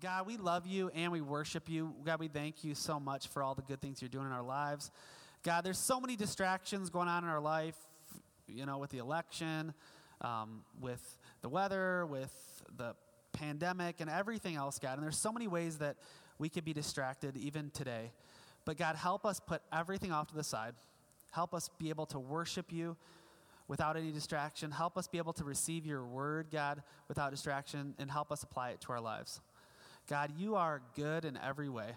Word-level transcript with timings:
God, 0.00 0.26
we 0.26 0.36
love 0.36 0.66
you 0.66 0.90
and 0.94 1.10
we 1.10 1.20
worship 1.20 1.68
you. 1.68 1.94
God, 2.04 2.20
we 2.20 2.28
thank 2.28 2.62
you 2.62 2.74
so 2.74 3.00
much 3.00 3.26
for 3.28 3.42
all 3.42 3.54
the 3.54 3.62
good 3.62 3.80
things 3.80 4.00
you're 4.00 4.08
doing 4.08 4.26
in 4.26 4.32
our 4.32 4.42
lives. 4.42 4.92
God, 5.42 5.64
there's 5.64 5.78
so 5.78 6.00
many 6.00 6.14
distractions 6.14 6.88
going 6.90 7.08
on 7.08 7.24
in 7.24 7.30
our 7.30 7.40
life, 7.40 7.76
you 8.46 8.64
know, 8.64 8.78
with 8.78 8.90
the 8.90 8.98
election, 8.98 9.74
um, 10.20 10.62
with 10.80 11.18
the 11.42 11.48
weather, 11.48 12.06
with 12.06 12.32
the 12.76 12.94
pandemic, 13.32 14.00
and 14.00 14.08
everything 14.08 14.54
else, 14.54 14.78
God. 14.78 14.94
And 14.94 15.02
there's 15.02 15.18
so 15.18 15.32
many 15.32 15.48
ways 15.48 15.78
that 15.78 15.96
we 16.38 16.48
could 16.48 16.64
be 16.64 16.72
distracted 16.72 17.36
even 17.36 17.70
today. 17.70 18.12
But 18.64 18.76
God, 18.76 18.94
help 18.94 19.26
us 19.26 19.40
put 19.40 19.62
everything 19.72 20.12
off 20.12 20.28
to 20.28 20.34
the 20.34 20.44
side. 20.44 20.74
Help 21.32 21.54
us 21.54 21.70
be 21.78 21.88
able 21.88 22.06
to 22.06 22.18
worship 22.18 22.72
you 22.72 22.96
without 23.66 23.96
any 23.96 24.12
distraction. 24.12 24.70
Help 24.70 24.96
us 24.96 25.08
be 25.08 25.18
able 25.18 25.32
to 25.34 25.44
receive 25.44 25.84
your 25.84 26.04
word, 26.04 26.48
God, 26.50 26.82
without 27.08 27.30
distraction, 27.30 27.94
and 27.98 28.10
help 28.10 28.30
us 28.30 28.42
apply 28.42 28.70
it 28.70 28.80
to 28.82 28.92
our 28.92 29.00
lives. 29.00 29.40
God, 30.08 30.32
you 30.38 30.54
are 30.54 30.80
good 30.96 31.26
in 31.26 31.36
every 31.36 31.68
way. 31.68 31.90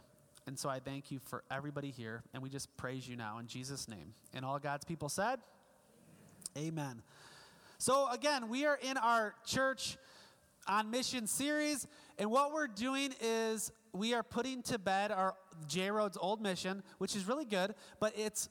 And 0.46 0.60
so 0.60 0.68
I 0.68 0.80
thank 0.80 1.12
you 1.12 1.20
for 1.20 1.44
everybody 1.50 1.92
here, 1.92 2.24
and 2.34 2.44
we 2.44 2.50
just 2.50 2.76
praise 2.76 3.08
you 3.08 3.16
now 3.16 3.38
in 3.38 3.48
Jesus' 3.48 3.88
name. 3.88 4.14
And 4.34 4.44
all 4.44 4.60
God's 4.60 4.84
people 4.84 5.08
said, 5.08 5.40
Amen. 6.58 7.02
So, 7.78 8.10
again, 8.12 8.50
we 8.50 8.66
are 8.66 8.78
in 8.82 8.98
our 8.98 9.34
church 9.46 9.98
on 10.68 10.92
mission 10.92 11.26
series, 11.26 11.88
and 12.18 12.30
what 12.30 12.52
we're 12.52 12.68
doing 12.68 13.14
is 13.22 13.72
we 13.94 14.14
are 14.14 14.24
putting 14.24 14.62
to 14.64 14.78
bed 14.78 15.12
our 15.12 15.36
J 15.68 15.90
Road's 15.90 16.18
old 16.20 16.42
mission, 16.42 16.84
which 16.98 17.16
is 17.16 17.28
really 17.28 17.46
good, 17.46 17.76
but 18.02 18.14
it's 18.18 18.50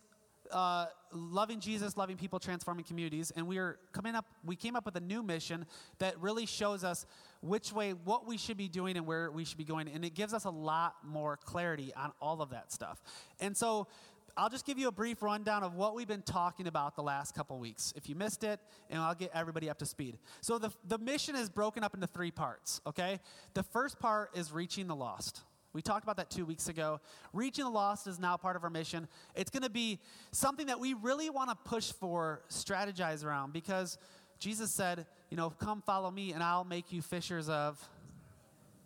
uh, 0.53 0.87
loving 1.13 1.61
Jesus, 1.61 1.97
loving 1.97 2.17
people, 2.17 2.39
transforming 2.39 2.85
communities, 2.85 3.33
and 3.35 3.47
we 3.47 3.59
are 3.59 3.79
coming 3.93 4.15
up. 4.15 4.27
We 4.45 4.57
came 4.57 4.77
up 4.77 4.85
with 4.85 4.97
a 4.97 5.01
new 5.01 5.23
mission 5.23 5.67
that 5.99 6.19
really 6.21 6.47
shows 6.47 6.85
us 6.85 7.07
which 7.41 7.73
way, 7.73 7.93
what 7.93 8.27
we 8.27 8.37
should 8.37 8.57
be 8.57 8.69
doing, 8.69 8.97
and 8.97 9.07
where 9.07 9.31
we 9.31 9.45
should 9.45 9.59
be 9.59 9.65
going, 9.65 9.89
and 9.89 10.05
it 10.05 10.15
gives 10.15 10.35
us 10.35 10.45
a 10.45 10.51
lot 10.51 10.97
more 11.05 11.37
clarity 11.37 11.93
on 11.95 12.13
all 12.21 12.43
of 12.43 12.51
that 12.51 12.73
stuff. 12.73 13.03
And 13.41 13.57
so, 13.57 13.89
I'll 14.37 14.49
just 14.49 14.65
give 14.65 14.79
you 14.79 14.89
a 14.89 14.93
brief 14.93 15.23
rundown 15.23 15.63
of 15.63 15.75
what 15.75 15.95
we've 15.95 16.09
been 16.09 16.23
talking 16.23 16.67
about 16.67 16.97
the 16.97 17.03
last 17.03 17.35
couple 17.35 17.59
weeks. 17.59 17.93
If 17.97 18.09
you 18.09 18.15
missed 18.15 18.45
it, 18.45 18.61
and 18.89 19.01
I'll 19.01 19.15
get 19.15 19.31
everybody 19.35 19.69
up 19.69 19.79
to 19.79 19.87
speed. 19.87 20.19
So 20.41 20.59
the 20.59 20.71
the 20.87 20.99
mission 20.99 21.35
is 21.35 21.51
broken 21.51 21.85
up 21.85 21.95
into 21.95 22.07
three 22.07 22.31
parts. 22.31 22.81
Okay, 22.87 23.19
the 23.55 23.63
first 23.63 23.99
part 23.99 24.31
is 24.37 24.53
reaching 24.53 24.87
the 24.87 24.97
lost. 24.97 25.43
We 25.73 25.83
talked 25.83 26.05
about 26.05 26.17
that 26.17 26.31
two 26.31 26.45
weeks 26.45 26.69
ago. 26.69 27.01
Reaching 27.33 27.65
the 27.65 27.71
lost 27.71 28.07
is 28.07 28.19
now 28.19 28.37
part 28.37 28.57
of 28.57 28.65
our 28.65 28.71
mission. 28.71 29.07
It's 29.35 29.51
going 29.51 29.63
to 29.63 29.71
be 29.71 30.01
something 30.33 30.67
that 30.67 30.81
we 30.81 30.95
really 30.95 31.31
want 31.31 31.51
to 31.51 31.57
push 31.57 31.93
for, 31.93 32.43
strategize 32.51 33.25
around, 33.25 33.53
because 33.53 33.99
Jesus 34.41 34.73
said, 34.73 35.07
you 35.31 35.37
know, 35.37 35.51
come 35.51 35.83
follow 35.83 36.11
me 36.11 36.33
and 36.33 36.43
I'll 36.43 36.65
make 36.65 36.93
you 36.93 37.03
fishers 37.03 37.49
of 37.49 37.79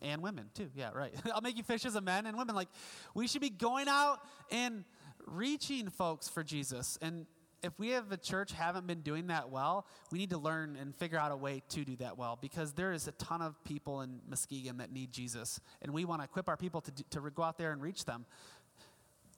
and 0.03 0.23
women 0.23 0.51
too. 0.55 0.69
Yeah, 0.75 0.91
right. 0.93 1.15
I'll 1.35 1.41
make 1.41 1.57
you 1.57 1.63
fishers 1.63 1.95
of 1.95 2.05
men 2.05 2.27
and 2.27 2.37
women. 2.37 2.55
Like 2.55 2.69
we 3.15 3.27
should 3.27 3.41
be 3.41 3.51
going 3.51 3.89
out 3.89 4.19
and 4.51 4.85
reaching 5.27 5.89
folks 5.89 6.29
for 6.29 6.45
Jesus. 6.45 6.99
And 7.01 7.27
if 7.65 7.79
we 7.79 7.91
have 7.91 8.13
a 8.13 8.17
church 8.19 8.53
haven't 8.53 8.87
been 8.87 9.01
doing 9.01 9.29
that 9.29 9.51
well, 9.51 9.87
we 10.13 10.19
need 10.19 10.31
to 10.31 10.39
learn 10.39 10.77
and 10.77 10.95
figure 10.95 11.19
out 11.19 11.33
a 11.33 11.37
way 11.37 11.63
to 11.71 11.85
do 11.85 11.97
that 11.97 12.19
well 12.19 12.39
because 12.41 12.75
there 12.75 12.93
is 12.93 13.09
a 13.09 13.13
ton 13.13 13.41
of 13.41 13.63
people 13.65 14.03
in 14.03 14.21
Muskegon 14.29 14.77
that 14.77 14.93
need 14.93 15.11
Jesus, 15.13 15.59
and 15.81 15.93
we 15.93 16.05
want 16.05 16.21
to 16.21 16.25
equip 16.25 16.49
our 16.49 16.59
people 16.59 16.83
to, 16.83 16.93
to 17.11 17.31
go 17.31 17.43
out 17.43 17.57
there 17.57 17.73
and 17.73 17.81
reach 17.81 18.05
them. 18.05 18.27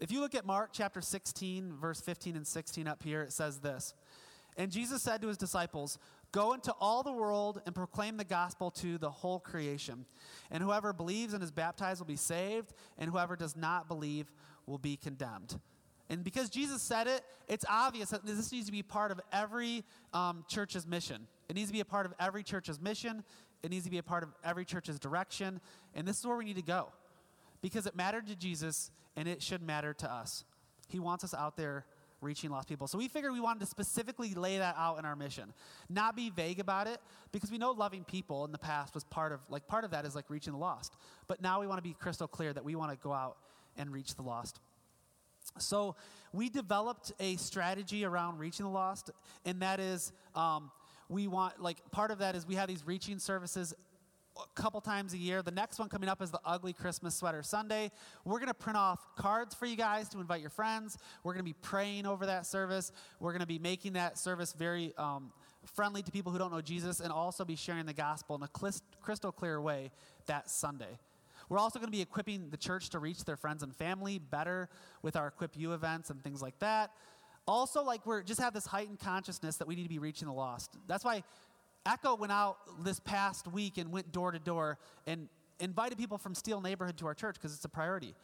If 0.01 0.11
you 0.11 0.21
look 0.21 0.35
at 0.35 0.45
Mark 0.45 0.71
chapter 0.73 1.01
16, 1.01 1.75
verse 1.81 2.01
15 2.01 2.37
and 2.37 2.47
16 2.47 2.89
up 2.89 3.03
here, 3.03 3.23
it 3.23 3.33
says 3.33 3.61
this. 3.61 3.95
And 4.59 4.73
Jesus 4.73 5.03
said 5.03 5.23
to 5.23 5.29
his 5.29 5.39
disciples, 5.39 5.99
Go 6.33 6.53
into 6.53 6.73
all 6.81 7.03
the 7.03 7.13
world 7.13 7.63
and 7.65 7.75
proclaim 7.75 8.17
the 8.17 8.25
gospel 8.25 8.71
to 8.73 8.99
the 8.99 9.11
whole 9.11 9.39
creation. 9.39 10.05
And 10.51 10.63
whoever 10.63 10.93
believes 10.93 11.33
and 11.33 11.43
is 11.43 11.51
baptized 11.51 12.01
will 12.01 12.07
be 12.07 12.17
saved, 12.17 12.73
and 12.99 13.09
whoever 13.09 13.37
does 13.37 13.57
not 13.57 13.87
believe 13.87 14.33
will 14.67 14.79
be 14.79 14.97
condemned. 14.97 15.59
And 16.09 16.23
because 16.23 16.51
Jesus 16.51 16.83
said 16.83 17.07
it, 17.07 17.23
it's 17.49 17.65
obvious 17.69 18.11
that 18.11 18.25
this 18.25 18.53
needs 18.53 18.67
to 18.67 18.73
be 18.73 18.83
part 18.83 19.11
of 19.11 19.21
every 19.33 19.85
um, 20.13 20.45
church's 20.49 20.87
mission. 20.87 21.27
It 21.49 21.57
needs 21.57 21.69
to 21.69 21.73
be 21.73 21.81
a 21.81 21.85
part 21.85 22.07
of 22.07 22.15
every 22.21 22.43
church's 22.43 22.81
mission. 22.81 23.25
It 23.63 23.71
needs 23.71 23.85
to 23.85 23.91
be 23.91 23.99
a 23.99 24.03
part 24.03 24.23
of 24.23 24.31
every 24.45 24.65
church's 24.65 24.99
direction. 24.99 25.61
And 25.95 26.07
this 26.07 26.19
is 26.19 26.27
where 26.27 26.37
we 26.37 26.45
need 26.45 26.57
to 26.57 26.63
go 26.63 26.93
because 27.61 27.87
it 27.87 27.97
mattered 27.97 28.27
to 28.29 28.37
Jesus 28.37 28.91
and 29.17 29.27
it 29.27 29.43
should 29.43 29.63
matter 29.63 29.93
to 29.95 30.13
us. 30.13 30.45
He 30.89 30.99
wants 30.99 31.25
us 31.25 31.35
out 31.35 31.57
there 31.57 31.85
reaching 32.21 32.51
lost 32.51 32.69
people. 32.69 32.87
So 32.87 32.99
we 32.99 33.09
figured 33.09 33.33
we 33.33 33.41
wanted 33.41 33.61
to 33.61 33.67
specifically 33.67 34.35
lay 34.35 34.59
that 34.59 34.75
out 34.79 34.99
in 34.99 35.05
our 35.05 35.17
mission. 35.17 35.53
Not 35.89 36.17
be 36.17 36.31
vague 36.31 36.61
about 36.61 36.87
it 36.87 37.01
because 37.33 37.51
we 37.51 37.59
know 37.59 37.73
loving 37.73 38.05
people 38.05 38.45
in 38.45 38.53
the 38.53 38.59
past 38.59 38.95
was 38.95 39.05
part 39.05 39.33
of 39.33 39.41
like 39.51 39.67
part 39.67 39.85
of 39.85 39.91
that 39.91 40.05
is 40.05 40.15
like 40.15 40.29
reaching 40.29 40.53
the 40.53 40.59
lost. 40.59 40.95
But 41.27 41.43
now 41.43 41.61
we 41.61 41.67
want 41.67 41.79
to 41.79 41.83
be 41.83 41.95
crystal 41.99 42.29
clear 42.29 42.53
that 42.53 42.65
we 42.65 42.75
want 42.75 42.93
to 42.93 42.99
go 42.99 43.13
out 43.13 43.37
and 43.77 43.93
reach 43.93 44.15
the 44.15 44.23
lost. 44.23 44.61
So 45.59 45.97
we 46.33 46.49
developed 46.49 47.13
a 47.21 47.37
strategy 47.37 48.05
around 48.05 48.39
reaching 48.39 48.65
the 48.65 48.73
lost, 48.73 49.11
and 49.45 49.61
that 49.63 49.81
is 49.81 50.13
um, 50.35 50.71
we 51.09 51.29
want, 51.29 51.61
like, 51.61 51.79
part 51.91 52.11
of 52.11 52.19
that 52.19 52.35
is 52.35 52.47
we 52.47 52.57
have 52.57 52.69
these 52.69 52.87
reaching 52.87 53.19
services 53.19 53.75
a 54.37 54.61
couple 54.61 54.81
times 54.81 55.15
a 55.15 55.19
year. 55.19 55.41
The 55.41 55.51
next 55.51 55.79
one 55.79 55.89
coming 55.89 56.09
up 56.09 56.21
is 56.21 56.31
the 56.31 56.41
Ugly 56.45 56.75
Christmas 56.75 57.15
Sweater 57.15 57.43
Sunday. 57.43 57.91
We're 58.25 58.39
going 58.39 58.49
to 58.49 58.55
print 58.55 58.77
off 58.77 59.07
cards 59.17 59.55
for 59.55 59.67
you 59.67 59.77
guys 59.77 60.09
to 60.11 60.21
invite 60.21 60.41
your 60.41 60.51
friends. 60.51 60.99
We're 61.25 61.33
going 61.33 61.45
to 61.45 61.51
be 61.51 61.57
praying 61.63 62.07
over 62.07 62.27
that 62.27 62.45
service. 62.45 62.93
We're 63.19 63.33
going 63.33 63.41
to 63.41 63.47
be 63.47 63.59
making 63.59 63.95
that 63.95 64.19
service 64.19 64.53
very 64.53 64.93
um, 64.99 65.33
friendly 65.65 66.03
to 66.03 66.13
people 66.13 66.33
who 66.33 66.39
don't 66.39 66.53
know 66.53 66.61
Jesus 66.61 67.01
and 67.01 67.11
also 67.13 67.45
be 67.45 67.57
sharing 67.57 67.87
the 67.87 67.95
gospel 67.95 68.37
in 68.37 68.43
a 68.43 68.51
crystal 69.01 69.33
clear 69.33 69.61
way 69.61 69.91
that 70.27 70.51
Sunday. 70.51 70.99
We're 71.49 71.59
also 71.59 71.79
going 71.79 71.89
to 71.89 71.97
be 71.97 72.03
equipping 72.03 72.51
the 72.51 72.57
church 72.57 72.91
to 72.91 72.99
reach 72.99 73.25
their 73.25 73.37
friends 73.37 73.63
and 73.63 73.75
family 73.75 74.19
better 74.19 74.69
with 75.03 75.17
our 75.17 75.29
Equip 75.29 75.57
You 75.57 75.73
events 75.73 76.11
and 76.11 76.23
things 76.23 76.43
like 76.43 76.59
that. 76.59 76.91
Also, 77.47 77.83
like 77.85 78.05
we're 78.05 78.23
just 78.23 78.41
have 78.41 78.53
this 78.53 78.67
heightened 78.67 78.99
consciousness 78.99 79.57
that 79.57 79.69
we 79.69 79.77
need 79.77 79.85
to 79.85 79.89
be 79.89 79.99
reaching 79.99 80.27
the 80.27 80.35
lost. 80.35 80.77
That's 80.89 81.05
why 81.05 81.23
Echo 81.87 82.17
went 82.17 82.33
out 82.33 82.59
this 82.83 82.99
past 82.99 83.47
week 83.47 83.79
and 83.79 83.93
went 83.93 84.11
door 84.11 84.33
to 84.33 84.39
door 84.39 84.79
and 85.07 85.29
invited 85.61 85.97
people 85.97 86.19
from 86.19 86.35
Steel 86.35 86.61
neighborhood 86.61 86.97
to 86.99 87.07
our 87.07 87.15
church 87.15 87.37
because 87.37 87.55
it's 87.55 87.65
a 87.65 87.69
priority. 87.69 88.15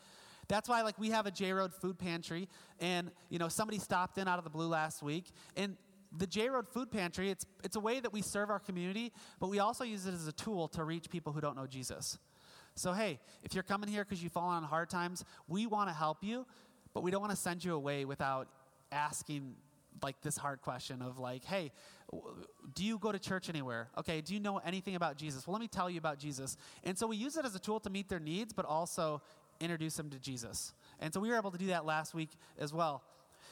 That's 0.48 0.68
why 0.68 0.82
like 0.82 0.98
we 0.98 1.10
have 1.10 1.26
a 1.26 1.30
J 1.30 1.52
Road 1.52 1.72
food 1.72 1.98
pantry 1.98 2.48
and 2.80 3.12
you 3.30 3.38
know 3.38 3.48
somebody 3.48 3.78
stopped 3.78 4.18
in 4.18 4.26
out 4.26 4.38
of 4.38 4.44
the 4.44 4.50
blue 4.50 4.66
last 4.66 5.02
week 5.02 5.30
and 5.56 5.76
the 6.16 6.26
J 6.26 6.48
Road 6.48 6.68
Food 6.68 6.90
Pantry, 6.90 7.30
it's, 7.30 7.46
it's 7.64 7.76
a 7.76 7.80
way 7.80 8.00
that 8.00 8.12
we 8.12 8.22
serve 8.22 8.50
our 8.50 8.58
community, 8.58 9.12
but 9.40 9.48
we 9.48 9.58
also 9.58 9.84
use 9.84 10.06
it 10.06 10.14
as 10.14 10.26
a 10.26 10.32
tool 10.32 10.68
to 10.68 10.84
reach 10.84 11.08
people 11.10 11.32
who 11.32 11.40
don't 11.40 11.56
know 11.56 11.66
Jesus. 11.66 12.18
So, 12.74 12.92
hey, 12.92 13.20
if 13.42 13.54
you're 13.54 13.62
coming 13.62 13.88
here 13.88 14.04
because 14.04 14.22
you've 14.22 14.32
fallen 14.32 14.56
on 14.56 14.62
hard 14.64 14.90
times, 14.90 15.24
we 15.48 15.66
want 15.66 15.88
to 15.88 15.94
help 15.94 16.18
you, 16.22 16.46
but 16.94 17.02
we 17.02 17.10
don't 17.10 17.20
want 17.20 17.32
to 17.32 17.36
send 17.36 17.64
you 17.64 17.74
away 17.74 18.04
without 18.04 18.48
asking 18.90 19.54
like 20.02 20.20
this 20.22 20.36
hard 20.36 20.60
question 20.62 21.02
of 21.02 21.18
like, 21.18 21.44
hey, 21.44 21.70
do 22.74 22.84
you 22.84 22.98
go 22.98 23.12
to 23.12 23.18
church 23.18 23.48
anywhere? 23.48 23.88
Okay, 23.98 24.20
do 24.20 24.34
you 24.34 24.40
know 24.40 24.58
anything 24.58 24.94
about 24.94 25.16
Jesus? 25.16 25.46
Well, 25.46 25.52
let 25.52 25.60
me 25.60 25.68
tell 25.68 25.90
you 25.90 25.98
about 25.98 26.18
Jesus. 26.18 26.56
And 26.84 26.96
so 26.96 27.06
we 27.06 27.16
use 27.16 27.36
it 27.36 27.44
as 27.44 27.54
a 27.54 27.58
tool 27.58 27.80
to 27.80 27.90
meet 27.90 28.08
their 28.08 28.20
needs, 28.20 28.52
but 28.52 28.64
also 28.64 29.22
introduce 29.60 29.96
them 29.96 30.10
to 30.10 30.18
Jesus. 30.18 30.72
And 31.00 31.12
so 31.12 31.20
we 31.20 31.28
were 31.28 31.36
able 31.36 31.50
to 31.50 31.58
do 31.58 31.66
that 31.68 31.84
last 31.84 32.14
week 32.14 32.30
as 32.58 32.72
well. 32.72 33.02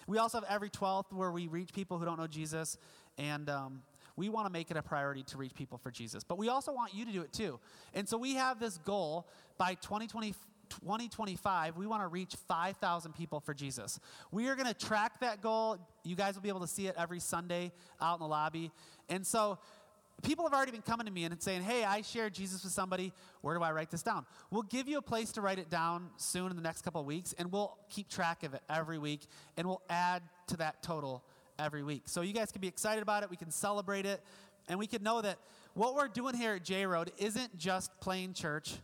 We 0.06 0.18
also 0.18 0.40
have 0.40 0.48
every 0.48 0.70
12th 0.70 1.12
where 1.12 1.30
we 1.30 1.46
reach 1.46 1.72
people 1.72 1.98
who 1.98 2.04
don't 2.04 2.18
know 2.18 2.26
Jesus, 2.26 2.78
and 3.18 3.48
um, 3.48 3.82
we 4.16 4.28
want 4.28 4.46
to 4.46 4.52
make 4.52 4.70
it 4.70 4.76
a 4.76 4.82
priority 4.82 5.22
to 5.24 5.38
reach 5.38 5.54
people 5.54 5.78
for 5.78 5.90
Jesus. 5.90 6.24
But 6.24 6.38
we 6.38 6.48
also 6.48 6.72
want 6.72 6.94
you 6.94 7.04
to 7.04 7.12
do 7.12 7.22
it 7.22 7.32
too. 7.32 7.58
And 7.94 8.08
so 8.08 8.18
we 8.18 8.34
have 8.34 8.60
this 8.60 8.78
goal 8.78 9.28
by 9.58 9.74
2020. 9.74 10.34
2025, 10.84 11.76
we 11.76 11.84
want 11.84 12.00
to 12.00 12.06
reach 12.06 12.36
5,000 12.46 13.12
people 13.12 13.40
for 13.40 13.52
Jesus. 13.52 13.98
We 14.30 14.46
are 14.46 14.54
going 14.54 14.68
to 14.68 14.86
track 14.86 15.18
that 15.18 15.42
goal. 15.42 15.78
You 16.04 16.14
guys 16.14 16.36
will 16.36 16.42
be 16.42 16.48
able 16.48 16.60
to 16.60 16.68
see 16.68 16.86
it 16.86 16.94
every 16.96 17.18
Sunday 17.18 17.72
out 18.00 18.14
in 18.14 18.20
the 18.20 18.28
lobby. 18.28 18.70
And 19.08 19.26
so, 19.26 19.58
people 20.22 20.44
have 20.44 20.52
already 20.52 20.72
been 20.72 20.82
coming 20.82 21.06
to 21.06 21.12
me 21.12 21.24
and 21.24 21.42
saying, 21.42 21.62
Hey, 21.62 21.84
I 21.84 22.02
shared 22.02 22.34
Jesus 22.34 22.62
with 22.62 22.72
somebody. 22.72 23.12
Where 23.40 23.56
do 23.56 23.62
I 23.62 23.72
write 23.72 23.90
this 23.90 24.02
down? 24.02 24.26
We'll 24.50 24.62
give 24.62 24.88
you 24.88 24.98
a 24.98 25.02
place 25.02 25.32
to 25.32 25.40
write 25.40 25.58
it 25.58 25.70
down 25.70 26.10
soon 26.16 26.50
in 26.50 26.56
the 26.56 26.62
next 26.62 26.82
couple 26.82 27.00
of 27.00 27.06
weeks, 27.06 27.34
and 27.38 27.50
we'll 27.50 27.76
keep 27.88 28.08
track 28.08 28.42
of 28.42 28.54
it 28.54 28.62
every 28.68 28.98
week, 28.98 29.26
and 29.56 29.66
we'll 29.66 29.82
add 29.88 30.22
to 30.48 30.56
that 30.58 30.82
total 30.82 31.24
every 31.60 31.82
week. 31.82 32.02
So 32.06 32.22
you 32.22 32.32
guys 32.32 32.50
can 32.50 32.60
be 32.60 32.68
excited 32.68 33.02
about 33.02 33.22
it. 33.22 33.30
We 33.30 33.36
can 33.36 33.50
celebrate 33.50 34.06
it. 34.06 34.20
And 34.68 34.78
we 34.78 34.86
can 34.86 35.02
know 35.02 35.20
that 35.20 35.38
what 35.74 35.94
we're 35.94 36.08
doing 36.08 36.34
here 36.34 36.54
at 36.54 36.64
J 36.64 36.86
Road 36.86 37.10
isn't 37.18 37.56
just 37.56 37.90
plain 38.00 38.34
church. 38.34 38.74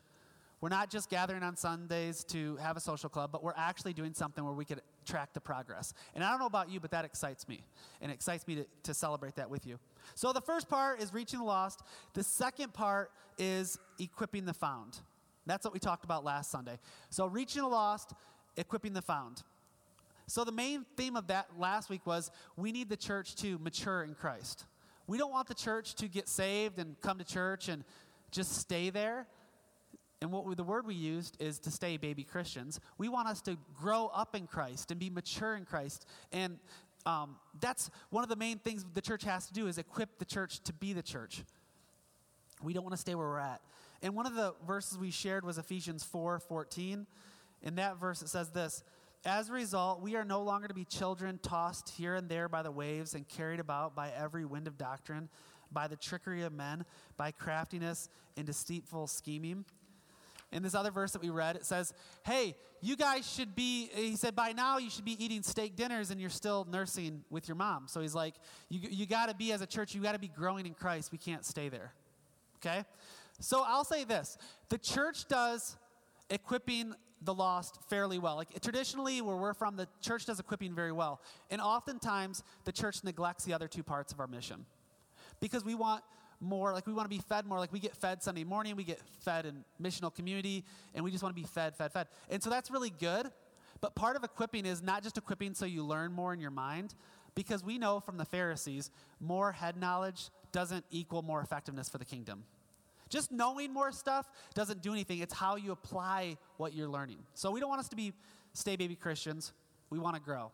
We're 0.60 0.70
not 0.70 0.90
just 0.90 1.10
gathering 1.10 1.42
on 1.42 1.54
Sundays 1.54 2.24
to 2.24 2.56
have 2.56 2.76
a 2.76 2.80
social 2.80 3.10
club, 3.10 3.30
but 3.30 3.44
we're 3.44 3.52
actually 3.56 3.92
doing 3.92 4.14
something 4.14 4.42
where 4.42 4.54
we 4.54 4.64
could 4.64 4.80
track 5.04 5.32
the 5.34 5.40
progress. 5.40 5.92
And 6.14 6.24
I 6.24 6.30
don't 6.30 6.40
know 6.40 6.46
about 6.46 6.70
you, 6.70 6.80
but 6.80 6.90
that 6.92 7.04
excites 7.04 7.46
me. 7.46 7.62
And 8.00 8.10
it 8.10 8.14
excites 8.14 8.46
me 8.48 8.56
to, 8.56 8.66
to 8.84 8.94
celebrate 8.94 9.36
that 9.36 9.50
with 9.50 9.66
you. 9.66 9.78
So 10.14 10.32
the 10.32 10.40
first 10.40 10.68
part 10.68 11.00
is 11.00 11.12
reaching 11.12 11.40
the 11.40 11.44
lost. 11.44 11.82
The 12.14 12.24
second 12.24 12.72
part 12.72 13.10
is 13.38 13.78
equipping 13.98 14.46
the 14.46 14.54
found. 14.54 14.98
That's 15.44 15.64
what 15.64 15.74
we 15.74 15.78
talked 15.78 16.04
about 16.04 16.24
last 16.24 16.50
Sunday. 16.50 16.78
So 17.10 17.26
reaching 17.26 17.62
the 17.62 17.68
lost, 17.68 18.14
equipping 18.56 18.94
the 18.94 19.02
found. 19.02 19.42
So, 20.28 20.44
the 20.44 20.52
main 20.52 20.84
theme 20.96 21.16
of 21.16 21.28
that 21.28 21.48
last 21.58 21.88
week 21.88 22.04
was 22.04 22.30
we 22.56 22.72
need 22.72 22.88
the 22.88 22.96
church 22.96 23.36
to 23.36 23.58
mature 23.58 24.02
in 24.02 24.14
Christ. 24.14 24.64
We 25.06 25.18
don't 25.18 25.30
want 25.30 25.46
the 25.46 25.54
church 25.54 25.94
to 25.96 26.08
get 26.08 26.28
saved 26.28 26.78
and 26.78 27.00
come 27.00 27.18
to 27.18 27.24
church 27.24 27.68
and 27.68 27.84
just 28.32 28.56
stay 28.56 28.90
there. 28.90 29.26
and 30.20 30.32
what 30.32 30.44
we, 30.44 30.54
the 30.54 30.64
word 30.64 30.86
we 30.86 30.94
used 30.94 31.36
is 31.40 31.58
to 31.60 31.70
stay 31.70 31.96
baby 31.96 32.24
Christians. 32.24 32.80
We 32.98 33.08
want 33.08 33.28
us 33.28 33.40
to 33.42 33.56
grow 33.74 34.10
up 34.12 34.34
in 34.34 34.46
Christ 34.46 34.90
and 34.90 34.98
be 34.98 35.10
mature 35.10 35.54
in 35.54 35.64
Christ. 35.64 36.06
And 36.32 36.58
um, 37.04 37.36
that's 37.60 37.88
one 38.10 38.24
of 38.24 38.28
the 38.28 38.36
main 38.36 38.58
things 38.58 38.84
the 38.94 39.00
church 39.00 39.22
has 39.24 39.46
to 39.46 39.52
do 39.52 39.68
is 39.68 39.78
equip 39.78 40.18
the 40.18 40.24
church 40.24 40.60
to 40.64 40.72
be 40.72 40.92
the 40.92 41.02
church. 41.02 41.44
We 42.62 42.72
don't 42.72 42.82
want 42.82 42.94
to 42.94 43.00
stay 43.00 43.14
where 43.14 43.28
we're 43.28 43.38
at. 43.38 43.60
And 44.02 44.14
one 44.14 44.26
of 44.26 44.34
the 44.34 44.54
verses 44.66 44.98
we 44.98 45.10
shared 45.12 45.44
was 45.44 45.58
Ephesians 45.58 46.02
4 46.02 46.40
14. 46.40 47.06
In 47.62 47.74
that 47.76 47.98
verse, 47.98 48.22
it 48.22 48.28
says 48.28 48.50
this 48.50 48.82
As 49.26 49.48
a 49.48 49.52
result, 49.52 50.00
we 50.00 50.14
are 50.14 50.24
no 50.24 50.40
longer 50.40 50.68
to 50.68 50.74
be 50.74 50.84
children 50.84 51.40
tossed 51.42 51.88
here 51.88 52.14
and 52.14 52.28
there 52.28 52.48
by 52.48 52.62
the 52.62 52.70
waves 52.70 53.14
and 53.14 53.26
carried 53.26 53.58
about 53.58 53.96
by 53.96 54.12
every 54.16 54.44
wind 54.44 54.68
of 54.68 54.78
doctrine, 54.78 55.28
by 55.72 55.88
the 55.88 55.96
trickery 55.96 56.42
of 56.42 56.52
men, 56.52 56.84
by 57.16 57.32
craftiness 57.32 58.08
and 58.36 58.46
deceitful 58.46 59.08
scheming. 59.08 59.64
In 60.52 60.62
this 60.62 60.76
other 60.76 60.92
verse 60.92 61.10
that 61.10 61.20
we 61.20 61.30
read, 61.30 61.56
it 61.56 61.64
says, 61.64 61.92
Hey, 62.24 62.54
you 62.80 62.94
guys 62.94 63.28
should 63.28 63.56
be, 63.56 63.90
he 63.92 64.14
said, 64.14 64.36
by 64.36 64.52
now 64.52 64.78
you 64.78 64.90
should 64.90 65.04
be 65.04 65.22
eating 65.22 65.42
steak 65.42 65.74
dinners 65.74 66.12
and 66.12 66.20
you're 66.20 66.30
still 66.30 66.64
nursing 66.70 67.24
with 67.28 67.48
your 67.48 67.56
mom. 67.56 67.88
So 67.88 68.00
he's 68.00 68.14
like, 68.14 68.34
You, 68.68 68.88
you 68.88 69.06
got 69.06 69.28
to 69.28 69.34
be, 69.34 69.50
as 69.50 69.60
a 69.60 69.66
church, 69.66 69.92
you 69.92 70.00
got 70.02 70.12
to 70.12 70.20
be 70.20 70.28
growing 70.28 70.66
in 70.66 70.74
Christ. 70.74 71.10
We 71.10 71.18
can't 71.18 71.44
stay 71.44 71.68
there. 71.68 71.92
Okay? 72.64 72.84
So 73.40 73.64
I'll 73.66 73.84
say 73.84 74.04
this 74.04 74.38
the 74.68 74.78
church 74.78 75.26
does 75.26 75.76
equipping 76.30 76.94
the 77.26 77.34
lost 77.34 77.78
fairly 77.90 78.18
well. 78.18 78.36
Like 78.36 78.58
traditionally, 78.60 79.20
where 79.20 79.36
we're 79.36 79.54
from, 79.54 79.76
the 79.76 79.88
church 80.00 80.24
does 80.24 80.40
equipping 80.40 80.74
very 80.74 80.92
well. 80.92 81.20
And 81.50 81.60
oftentimes, 81.60 82.42
the 82.64 82.72
church 82.72 83.04
neglects 83.04 83.44
the 83.44 83.52
other 83.52 83.68
two 83.68 83.82
parts 83.82 84.12
of 84.12 84.20
our 84.20 84.26
mission 84.26 84.64
because 85.40 85.64
we 85.64 85.74
want 85.74 86.02
more, 86.40 86.72
like 86.72 86.86
we 86.86 86.92
want 86.92 87.10
to 87.10 87.14
be 87.14 87.22
fed 87.22 87.46
more. 87.46 87.58
Like 87.58 87.72
we 87.72 87.80
get 87.80 87.96
fed 87.96 88.22
Sunday 88.22 88.44
morning, 88.44 88.76
we 88.76 88.84
get 88.84 89.00
fed 89.20 89.46
in 89.46 89.64
missional 89.82 90.14
community, 90.14 90.64
and 90.94 91.04
we 91.04 91.10
just 91.10 91.22
want 91.22 91.34
to 91.34 91.40
be 91.40 91.46
fed, 91.46 91.76
fed, 91.76 91.92
fed. 91.92 92.06
And 92.30 92.42
so 92.42 92.50
that's 92.50 92.70
really 92.70 92.90
good. 92.90 93.30
But 93.80 93.94
part 93.94 94.16
of 94.16 94.24
equipping 94.24 94.64
is 94.64 94.82
not 94.82 95.02
just 95.02 95.18
equipping 95.18 95.54
so 95.54 95.66
you 95.66 95.84
learn 95.84 96.12
more 96.12 96.32
in 96.32 96.40
your 96.40 96.50
mind, 96.50 96.94
because 97.34 97.62
we 97.62 97.76
know 97.76 98.00
from 98.00 98.16
the 98.16 98.24
Pharisees, 98.24 98.90
more 99.20 99.52
head 99.52 99.76
knowledge 99.76 100.30
doesn't 100.52 100.84
equal 100.90 101.22
more 101.22 101.42
effectiveness 101.42 101.88
for 101.88 101.98
the 101.98 102.04
kingdom. 102.04 102.44
Just 103.08 103.30
knowing 103.30 103.72
more 103.72 103.92
stuff 103.92 104.30
doesn't 104.54 104.82
do 104.82 104.92
anything. 104.92 105.20
It's 105.20 105.34
how 105.34 105.56
you 105.56 105.72
apply 105.72 106.36
what 106.56 106.74
you're 106.74 106.88
learning. 106.88 107.18
So 107.34 107.50
we 107.50 107.60
don't 107.60 107.68
want 107.68 107.80
us 107.80 107.88
to 107.90 107.96
be 107.96 108.12
stay 108.52 108.76
baby 108.76 108.96
Christians. 108.96 109.52
We 109.90 109.98
want 109.98 110.16
to 110.16 110.22
grow. 110.22 110.50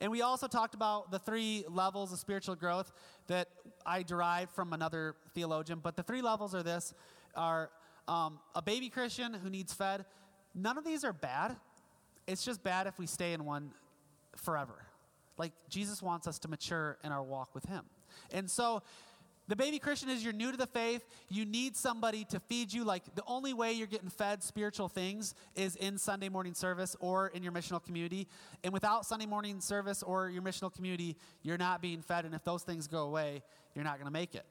And 0.00 0.10
we 0.10 0.22
also 0.22 0.48
talked 0.48 0.74
about 0.74 1.10
the 1.10 1.18
three 1.18 1.64
levels 1.68 2.12
of 2.12 2.18
spiritual 2.18 2.56
growth 2.56 2.92
that 3.28 3.48
I 3.86 4.02
derived 4.02 4.50
from 4.50 4.72
another 4.72 5.14
theologian. 5.34 5.80
But 5.82 5.96
the 5.96 6.02
three 6.02 6.22
levels 6.22 6.54
are 6.54 6.62
this 6.62 6.94
are 7.36 7.70
um, 8.08 8.38
a 8.54 8.62
baby 8.62 8.88
Christian 8.88 9.32
who 9.34 9.48
needs 9.50 9.72
fed. 9.72 10.04
None 10.54 10.78
of 10.78 10.84
these 10.84 11.04
are 11.04 11.12
bad. 11.12 11.56
It's 12.26 12.44
just 12.44 12.62
bad 12.62 12.86
if 12.86 12.98
we 12.98 13.06
stay 13.06 13.32
in 13.32 13.44
one 13.44 13.70
forever. 14.36 14.84
Like 15.36 15.52
Jesus 15.68 16.02
wants 16.02 16.26
us 16.26 16.38
to 16.40 16.48
mature 16.48 16.98
in 17.04 17.12
our 17.12 17.22
walk 17.22 17.54
with 17.54 17.64
him. 17.64 17.84
And 18.32 18.50
so 18.50 18.82
the 19.46 19.56
baby 19.56 19.78
Christian 19.78 20.08
is 20.08 20.24
you're 20.24 20.32
new 20.32 20.50
to 20.50 20.56
the 20.56 20.66
faith. 20.66 21.04
You 21.28 21.44
need 21.44 21.76
somebody 21.76 22.24
to 22.30 22.40
feed 22.40 22.72
you. 22.72 22.84
Like 22.84 23.02
the 23.14 23.22
only 23.26 23.52
way 23.52 23.72
you're 23.72 23.86
getting 23.86 24.08
fed 24.08 24.42
spiritual 24.42 24.88
things 24.88 25.34
is 25.54 25.76
in 25.76 25.98
Sunday 25.98 26.30
morning 26.30 26.54
service 26.54 26.96
or 26.98 27.28
in 27.28 27.42
your 27.42 27.52
missional 27.52 27.82
community. 27.82 28.26
And 28.62 28.72
without 28.72 29.04
Sunday 29.04 29.26
morning 29.26 29.60
service 29.60 30.02
or 30.02 30.30
your 30.30 30.42
missional 30.42 30.72
community, 30.72 31.16
you're 31.42 31.58
not 31.58 31.82
being 31.82 32.00
fed. 32.00 32.24
And 32.24 32.34
if 32.34 32.42
those 32.44 32.62
things 32.62 32.86
go 32.86 33.04
away, 33.04 33.42
you're 33.74 33.84
not 33.84 33.96
going 33.96 34.06
to 34.06 34.12
make 34.12 34.34
it. 34.34 34.46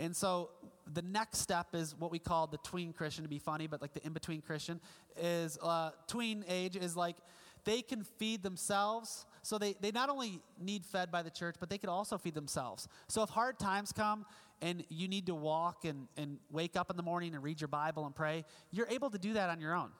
And 0.00 0.16
so 0.16 0.50
the 0.92 1.02
next 1.02 1.38
step 1.38 1.68
is 1.74 1.94
what 1.96 2.10
we 2.10 2.18
call 2.18 2.46
the 2.46 2.58
tween 2.58 2.92
Christian, 2.92 3.22
to 3.22 3.28
be 3.28 3.38
funny, 3.38 3.66
but 3.66 3.80
like 3.80 3.92
the 3.92 4.04
in 4.04 4.12
between 4.12 4.40
Christian 4.40 4.80
is 5.20 5.58
uh, 5.62 5.90
tween 6.08 6.44
age 6.48 6.74
is 6.74 6.96
like 6.96 7.16
they 7.64 7.82
can 7.82 8.02
feed 8.02 8.42
themselves 8.42 9.26
so 9.42 9.58
they, 9.58 9.74
they 9.80 9.90
not 9.90 10.10
only 10.10 10.40
need 10.60 10.84
fed 10.84 11.10
by 11.10 11.22
the 11.22 11.30
church, 11.30 11.56
but 11.58 11.70
they 11.70 11.78
could 11.78 11.88
also 11.88 12.18
feed 12.18 12.34
themselves. 12.34 12.88
So 13.08 13.22
if 13.22 13.30
hard 13.30 13.58
times 13.58 13.92
come 13.92 14.26
and 14.60 14.84
you 14.88 15.08
need 15.08 15.26
to 15.26 15.34
walk 15.34 15.84
and, 15.84 16.08
and 16.16 16.38
wake 16.50 16.76
up 16.76 16.90
in 16.90 16.96
the 16.96 17.02
morning 17.02 17.34
and 17.34 17.42
read 17.42 17.60
your 17.60 17.68
Bible 17.68 18.06
and 18.06 18.14
pray, 18.14 18.44
you're 18.70 18.88
able 18.88 19.10
to 19.10 19.18
do 19.18 19.32
that 19.34 19.48
on 19.50 19.60
your 19.60 19.74
own. 19.74 19.90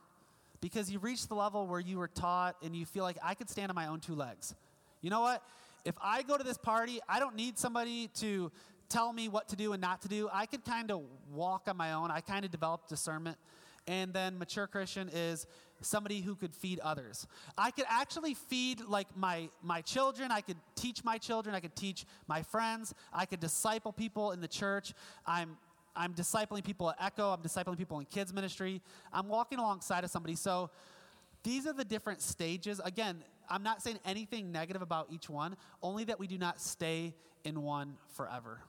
Because 0.61 0.91
you've 0.91 1.05
reached 1.05 1.29
the 1.29 1.35
level 1.35 1.67
where 1.67 1.81
you 1.81 1.99
were 1.99 2.09
taught 2.09 2.57
and 2.63 2.77
you 2.77 2.85
feel 2.85 3.03
like 3.03 3.17
I 3.25 3.35
could 3.35 3.49
stand 3.49 3.71
on 3.71 3.75
my 3.75 3.87
own 3.87 4.01
two 4.01 4.15
legs. 4.15 4.55
You 5.01 5.09
know 5.09 5.23
what? 5.23 5.43
If 5.87 5.95
I 6.03 6.23
go 6.23 6.37
to 6.37 6.45
this 6.45 6.59
party, 6.59 7.01
I 7.09 7.19
don't 7.19 7.35
need 7.35 7.59
somebody 7.59 8.09
to 8.17 8.53
tell 8.91 9.13
me 9.13 9.29
what 9.29 9.49
to 9.49 9.57
do 9.57 9.73
and 9.73 9.81
not 9.81 10.03
to 10.03 10.09
do. 10.09 10.29
I 10.31 10.45
could 10.45 10.65
kind 10.65 10.91
of 10.91 11.01
walk 11.33 11.63
on 11.69 11.79
my 11.79 11.93
own. 11.93 12.11
I 12.11 12.21
kind 12.21 12.45
of 12.45 12.51
developed 12.51 12.91
discernment. 12.91 13.39
And 13.91 14.13
then 14.13 14.39
mature 14.39 14.69
Christian 14.69 15.11
is 15.13 15.49
somebody 15.81 16.21
who 16.21 16.37
could 16.37 16.55
feed 16.55 16.79
others. 16.79 17.27
I 17.59 17.73
could 17.73 17.87
actually 17.89 18.35
feed 18.35 18.81
like 18.87 19.09
my 19.17 19.49
my 19.63 19.81
children, 19.81 20.31
I 20.31 20.43
could 20.43 20.59
teach 20.77 21.03
my 21.03 21.19
children, 21.19 21.57
I 21.57 21.61
could 21.61 21.75
teach 21.75 22.07
my 22.29 22.43
friends, 22.43 22.95
I 23.13 23.27
could 23.27 23.41
disciple 23.41 23.93
people 23.93 24.31
in 24.31 24.41
the 24.41 24.47
church. 24.47 24.95
I'm 25.27 25.57
I'm 25.97 26.15
discipling 26.15 26.63
people 26.63 26.89
at 26.91 26.97
Echo, 27.05 27.31
I'm 27.31 27.43
discipling 27.43 27.77
people 27.77 27.99
in 27.99 28.05
kids 28.05 28.33
ministry. 28.33 28.81
I'm 29.13 29.27
walking 29.27 29.59
alongside 29.59 30.05
of 30.05 30.11
somebody. 30.11 30.37
So 30.37 30.71
these 31.43 31.67
are 31.67 31.73
the 31.73 31.85
different 31.85 32.23
stages. 32.23 32.81
Again, 32.85 33.25
I'm 33.49 33.65
not 33.65 33.83
saying 33.83 33.99
anything 34.05 34.53
negative 34.53 34.83
about 34.83 35.09
each 35.11 35.29
one, 35.29 35.57
only 35.83 36.05
that 36.05 36.21
we 36.21 36.29
do 36.29 36.39
not 36.39 36.61
stay 36.61 37.13
in 37.43 37.61
one 37.63 37.97
forever. 38.15 38.61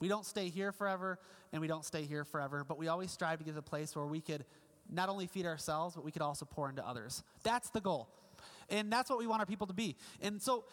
We 0.00 0.08
don't 0.08 0.24
stay 0.26 0.48
here 0.48 0.72
forever 0.72 1.18
and 1.52 1.60
we 1.60 1.68
don't 1.68 1.84
stay 1.84 2.02
here 2.02 2.24
forever, 2.24 2.64
but 2.66 2.78
we 2.78 2.88
always 2.88 3.10
strive 3.10 3.38
to 3.38 3.44
get 3.44 3.52
to 3.52 3.58
a 3.58 3.62
place 3.62 3.94
where 3.94 4.06
we 4.06 4.20
could 4.20 4.44
not 4.90 5.08
only 5.08 5.26
feed 5.26 5.46
ourselves, 5.46 5.94
but 5.94 6.04
we 6.04 6.10
could 6.10 6.22
also 6.22 6.44
pour 6.44 6.68
into 6.68 6.86
others. 6.86 7.22
That's 7.42 7.70
the 7.70 7.80
goal. 7.80 8.08
And 8.68 8.90
that's 8.92 9.10
what 9.10 9.18
we 9.18 9.26
want 9.26 9.40
our 9.40 9.46
people 9.46 9.66
to 9.66 9.74
be. 9.74 9.96
And 10.22 10.40
so 10.40 10.64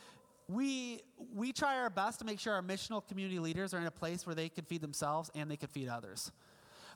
we 0.47 1.01
we 1.35 1.51
try 1.51 1.77
our 1.77 1.89
best 1.89 2.19
to 2.19 2.25
make 2.25 2.39
sure 2.39 2.53
our 2.53 2.61
missional 2.61 3.05
community 3.05 3.39
leaders 3.39 3.73
are 3.73 3.79
in 3.79 3.87
a 3.87 3.91
place 3.91 4.25
where 4.25 4.35
they 4.35 4.49
can 4.49 4.63
feed 4.63 4.81
themselves 4.81 5.29
and 5.35 5.51
they 5.51 5.57
can 5.57 5.67
feed 5.67 5.89
others. 5.89 6.31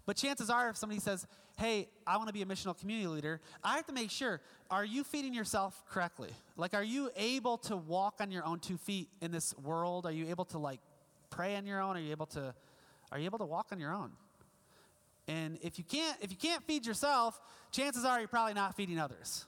But 0.05 0.15
chances 0.15 0.49
are, 0.49 0.69
if 0.69 0.77
somebody 0.77 0.99
says, 0.99 1.27
Hey, 1.57 1.89
I 2.07 2.17
want 2.17 2.27
to 2.27 2.33
be 2.33 2.41
a 2.41 2.45
missional 2.45 2.77
community 2.77 3.07
leader, 3.07 3.41
I 3.63 3.75
have 3.75 3.85
to 3.87 3.93
make 3.93 4.09
sure 4.09 4.41
are 4.69 4.85
you 4.85 5.03
feeding 5.03 5.33
yourself 5.33 5.83
correctly? 5.89 6.29
Like, 6.55 6.73
are 6.73 6.83
you 6.83 7.11
able 7.15 7.57
to 7.59 7.75
walk 7.75 8.15
on 8.19 8.31
your 8.31 8.45
own 8.45 8.59
two 8.59 8.77
feet 8.77 9.09
in 9.21 9.31
this 9.31 9.53
world? 9.57 10.05
Are 10.05 10.11
you 10.11 10.29
able 10.29 10.45
to, 10.45 10.57
like, 10.57 10.79
pray 11.31 11.55
on 11.55 11.65
your 11.65 11.81
own? 11.81 11.97
Are 11.97 11.99
you 11.99 12.11
able 12.11 12.27
to, 12.27 12.53
are 13.11 13.17
you 13.17 13.25
able 13.25 13.39
to 13.39 13.45
walk 13.45 13.67
on 13.71 13.79
your 13.79 13.93
own? 13.93 14.11
And 15.27 15.57
if 15.61 15.79
you 15.79 15.83
can't, 15.83 16.17
if 16.21 16.29
you 16.29 16.37
can't 16.37 16.63
feed 16.65 16.85
yourself, 16.85 17.39
chances 17.71 18.05
are 18.05 18.19
you're 18.19 18.27
probably 18.27 18.53
not 18.53 18.75
feeding 18.75 18.99
others. 18.99 19.45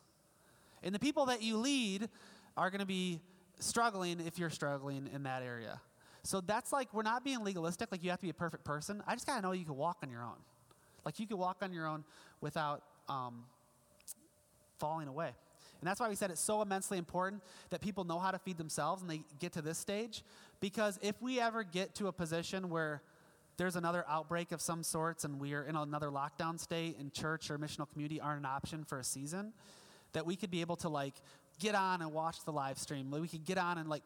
And 0.81 0.95
the 0.95 0.99
people 0.99 1.27
that 1.27 1.41
you 1.41 1.57
lead 1.57 2.09
are 2.57 2.69
going 2.69 2.79
to 2.79 2.85
be 2.85 3.21
struggling 3.59 4.19
if 4.19 4.39
you're 4.39 4.49
struggling 4.49 5.09
in 5.13 5.23
that 5.23 5.43
area. 5.43 5.79
So 6.23 6.41
that's 6.41 6.71
like, 6.71 6.93
we're 6.93 7.03
not 7.03 7.23
being 7.23 7.43
legalistic, 7.43 7.91
like 7.91 8.03
you 8.03 8.09
have 8.09 8.19
to 8.19 8.25
be 8.25 8.29
a 8.29 8.33
perfect 8.33 8.63
person. 8.63 9.03
I 9.05 9.13
just 9.13 9.27
got 9.27 9.37
to 9.37 9.41
know 9.41 9.51
you 9.51 9.65
can 9.65 9.75
walk 9.75 9.97
on 10.03 10.09
your 10.09 10.23
own. 10.23 10.37
Like 11.05 11.19
you 11.19 11.27
can 11.27 11.37
walk 11.37 11.57
on 11.61 11.73
your 11.73 11.85
own 11.85 12.05
without 12.39 12.81
um, 13.09 13.43
falling 14.79 15.07
away. 15.07 15.31
And 15.81 15.87
that's 15.89 15.99
why 15.99 16.07
we 16.07 16.15
said 16.15 16.31
it's 16.31 16.39
so 16.39 16.61
immensely 16.61 16.97
important 16.97 17.41
that 17.69 17.81
people 17.81 18.05
know 18.05 18.17
how 18.17 18.31
to 18.31 18.39
feed 18.39 18.57
themselves 18.57 19.01
and 19.01 19.11
they 19.11 19.21
get 19.39 19.51
to 19.53 19.61
this 19.61 19.77
stage. 19.77 20.23
Because 20.63 20.97
if 21.01 21.21
we 21.21 21.41
ever 21.41 21.65
get 21.65 21.93
to 21.95 22.07
a 22.07 22.13
position 22.13 22.69
where 22.69 23.01
there's 23.57 23.75
another 23.75 24.05
outbreak 24.07 24.53
of 24.53 24.61
some 24.61 24.81
sorts 24.81 25.25
and 25.25 25.37
we 25.37 25.53
are 25.55 25.63
in 25.63 25.75
another 25.75 26.07
lockdown 26.07 26.57
state 26.57 26.97
and 26.99 27.11
church 27.11 27.51
or 27.51 27.59
missional 27.59 27.85
community 27.91 28.21
aren't 28.21 28.39
an 28.39 28.45
option 28.45 28.85
for 28.85 28.97
a 28.97 29.03
season, 29.03 29.51
that 30.13 30.25
we 30.25 30.37
could 30.37 30.49
be 30.49 30.61
able 30.61 30.77
to 30.77 30.87
like 30.87 31.15
get 31.59 31.75
on 31.75 32.01
and 32.01 32.13
watch 32.13 32.45
the 32.45 32.53
live 32.53 32.77
stream. 32.77 33.11
We 33.11 33.27
could 33.27 33.43
get 33.43 33.57
on 33.57 33.77
and 33.77 33.89
like 33.89 34.03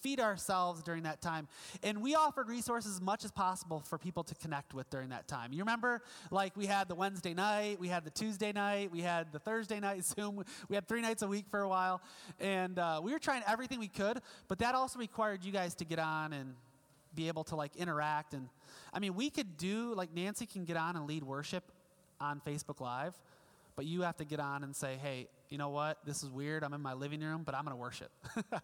feed 0.00 0.20
ourselves 0.20 0.82
during 0.82 1.04
that 1.04 1.20
time. 1.20 1.48
And 1.82 2.02
we 2.02 2.14
offered 2.14 2.48
resources 2.48 2.96
as 2.96 3.00
much 3.00 3.24
as 3.24 3.30
possible 3.30 3.80
for 3.80 3.98
people 3.98 4.24
to 4.24 4.34
connect 4.34 4.74
with 4.74 4.88
during 4.90 5.10
that 5.10 5.28
time. 5.28 5.52
You 5.52 5.60
remember, 5.60 6.02
like, 6.30 6.56
we 6.56 6.66
had 6.66 6.88
the 6.88 6.94
Wednesday 6.94 7.34
night, 7.34 7.78
we 7.78 7.88
had 7.88 8.04
the 8.04 8.10
Tuesday 8.10 8.52
night, 8.52 8.90
we 8.90 9.00
had 9.00 9.32
the 9.32 9.38
Thursday 9.38 9.80
night 9.80 10.04
Zoom. 10.04 10.44
We 10.68 10.74
had 10.74 10.88
three 10.88 11.02
nights 11.02 11.22
a 11.22 11.28
week 11.28 11.46
for 11.50 11.60
a 11.60 11.68
while. 11.68 12.00
And 12.38 12.78
uh, 12.78 13.00
we 13.02 13.12
were 13.12 13.18
trying 13.18 13.42
everything 13.46 13.78
we 13.78 13.88
could, 13.88 14.20
but 14.48 14.58
that 14.58 14.74
also 14.74 14.98
required 14.98 15.44
you 15.44 15.52
guys 15.52 15.74
to 15.76 15.84
get 15.84 15.98
on 15.98 16.32
and 16.32 16.54
be 17.14 17.28
able 17.28 17.44
to 17.44 17.56
like 17.56 17.74
interact 17.76 18.34
and 18.34 18.48
i 18.94 18.98
mean 18.98 19.14
we 19.14 19.30
could 19.30 19.56
do 19.56 19.94
like 19.94 20.14
nancy 20.14 20.46
can 20.46 20.64
get 20.64 20.76
on 20.76 20.96
and 20.96 21.06
lead 21.06 21.24
worship 21.24 21.64
on 22.20 22.40
facebook 22.46 22.80
live 22.80 23.18
but 23.76 23.84
you 23.84 24.02
have 24.02 24.16
to 24.16 24.24
get 24.24 24.40
on 24.40 24.62
and 24.62 24.74
say 24.74 24.96
hey 25.02 25.26
you 25.48 25.58
know 25.58 25.70
what 25.70 25.98
this 26.04 26.22
is 26.22 26.30
weird 26.30 26.62
i'm 26.62 26.72
in 26.72 26.80
my 26.80 26.92
living 26.92 27.20
room 27.20 27.42
but 27.44 27.54
i'm 27.54 27.64
going 27.64 27.76
to 27.76 27.80
worship 27.80 28.12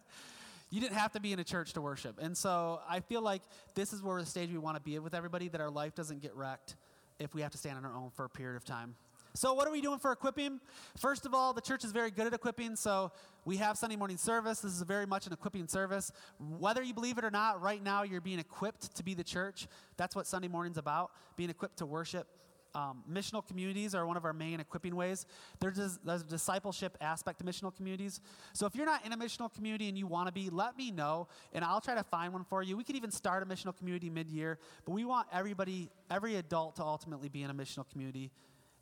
you 0.69 0.81
didn't 0.81 0.95
have 0.97 1.11
to 1.11 1.19
be 1.19 1.33
in 1.33 1.39
a 1.39 1.43
church 1.43 1.73
to 1.73 1.81
worship 1.81 2.17
and 2.21 2.35
so 2.37 2.79
i 2.89 2.99
feel 2.99 3.21
like 3.21 3.41
this 3.75 3.93
is 3.93 4.01
where 4.01 4.19
the 4.19 4.25
stage 4.25 4.51
we 4.51 4.57
want 4.57 4.75
to 4.75 4.81
be 4.81 4.97
with 4.99 5.13
everybody 5.13 5.47
that 5.47 5.61
our 5.61 5.69
life 5.69 5.95
doesn't 5.95 6.21
get 6.21 6.35
wrecked 6.35 6.75
if 7.19 7.33
we 7.33 7.41
have 7.41 7.51
to 7.51 7.57
stand 7.57 7.77
on 7.77 7.85
our 7.85 7.95
own 7.95 8.09
for 8.09 8.25
a 8.25 8.29
period 8.29 8.55
of 8.55 8.65
time 8.65 8.95
so, 9.37 9.53
what 9.53 9.67
are 9.67 9.71
we 9.71 9.81
doing 9.81 9.99
for 9.99 10.11
equipping? 10.11 10.59
First 10.97 11.27
of 11.27 11.35
all, 11.35 11.53
the 11.53 11.61
church 11.61 11.83
is 11.83 11.91
very 11.91 12.09
good 12.09 12.25
at 12.25 12.33
equipping. 12.33 12.75
So, 12.75 13.11
we 13.45 13.57
have 13.57 13.77
Sunday 13.77 13.95
morning 13.95 14.17
service. 14.17 14.61
This 14.61 14.73
is 14.73 14.81
very 14.81 15.05
much 15.05 15.27
an 15.27 15.33
equipping 15.33 15.67
service. 15.67 16.11
Whether 16.39 16.81
you 16.81 16.95
believe 16.95 17.19
it 17.19 17.23
or 17.23 17.29
not, 17.29 17.61
right 17.61 17.83
now 17.83 18.01
you're 18.01 18.19
being 18.19 18.39
equipped 18.39 18.95
to 18.95 19.03
be 19.03 19.13
the 19.13 19.23
church. 19.23 19.67
That's 19.95 20.15
what 20.15 20.25
Sunday 20.25 20.47
morning's 20.47 20.79
about, 20.79 21.11
being 21.35 21.51
equipped 21.51 21.77
to 21.77 21.85
worship. 21.85 22.27
Um, 22.77 23.03
missional 23.11 23.45
communities 23.45 23.95
are 23.95 24.05
one 24.05 24.17
of 24.17 24.23
our 24.25 24.33
main 24.33 24.59
equipping 24.59 24.95
ways. 24.95 25.25
There's, 25.59 25.97
there's 26.05 26.21
a 26.21 26.25
discipleship 26.25 26.95
aspect 27.01 27.39
to 27.39 27.45
missional 27.45 27.75
communities. 27.75 28.21
So 28.53 28.67
if 28.67 28.75
you're 28.75 28.85
not 28.85 29.03
in 29.03 29.13
a 29.13 29.17
missional 29.17 29.51
community 29.51 29.89
and 29.89 29.97
you 29.97 30.05
want 30.05 30.27
to 30.27 30.31
be, 30.31 30.51
let 30.51 30.77
me 30.77 30.91
know, 30.91 31.27
and 31.53 31.65
I'll 31.65 31.81
try 31.81 31.95
to 31.95 32.03
find 32.03 32.33
one 32.33 32.43
for 32.43 32.61
you. 32.61 32.77
We 32.77 32.83
could 32.83 32.95
even 32.95 33.09
start 33.09 33.41
a 33.41 33.47
missional 33.47 33.75
community 33.75 34.11
mid 34.11 34.29
year, 34.29 34.59
but 34.85 34.91
we 34.91 35.05
want 35.05 35.27
everybody, 35.33 35.89
every 36.11 36.35
adult 36.35 36.75
to 36.75 36.83
ultimately 36.83 37.29
be 37.29 37.41
in 37.41 37.49
a 37.49 37.53
missional 37.53 37.89
community. 37.89 38.31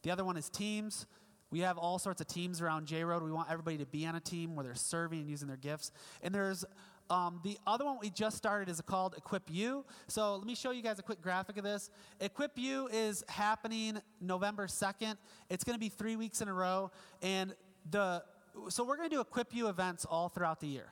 The 0.04 0.12
other 0.12 0.26
one 0.26 0.36
is 0.36 0.50
teams. 0.50 1.08
We 1.52 1.60
have 1.62 1.78
all 1.78 1.98
sorts 1.98 2.20
of 2.20 2.28
teams 2.28 2.60
around 2.60 2.88
J 2.88 3.06
Road. 3.06 3.24
We 3.24 3.32
want 3.32 3.50
everybody 3.50 3.78
to 3.78 3.86
be 3.86 4.06
on 4.06 4.16
a 4.16 4.20
team 4.20 4.56
where 4.56 4.66
they're 4.66 4.76
serving 4.76 5.20
and 5.20 5.30
using 5.30 5.48
their 5.48 5.56
gifts. 5.56 5.92
And 6.22 6.36
there's 6.36 6.66
um, 7.10 7.40
the 7.44 7.58
other 7.68 7.86
one 7.86 7.98
we 8.02 8.10
just 8.10 8.38
started 8.38 8.70
is 8.70 8.82
called 8.82 9.16
Equip 9.18 9.44
You. 9.50 9.86
So 10.08 10.36
let 10.36 10.46
me 10.46 10.56
show 10.56 10.72
you 10.72 10.82
guys 10.82 11.00
a 11.00 11.04
quick 11.04 11.22
graphic 11.22 11.58
of 11.58 11.64
this. 11.64 11.90
Equip 12.20 12.58
You 12.58 12.88
is 12.92 13.24
happening 13.28 14.00
November 14.22 14.68
2nd. 14.68 15.16
It's 15.50 15.64
going 15.64 15.76
to 15.76 15.80
be 15.80 15.90
three 15.90 16.16
weeks 16.16 16.42
in 16.42 16.48
a 16.48 16.54
row. 16.54 16.92
And 17.22 17.54
the 17.92 18.24
so 18.70 18.86
we're 18.86 18.98
going 18.98 19.10
to 19.10 19.16
do 19.16 19.22
Equip 19.22 19.54
You 19.54 19.68
events 19.68 20.06
all 20.06 20.30
throughout 20.30 20.60
the 20.60 20.68
year. 20.68 20.88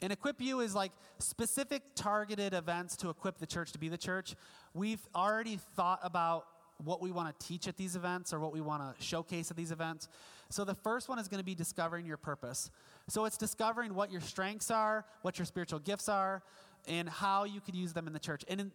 And 0.00 0.12
Equip 0.12 0.40
You 0.40 0.60
is 0.60 0.74
like 0.74 0.92
specific 1.20 1.82
targeted 1.94 2.54
events 2.54 2.96
to 2.98 3.10
equip 3.10 3.38
the 3.38 3.46
church 3.46 3.70
to 3.72 3.78
be 3.78 3.88
the 3.88 3.98
church. 3.98 4.34
We've 4.74 5.06
already 5.14 5.60
thought 5.76 6.00
about 6.02 6.46
what 6.84 7.00
we 7.00 7.12
want 7.12 7.38
to 7.38 7.46
teach 7.46 7.68
at 7.68 7.76
these 7.76 7.96
events 7.96 8.32
or 8.32 8.40
what 8.40 8.52
we 8.52 8.60
want 8.60 8.82
to 8.82 9.04
showcase 9.04 9.50
at 9.50 9.56
these 9.56 9.70
events. 9.70 10.08
So 10.50 10.64
the 10.64 10.74
first 10.74 11.08
one 11.08 11.18
is 11.18 11.28
going 11.28 11.38
to 11.38 11.44
be 11.44 11.54
discovering 11.54 12.04
your 12.04 12.16
purpose. 12.16 12.70
So 13.08 13.24
it's 13.24 13.36
discovering 13.36 13.94
what 13.94 14.10
your 14.10 14.20
strengths 14.20 14.70
are, 14.70 15.04
what 15.22 15.38
your 15.38 15.46
spiritual 15.46 15.78
gifts 15.78 16.08
are, 16.08 16.42
and 16.86 17.08
how 17.08 17.44
you 17.44 17.60
could 17.60 17.74
use 17.74 17.92
them 17.92 18.06
in 18.06 18.12
the 18.12 18.18
church. 18.18 18.44
And 18.48 18.60
in, 18.60 18.72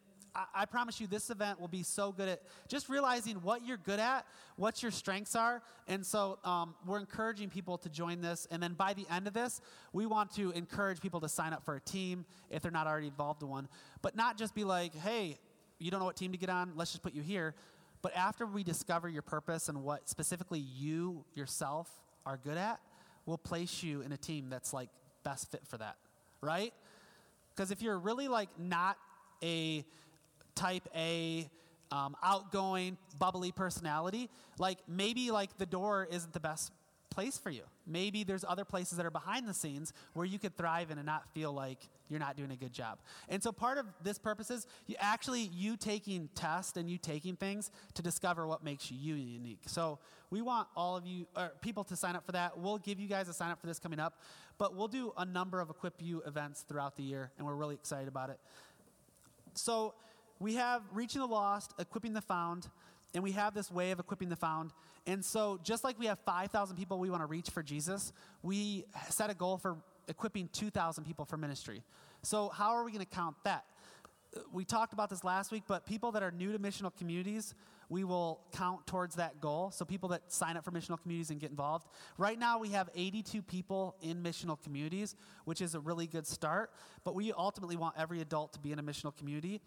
I, 0.54 0.66
promise 0.66 1.02
you, 1.02 1.08
this 1.08 1.30
event 1.30 1.60
will 1.60 1.68
be 1.68 1.84
so 1.84 2.12
good 2.12 2.30
at 2.30 2.42
just 2.68 2.90
realizing 2.90 3.38
what 3.38 3.66
you're 3.66 3.78
good 3.78 4.00
at, 4.00 4.26
what 4.56 4.84
your 4.84 4.92
strengths 4.92 5.36
are. 5.36 5.64
And 5.88 6.06
so 6.06 6.38
um, 6.44 6.76
we're 6.86 7.00
encouraging 7.00 7.50
people 7.50 7.78
to 7.80 7.90
join 7.90 8.22
this. 8.22 8.48
And 8.52 8.62
then 8.62 8.74
by 8.74 8.94
the 8.94 9.06
end 9.12 9.28
of 9.28 9.34
this, 9.34 9.62
we 9.94 10.06
want 10.06 10.32
to 10.36 10.52
encourage 10.52 11.02
people 11.02 11.22
to 11.22 11.30
sign 11.30 11.54
up 11.54 11.66
for 11.66 11.76
a 11.76 11.82
team 11.82 12.26
if 12.52 12.62
they're 12.62 12.72
not 12.72 12.86
already 12.86 13.08
involved 13.08 13.42
in 13.42 13.50
one. 13.50 13.68
But 14.02 14.16
not 14.16 14.38
just 14.38 14.54
be 14.54 14.64
like, 14.64 14.94
hey, 14.96 15.40
you 15.80 15.90
don't 15.90 16.00
know 16.00 16.06
what 16.06 16.16
team 16.16 16.32
to 16.32 16.38
get 16.38 16.50
on, 16.50 16.74
let's 16.76 16.92
just 16.92 17.04
put 17.04 17.14
you 17.14 17.22
here. 17.22 17.56
But 18.02 18.16
after 18.16 18.46
we 18.46 18.64
discover 18.64 19.10
your 19.10 19.22
purpose 19.24 19.70
and 19.70 19.84
what 19.84 20.08
specifically 20.08 20.60
you 20.60 21.26
yourself 21.34 21.90
are 22.26 22.38
good 22.38 22.58
at, 22.58 22.80
we'll 23.28 23.38
place 23.38 23.84
you 23.84 24.02
in 24.02 24.12
a 24.12 24.18
team 24.18 24.48
that's 24.50 24.74
like 24.74 24.90
best 25.24 25.52
fit 25.52 25.62
for 25.68 25.78
that, 25.78 25.98
right? 26.42 26.74
Because 27.56 27.70
if 27.70 27.84
you're 27.84 28.00
really 28.00 28.28
like 28.28 28.50
not 28.58 28.98
a 29.44 29.86
type 30.56 30.88
A, 30.96 31.48
um, 31.92 32.16
outgoing, 32.24 32.98
bubbly 33.20 33.52
personality, 33.52 34.30
like 34.58 34.80
maybe 34.88 35.30
like 35.30 35.56
the 35.58 35.66
door 35.66 36.08
isn't 36.10 36.34
the 36.34 36.40
best 36.40 36.72
place 37.10 37.38
for 37.38 37.50
you. 37.50 37.64
Maybe 37.86 38.24
there's 38.24 38.46
other 38.48 38.66
places 38.66 38.98
that 38.98 39.06
are 39.06 39.12
behind 39.12 39.48
the 39.48 39.54
scenes 39.54 39.94
where 40.14 40.26
you 40.26 40.40
could 40.40 40.56
thrive 40.56 40.92
in 40.92 40.98
and 40.98 41.06
not 41.06 41.34
feel 41.34 41.52
like 41.52 41.80
you're 42.10 42.20
not 42.20 42.38
doing 42.38 42.52
a 42.52 42.56
good 42.56 42.74
job. 42.74 43.00
And 43.30 43.42
so 43.42 43.52
part 43.52 43.78
of 43.78 43.86
this 44.04 44.18
purpose 44.18 44.50
is 44.50 44.68
you 44.86 44.96
actually 45.00 45.50
you 45.54 45.78
taking 45.78 46.30
tests 46.36 46.78
and 46.78 46.90
you 46.90 46.98
taking 46.98 47.36
things 47.36 47.72
to 47.96 48.02
discover 48.02 48.48
what 48.48 48.64
makes 48.64 48.92
you 48.92 49.16
unique. 49.16 49.62
So 49.66 50.00
we 50.30 50.42
want 50.42 50.68
all 50.76 50.96
of 50.96 51.06
you 51.06 51.28
or 51.36 51.52
people 51.62 51.84
to 51.86 51.96
sign 51.96 52.16
up 52.16 52.26
for 52.26 52.34
that. 52.34 52.58
We'll 52.58 52.78
give 52.78 53.00
you 53.00 53.08
guys 53.08 53.30
a 53.30 53.34
sign 53.34 53.52
up 53.52 53.60
for 53.60 53.68
this 53.68 53.80
coming 53.80 54.00
up, 54.00 54.22
but 54.58 54.76
we'll 54.76 54.88
do 54.88 55.14
a 55.18 55.26
number 55.26 55.60
of 55.60 55.70
equip 55.70 56.02
you 56.02 56.22
events 56.26 56.66
throughout 56.68 56.96
the 56.96 57.04
year 57.04 57.32
and 57.38 57.46
we're 57.46 57.56
really 57.56 57.76
excited 57.76 58.08
about 58.08 58.30
it. 58.30 58.40
So 59.54 59.94
we 60.40 60.56
have 60.56 60.84
reaching 60.94 61.22
the 61.22 61.28
lost, 61.28 61.74
equipping 61.80 62.14
the 62.14 62.22
found, 62.22 62.70
and 63.14 63.24
we 63.24 63.32
have 63.32 63.54
this 63.54 63.72
way 63.72 63.92
of 63.92 64.00
equipping 64.00 64.30
the 64.30 64.36
found. 64.36 64.72
And 65.06 65.24
so, 65.24 65.60
just 65.64 65.84
like 65.84 65.98
we 65.98 66.08
have 66.08 66.20
5,000 66.20 66.76
people 66.76 67.00
we 67.00 67.10
want 67.10 67.22
to 67.22 67.28
reach 67.28 67.50
for 67.50 67.64
Jesus, 67.64 68.12
we 68.44 68.86
set 69.10 69.30
a 69.30 69.34
goal 69.34 69.58
for 69.58 69.78
equipping 70.08 70.50
2,000 70.54 71.04
people 71.04 71.26
for 71.26 71.38
ministry. 71.38 71.84
So, 72.24 72.50
how 72.50 72.72
are 72.72 72.84
we 72.84 72.92
going 72.92 73.06
to 73.06 73.16
count 73.16 73.36
that? 73.44 73.66
We 74.52 74.66
talked 74.66 74.94
about 74.94 75.10
this 75.10 75.24
last 75.24 75.52
week, 75.52 75.64
but 75.68 75.86
people 75.86 76.12
that 76.12 76.22
are 76.22 76.32
new 76.32 76.52
to 76.52 76.60
missional 76.60 76.96
communities, 76.96 77.56
we 77.90 78.04
will 78.04 78.42
count 78.52 78.86
towards 78.86 79.16
that 79.16 79.40
goal. 79.40 79.72
So, 79.72 79.86
people 79.86 80.10
that 80.10 80.32
sign 80.32 80.58
up 80.58 80.66
for 80.66 80.72
missional 80.72 81.02
communities 81.02 81.30
and 81.30 81.40
get 81.40 81.50
involved. 81.50 81.88
Right 82.18 82.38
now, 82.38 82.60
we 82.60 82.70
have 82.70 82.90
82 82.94 83.42
people 83.42 83.96
in 84.02 84.22
missional 84.22 84.62
communities, 84.62 85.16
which 85.46 85.62
is 85.62 85.74
a 85.74 85.80
really 85.80 86.08
good 86.08 86.28
start. 86.28 86.72
But 87.06 87.16
we 87.16 87.32
ultimately 87.32 87.78
want 87.78 87.96
every 87.98 88.20
adult 88.20 88.54
to 88.54 88.60
be 88.60 88.74
in 88.74 88.80
a 88.80 88.84
missional 88.84 89.16
community. 89.16 89.62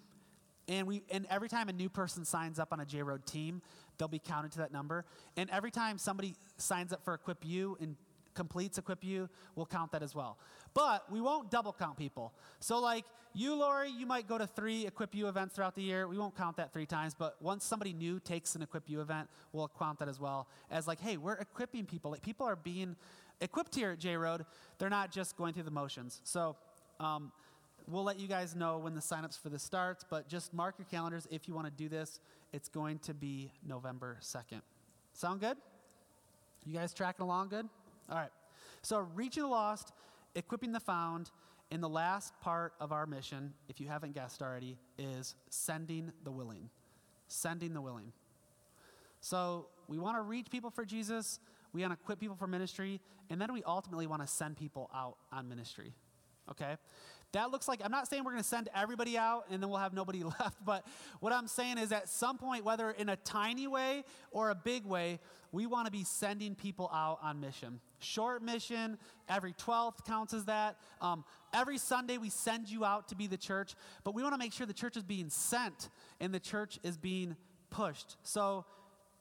And, 0.68 0.86
we, 0.86 1.02
and 1.10 1.26
every 1.30 1.48
time 1.48 1.68
a 1.68 1.72
new 1.72 1.88
person 1.88 2.24
signs 2.24 2.58
up 2.58 2.72
on 2.72 2.80
a 2.80 2.86
J 2.86 3.02
Road 3.02 3.26
team, 3.26 3.62
they'll 3.98 4.08
be 4.08 4.18
counted 4.18 4.52
to 4.52 4.58
that 4.58 4.72
number. 4.72 5.04
And 5.36 5.50
every 5.50 5.70
time 5.70 5.98
somebody 5.98 6.36
signs 6.56 6.92
up 6.92 7.04
for 7.04 7.14
Equip 7.14 7.44
You 7.44 7.76
and 7.80 7.96
completes 8.34 8.78
Equip 8.78 9.02
You, 9.02 9.28
we'll 9.56 9.66
count 9.66 9.92
that 9.92 10.02
as 10.02 10.14
well. 10.14 10.38
But 10.74 11.10
we 11.10 11.20
won't 11.20 11.50
double 11.50 11.72
count 11.72 11.96
people. 11.96 12.32
So, 12.60 12.78
like 12.78 13.04
you, 13.34 13.54
Lori, 13.54 13.90
you 13.90 14.06
might 14.06 14.26
go 14.26 14.38
to 14.38 14.46
three 14.46 14.86
Equip 14.86 15.14
You 15.14 15.28
events 15.28 15.54
throughout 15.54 15.74
the 15.74 15.82
year. 15.82 16.06
We 16.08 16.18
won't 16.18 16.36
count 16.36 16.56
that 16.56 16.72
three 16.72 16.86
times. 16.86 17.14
But 17.14 17.36
once 17.40 17.64
somebody 17.64 17.92
new 17.92 18.20
takes 18.20 18.54
an 18.54 18.62
Equip 18.62 18.88
You 18.88 19.00
event, 19.00 19.28
we'll 19.52 19.70
count 19.78 19.98
that 19.98 20.08
as 20.08 20.20
well 20.20 20.48
as 20.70 20.86
like, 20.86 21.00
hey, 21.00 21.16
we're 21.16 21.34
equipping 21.34 21.86
people. 21.86 22.10
Like 22.10 22.22
people 22.22 22.46
are 22.46 22.56
being 22.56 22.96
equipped 23.40 23.74
here 23.74 23.92
at 23.92 23.98
J 23.98 24.16
Road. 24.16 24.46
They're 24.78 24.90
not 24.90 25.10
just 25.10 25.36
going 25.36 25.54
through 25.54 25.64
the 25.64 25.70
motions. 25.70 26.20
So. 26.24 26.56
Um, 26.98 27.32
we'll 27.88 28.04
let 28.04 28.18
you 28.18 28.28
guys 28.28 28.54
know 28.54 28.78
when 28.78 28.94
the 28.94 29.00
signups 29.00 29.38
for 29.38 29.48
this 29.48 29.62
starts, 29.62 30.04
but 30.08 30.28
just 30.28 30.52
mark 30.54 30.76
your 30.78 30.86
calendars 30.90 31.26
if 31.30 31.48
you 31.48 31.54
want 31.54 31.66
to 31.66 31.72
do 31.72 31.88
this. 31.88 32.20
It's 32.52 32.68
going 32.68 32.98
to 33.00 33.14
be 33.14 33.52
November 33.66 34.18
2nd. 34.20 34.62
Sound 35.12 35.40
good? 35.40 35.56
You 36.64 36.74
guys 36.74 36.92
tracking 36.92 37.24
along 37.24 37.48
good? 37.48 37.68
All 38.10 38.16
right. 38.16 38.30
So, 38.82 39.06
reaching 39.14 39.42
the 39.42 39.48
lost, 39.48 39.92
equipping 40.34 40.72
the 40.72 40.80
found, 40.80 41.30
and 41.70 41.82
the 41.82 41.88
last 41.88 42.38
part 42.40 42.72
of 42.80 42.92
our 42.92 43.06
mission, 43.06 43.52
if 43.68 43.80
you 43.80 43.88
haven't 43.88 44.14
guessed 44.14 44.42
already, 44.42 44.76
is 44.98 45.34
sending 45.48 46.12
the 46.24 46.30
willing. 46.30 46.68
Sending 47.28 47.74
the 47.74 47.80
willing. 47.80 48.12
So, 49.20 49.66
we 49.88 49.98
want 49.98 50.16
to 50.16 50.22
reach 50.22 50.50
people 50.50 50.70
for 50.70 50.84
Jesus, 50.84 51.40
we 51.72 51.82
want 51.82 51.92
to 51.92 52.02
equip 52.02 52.18
people 52.18 52.36
for 52.36 52.46
ministry, 52.46 53.00
and 53.28 53.40
then 53.40 53.52
we 53.52 53.62
ultimately 53.64 54.06
want 54.06 54.22
to 54.22 54.28
send 54.28 54.56
people 54.56 54.90
out 54.94 55.16
on 55.32 55.48
ministry. 55.48 55.92
Okay? 56.50 56.76
That 57.32 57.52
looks 57.52 57.68
like, 57.68 57.80
I'm 57.84 57.92
not 57.92 58.08
saying 58.08 58.24
we're 58.24 58.32
going 58.32 58.42
to 58.42 58.48
send 58.48 58.68
everybody 58.74 59.16
out 59.16 59.44
and 59.50 59.62
then 59.62 59.70
we'll 59.70 59.78
have 59.78 59.92
nobody 59.92 60.22
left, 60.40 60.64
but 60.64 60.84
what 61.20 61.32
I'm 61.32 61.46
saying 61.46 61.78
is 61.78 61.92
at 61.92 62.08
some 62.08 62.38
point, 62.38 62.64
whether 62.64 62.90
in 62.90 63.08
a 63.08 63.16
tiny 63.16 63.68
way 63.68 64.04
or 64.32 64.50
a 64.50 64.54
big 64.54 64.84
way, 64.84 65.20
we 65.52 65.66
want 65.66 65.86
to 65.86 65.92
be 65.92 66.04
sending 66.04 66.54
people 66.54 66.90
out 66.92 67.18
on 67.22 67.40
mission. 67.40 67.80
Short 67.98 68.42
mission, 68.42 68.98
every 69.28 69.52
12th 69.52 70.04
counts 70.04 70.34
as 70.34 70.44
that. 70.46 70.76
Um, 71.00 71.24
every 71.52 71.78
Sunday, 71.78 72.18
we 72.18 72.30
send 72.30 72.68
you 72.68 72.84
out 72.84 73.08
to 73.08 73.14
be 73.14 73.26
the 73.26 73.36
church, 73.36 73.74
but 74.02 74.14
we 74.14 74.22
want 74.22 74.34
to 74.34 74.38
make 74.38 74.52
sure 74.52 74.66
the 74.66 74.72
church 74.72 74.96
is 74.96 75.04
being 75.04 75.28
sent 75.28 75.88
and 76.20 76.34
the 76.34 76.40
church 76.40 76.78
is 76.82 76.96
being 76.96 77.36
pushed. 77.70 78.16
So 78.22 78.64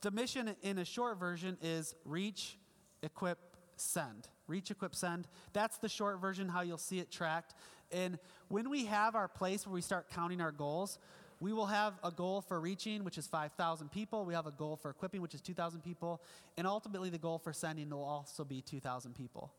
the 0.01 0.11
mission 0.11 0.55
in 0.61 0.79
a 0.79 0.85
short 0.85 1.19
version 1.19 1.57
is 1.61 1.93
reach, 2.05 2.57
equip, 3.03 3.37
send. 3.75 4.27
Reach, 4.49 4.71
equip, 4.71 4.95
send. 4.95 5.27
That's 5.53 5.77
the 5.77 5.87
short 5.87 6.19
version, 6.19 6.49
how 6.49 6.61
you'll 6.61 6.77
see 6.77 6.99
it 6.99 7.11
tracked. 7.11 7.53
And 7.91 8.19
when 8.49 8.69
we 8.69 8.85
have 8.85 9.15
our 9.15 9.27
place 9.27 9.65
where 9.65 9.73
we 9.73 9.81
start 9.81 10.09
counting 10.09 10.41
our 10.41 10.51
goals, 10.51 10.99
we 11.39 11.53
will 11.53 11.67
have 11.67 11.93
a 12.03 12.11
goal 12.11 12.41
for 12.41 12.59
reaching, 12.59 13.03
which 13.03 13.17
is 13.17 13.25
5,000 13.27 13.89
people. 13.91 14.25
We 14.25 14.33
have 14.33 14.47
a 14.47 14.51
goal 14.51 14.75
for 14.75 14.89
equipping, 14.89 15.21
which 15.21 15.33
is 15.33 15.41
2,000 15.41 15.81
people. 15.81 16.21
And 16.57 16.67
ultimately, 16.67 17.09
the 17.09 17.17
goal 17.17 17.37
for 17.37 17.53
sending 17.53 17.89
will 17.89 18.03
also 18.03 18.43
be 18.43 18.61
2,000 18.61 19.15
people 19.15 19.53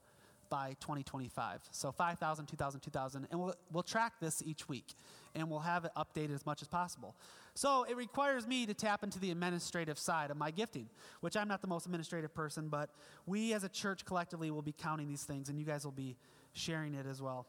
by 0.51 0.77
2025. 0.81 1.63
So 1.71 1.93
5,000, 1.93 2.47
2,000, 2.47 2.81
2,000. 2.81 3.29
And 3.31 3.41
we'll, 3.41 3.55
we'll 3.73 3.83
track 3.83 4.15
this 4.21 4.43
each 4.45 4.69
week. 4.69 4.95
And 5.35 5.49
we'll 5.49 5.61
have 5.61 5.85
it 5.85 5.93
updated 5.97 6.35
as 6.35 6.45
much 6.45 6.61
as 6.61 6.69
possible. 6.69 7.15
So 7.55 7.85
it 7.85 7.97
requires 7.97 8.47
me 8.47 8.67
to 8.67 8.75
tap 8.75 9.03
into 9.03 9.19
the 9.19 9.31
administrative 9.31 9.99
side 9.99 10.31
of 10.31 10.37
my 10.37 10.51
gifting, 10.51 10.89
which 11.21 11.37
I'm 11.37 11.49
not 11.49 11.63
the 11.63 11.69
most 11.69 11.87
administrative 11.87 12.35
person, 12.35 12.69
but 12.69 12.91
we 13.27 13.53
as 13.53 13.65
a 13.65 13.69
church 13.69 14.05
collectively 14.05 14.51
will 14.51 14.63
be 14.63 14.73
counting 14.73 15.09
these 15.09 15.23
things, 15.23 15.49
and 15.49 15.59
you 15.59 15.65
guys 15.65 15.85
will 15.85 15.93
be 15.93 16.17
sharing 16.53 16.95
it 16.95 17.07
as 17.07 17.21
well. 17.23 17.47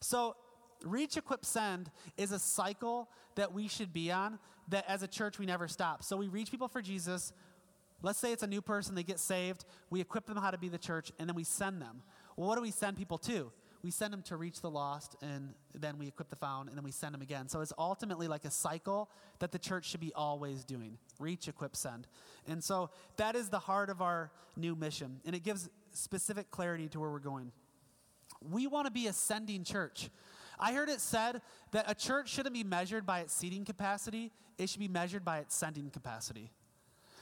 So, 0.00 0.36
reach, 0.82 1.16
equip, 1.16 1.44
send 1.44 1.90
is 2.16 2.32
a 2.32 2.38
cycle 2.38 3.08
that 3.34 3.52
we 3.52 3.68
should 3.68 3.92
be 3.92 4.10
on 4.10 4.38
that 4.68 4.84
as 4.88 5.02
a 5.02 5.08
church 5.08 5.38
we 5.38 5.46
never 5.46 5.68
stop. 5.68 6.02
So, 6.02 6.16
we 6.16 6.28
reach 6.28 6.50
people 6.50 6.68
for 6.68 6.82
Jesus. 6.82 7.32
Let's 8.02 8.18
say 8.18 8.32
it's 8.32 8.42
a 8.42 8.46
new 8.46 8.60
person, 8.60 8.94
they 8.94 9.02
get 9.02 9.18
saved. 9.18 9.64
We 9.90 10.00
equip 10.00 10.26
them 10.26 10.36
how 10.36 10.50
to 10.50 10.58
be 10.58 10.68
the 10.68 10.78
church, 10.78 11.12
and 11.18 11.28
then 11.28 11.34
we 11.34 11.44
send 11.44 11.80
them. 11.80 12.02
Well, 12.36 12.48
what 12.48 12.56
do 12.56 12.62
we 12.62 12.70
send 12.70 12.96
people 12.96 13.18
to? 13.18 13.50
We 13.82 13.90
send 13.90 14.12
them 14.12 14.22
to 14.22 14.36
reach 14.36 14.60
the 14.60 14.70
lost, 14.70 15.16
and 15.22 15.54
then 15.74 15.96
we 15.98 16.08
equip 16.08 16.28
the 16.28 16.36
found, 16.36 16.68
and 16.68 16.76
then 16.76 16.84
we 16.84 16.90
send 16.90 17.14
them 17.14 17.22
again. 17.22 17.48
So 17.48 17.60
it's 17.60 17.72
ultimately 17.78 18.26
like 18.26 18.44
a 18.44 18.50
cycle 18.50 19.10
that 19.38 19.52
the 19.52 19.58
church 19.58 19.86
should 19.86 20.00
be 20.00 20.12
always 20.14 20.64
doing 20.64 20.98
reach, 21.18 21.46
equip, 21.46 21.76
send. 21.76 22.08
And 22.48 22.62
so 22.62 22.90
that 23.16 23.36
is 23.36 23.48
the 23.48 23.58
heart 23.58 23.88
of 23.88 24.02
our 24.02 24.32
new 24.56 24.74
mission, 24.74 25.20
and 25.24 25.36
it 25.36 25.44
gives 25.44 25.68
specific 25.92 26.50
clarity 26.50 26.88
to 26.88 27.00
where 27.00 27.10
we're 27.10 27.18
going. 27.20 27.52
We 28.40 28.66
want 28.66 28.86
to 28.86 28.92
be 28.92 29.06
a 29.06 29.12
sending 29.12 29.62
church. 29.62 30.10
I 30.58 30.72
heard 30.72 30.88
it 30.88 31.00
said 31.00 31.42
that 31.72 31.84
a 31.88 31.94
church 31.94 32.30
shouldn't 32.30 32.54
be 32.54 32.64
measured 32.64 33.06
by 33.06 33.20
its 33.20 33.34
seating 33.34 33.64
capacity, 33.64 34.32
it 34.58 34.68
should 34.68 34.80
be 34.80 34.88
measured 34.88 35.24
by 35.24 35.38
its 35.38 35.54
sending 35.54 35.90
capacity. 35.90 36.50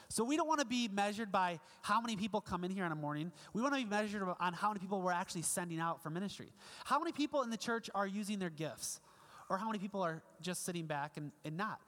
So 0.08 0.24
we 0.24 0.36
don't 0.36 0.48
want 0.48 0.60
to 0.60 0.66
be 0.66 0.88
measured 0.88 1.32
by 1.32 1.60
how 1.82 2.00
many 2.00 2.16
people 2.16 2.40
come 2.40 2.64
in 2.64 2.70
here 2.70 2.84
in 2.84 2.92
a 2.92 2.96
morning. 2.96 3.32
We 3.52 3.62
want 3.62 3.74
to 3.74 3.80
be 3.80 3.88
measured 3.88 4.22
on 4.40 4.52
how 4.52 4.68
many 4.68 4.80
people 4.80 5.00
we're 5.00 5.12
actually 5.12 5.42
sending 5.42 5.80
out 5.80 6.02
for 6.02 6.10
ministry. 6.10 6.52
How 6.84 6.98
many 6.98 7.12
people 7.12 7.42
in 7.42 7.50
the 7.50 7.56
church 7.56 7.90
are 7.94 8.06
using 8.06 8.38
their 8.38 8.50
gifts? 8.50 9.00
Or 9.50 9.58
how 9.58 9.66
many 9.66 9.78
people 9.78 10.02
are 10.02 10.22
just 10.40 10.64
sitting 10.64 10.86
back 10.86 11.16
and, 11.16 11.32
and 11.44 11.56
not? 11.56 11.80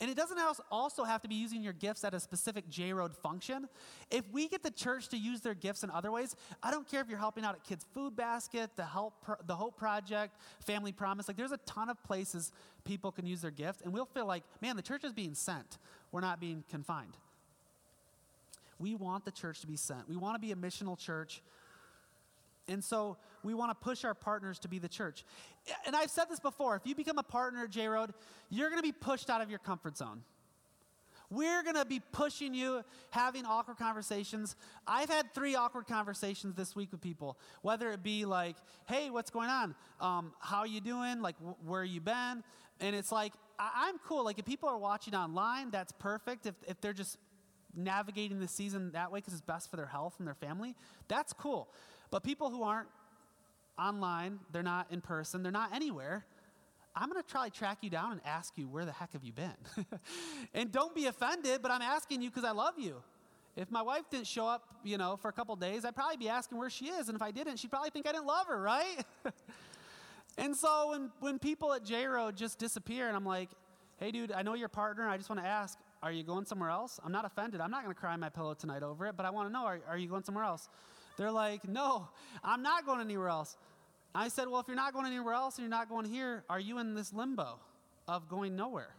And 0.00 0.10
it 0.10 0.16
doesn't 0.16 0.38
also 0.70 1.04
have 1.04 1.20
to 1.22 1.28
be 1.28 1.34
using 1.34 1.62
your 1.62 1.74
gifts 1.74 2.04
at 2.04 2.14
a 2.14 2.20
specific 2.20 2.70
J 2.70 2.94
Road 2.94 3.14
function. 3.14 3.68
If 4.10 4.24
we 4.32 4.48
get 4.48 4.62
the 4.62 4.70
church 4.70 5.08
to 5.08 5.18
use 5.18 5.42
their 5.42 5.52
gifts 5.52 5.84
in 5.84 5.90
other 5.90 6.10
ways, 6.10 6.36
I 6.62 6.70
don't 6.70 6.88
care 6.88 7.02
if 7.02 7.08
you're 7.10 7.18
helping 7.18 7.44
out 7.44 7.54
at 7.54 7.64
Kids 7.64 7.84
Food 7.92 8.16
Basket, 8.16 8.70
the 8.76 8.84
Help, 8.84 9.12
the 9.46 9.54
Hope 9.54 9.76
Project, 9.76 10.38
Family 10.64 10.92
Promise. 10.92 11.28
Like, 11.28 11.36
there's 11.36 11.52
a 11.52 11.58
ton 11.58 11.90
of 11.90 12.02
places 12.02 12.50
people 12.84 13.12
can 13.12 13.26
use 13.26 13.42
their 13.42 13.50
gift, 13.50 13.82
and 13.82 13.92
we'll 13.92 14.06
feel 14.06 14.24
like, 14.24 14.42
man, 14.62 14.74
the 14.74 14.82
church 14.82 15.04
is 15.04 15.12
being 15.12 15.34
sent. 15.34 15.76
We're 16.12 16.22
not 16.22 16.40
being 16.40 16.64
confined. 16.70 17.18
We 18.80 18.94
want 18.94 19.24
the 19.24 19.30
church 19.30 19.60
to 19.60 19.66
be 19.66 19.76
sent. 19.76 20.08
We 20.08 20.16
want 20.16 20.34
to 20.34 20.40
be 20.40 20.52
a 20.52 20.56
missional 20.56 20.98
church. 20.98 21.42
And 22.66 22.82
so 22.82 23.16
we 23.42 23.52
want 23.52 23.70
to 23.70 23.74
push 23.74 24.04
our 24.04 24.14
partners 24.14 24.58
to 24.60 24.68
be 24.68 24.78
the 24.78 24.88
church. 24.88 25.24
And 25.86 25.94
I've 25.94 26.10
said 26.10 26.26
this 26.30 26.40
before 26.40 26.76
if 26.76 26.86
you 26.86 26.94
become 26.94 27.18
a 27.18 27.22
partner 27.22 27.64
at 27.64 27.70
J 27.70 27.86
Road, 27.88 28.12
you're 28.48 28.70
going 28.70 28.80
to 28.80 28.86
be 28.86 28.92
pushed 28.92 29.28
out 29.28 29.40
of 29.40 29.50
your 29.50 29.58
comfort 29.58 29.96
zone. 29.96 30.22
We're 31.30 31.62
going 31.62 31.76
to 31.76 31.84
be 31.84 32.00
pushing 32.10 32.54
you, 32.54 32.82
having 33.10 33.44
awkward 33.44 33.76
conversations. 33.76 34.56
I've 34.84 35.08
had 35.08 35.32
three 35.32 35.54
awkward 35.54 35.86
conversations 35.86 36.56
this 36.56 36.74
week 36.74 36.90
with 36.90 37.00
people, 37.00 37.38
whether 37.62 37.92
it 37.92 38.02
be 38.02 38.24
like, 38.24 38.56
hey, 38.88 39.10
what's 39.10 39.30
going 39.30 39.48
on? 39.48 39.76
Um, 40.00 40.32
how 40.40 40.58
are 40.58 40.66
you 40.66 40.80
doing? 40.80 41.20
Like, 41.22 41.36
wh- 41.36 41.68
where 41.68 41.84
you 41.84 42.00
been? 42.00 42.42
And 42.80 42.96
it's 42.96 43.12
like, 43.12 43.32
I- 43.60 43.88
am 43.90 44.00
cool. 44.04 44.24
Like, 44.24 44.40
if 44.40 44.44
people 44.44 44.68
are 44.68 44.78
watching 44.78 45.14
online, 45.14 45.70
that's 45.70 45.92
perfect. 45.92 46.46
If, 46.46 46.56
if 46.66 46.80
they're 46.80 46.92
just 46.92 47.16
navigating 47.74 48.40
the 48.40 48.48
season 48.48 48.92
that 48.92 49.10
way 49.12 49.18
because 49.18 49.32
it's 49.32 49.42
best 49.42 49.70
for 49.70 49.76
their 49.76 49.86
health 49.86 50.14
and 50.18 50.26
their 50.26 50.34
family, 50.34 50.76
that's 51.08 51.32
cool. 51.32 51.68
But 52.10 52.22
people 52.22 52.50
who 52.50 52.62
aren't 52.62 52.88
online, 53.78 54.40
they're 54.52 54.62
not 54.62 54.86
in 54.90 55.00
person, 55.00 55.42
they're 55.42 55.52
not 55.52 55.74
anywhere, 55.74 56.24
I'm 56.94 57.08
going 57.08 57.22
to 57.22 57.28
try 57.28 57.48
to 57.48 57.54
track 57.56 57.78
you 57.82 57.90
down 57.90 58.12
and 58.12 58.20
ask 58.24 58.58
you, 58.58 58.68
where 58.68 58.84
the 58.84 58.92
heck 58.92 59.12
have 59.12 59.22
you 59.22 59.32
been? 59.32 59.54
and 60.54 60.72
don't 60.72 60.94
be 60.94 61.06
offended, 61.06 61.62
but 61.62 61.70
I'm 61.70 61.82
asking 61.82 62.22
you 62.22 62.30
because 62.30 62.44
I 62.44 62.50
love 62.50 62.74
you. 62.78 62.96
If 63.56 63.70
my 63.70 63.82
wife 63.82 64.04
didn't 64.10 64.26
show 64.26 64.46
up, 64.46 64.62
you 64.84 64.98
know, 64.98 65.16
for 65.16 65.28
a 65.28 65.32
couple 65.32 65.54
days, 65.56 65.84
I'd 65.84 65.94
probably 65.94 66.16
be 66.16 66.28
asking 66.28 66.58
where 66.58 66.70
she 66.70 66.86
is. 66.86 67.08
And 67.08 67.16
if 67.16 67.22
I 67.22 67.30
didn't, 67.30 67.58
she'd 67.58 67.70
probably 67.70 67.90
think 67.90 68.08
I 68.08 68.12
didn't 68.12 68.26
love 68.26 68.46
her, 68.46 68.60
right? 68.60 69.04
and 70.38 70.56
so 70.56 70.90
when, 70.90 71.10
when 71.20 71.38
people 71.38 71.72
at 71.72 71.84
J 71.84 72.06
Road 72.06 72.36
just 72.36 72.58
disappear 72.58 73.08
and 73.08 73.16
I'm 73.16 73.26
like, 73.26 73.50
hey, 73.98 74.10
dude, 74.10 74.32
I 74.32 74.42
know 74.42 74.54
your 74.54 74.68
partner. 74.68 75.08
I 75.08 75.16
just 75.16 75.28
want 75.28 75.42
to 75.42 75.48
ask, 75.48 75.78
are 76.02 76.12
you 76.12 76.22
going 76.22 76.44
somewhere 76.46 76.70
else? 76.70 76.98
I'm 77.04 77.12
not 77.12 77.24
offended. 77.24 77.60
I'm 77.60 77.70
not 77.70 77.82
going 77.82 77.94
to 77.94 78.00
cry 78.00 78.16
my 78.16 78.28
pillow 78.28 78.54
tonight 78.54 78.82
over 78.82 79.06
it, 79.06 79.16
but 79.16 79.26
I 79.26 79.30
want 79.30 79.48
to 79.48 79.52
know, 79.52 79.64
are, 79.64 79.80
are 79.88 79.98
you 79.98 80.08
going 80.08 80.24
somewhere 80.24 80.44
else? 80.44 80.68
They're 81.16 81.30
like, 81.30 81.68
no, 81.68 82.08
I'm 82.42 82.62
not 82.62 82.86
going 82.86 83.00
anywhere 83.00 83.28
else. 83.28 83.56
I 84.14 84.28
said, 84.28 84.48
well, 84.48 84.60
if 84.60 84.66
you're 84.66 84.76
not 84.76 84.92
going 84.92 85.06
anywhere 85.06 85.34
else 85.34 85.56
and 85.56 85.64
you're 85.64 85.70
not 85.70 85.88
going 85.88 86.06
here, 86.06 86.44
are 86.48 86.58
you 86.58 86.78
in 86.78 86.94
this 86.94 87.12
limbo 87.12 87.58
of 88.08 88.28
going 88.28 88.56
nowhere? 88.56 88.94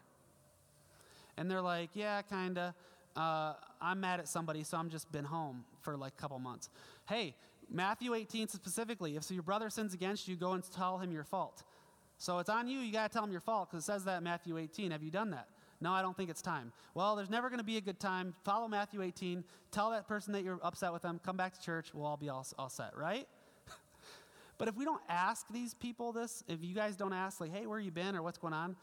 And 1.38 1.50
they're 1.50 1.62
like, 1.62 1.90
yeah, 1.94 2.22
kind 2.22 2.58
of. 2.58 2.74
Uh, 3.16 3.54
I'm 3.82 4.00
mad 4.00 4.20
at 4.22 4.30
somebody, 4.30 4.64
so 4.64 4.78
I'm 4.78 4.90
just 4.90 5.12
been 5.12 5.26
home 5.26 5.66
for 5.82 5.98
like 5.98 6.14
a 6.18 6.22
couple 6.22 6.40
months. 6.40 6.70
Hey, 7.10 7.36
Matthew 7.70 8.14
18 8.14 8.48
specifically, 8.48 9.16
if 9.18 9.24
so 9.24 9.34
your 9.34 9.44
brother 9.44 9.70
sins 9.70 9.94
against 9.94 10.28
you, 10.28 10.36
go 10.36 10.54
and 10.54 10.64
tell 10.72 10.98
him 10.98 11.12
your 11.12 11.24
fault. 11.24 11.64
So 12.18 12.40
it's 12.40 12.50
on 12.50 12.68
you, 12.68 12.80
you 12.80 12.94
got 12.94 13.10
to 13.10 13.14
tell 13.14 13.24
him 13.24 13.32
your 13.32 13.42
fault 13.42 13.70
because 13.70 13.84
it 13.84 13.88
says 13.88 14.04
that 14.06 14.20
in 14.20 14.24
Matthew 14.24 14.58
18. 14.58 14.92
Have 14.92 15.04
you 15.04 15.12
done 15.12 15.32
that? 15.32 15.48
No, 15.82 15.92
I 15.92 16.04
don't 16.04 16.16
think 16.16 16.30
it's 16.30 16.42
time. 16.44 16.72
Well, 16.94 17.16
there's 17.16 17.30
never 17.30 17.50
going 17.50 17.60
to 17.60 17.66
be 17.66 17.78
a 17.78 17.82
good 17.82 18.00
time. 18.00 18.36
Follow 18.46 18.68
Matthew 18.68 19.02
18. 19.02 19.44
Tell 19.72 19.90
that 19.92 20.08
person 20.08 20.32
that 20.34 20.44
you're 20.44 20.60
upset 20.64 20.94
with 20.94 21.02
them. 21.02 21.20
Come 21.26 21.36
back 21.36 21.54
to 21.54 21.62
church. 21.62 21.90
We'll 21.94 22.06
all 22.06 22.18
be 22.18 22.30
all, 22.30 22.46
all 22.60 22.70
set, 22.70 22.96
right? 22.96 23.28
but 24.60 24.68
if 24.68 24.76
we 24.76 24.86
don't 24.86 25.02
ask 25.10 25.48
these 25.50 25.74
people 25.74 26.12
this, 26.12 26.44
if 26.48 26.64
you 26.64 26.76
guys 26.76 26.96
don't 26.96 27.14
ask, 27.14 27.42
like, 27.42 27.52
hey, 27.52 27.66
where 27.66 27.80
you 27.80 27.90
been 27.90 28.16
or 28.16 28.22
what's 28.22 28.38
going 28.38 28.54
on, 28.54 28.76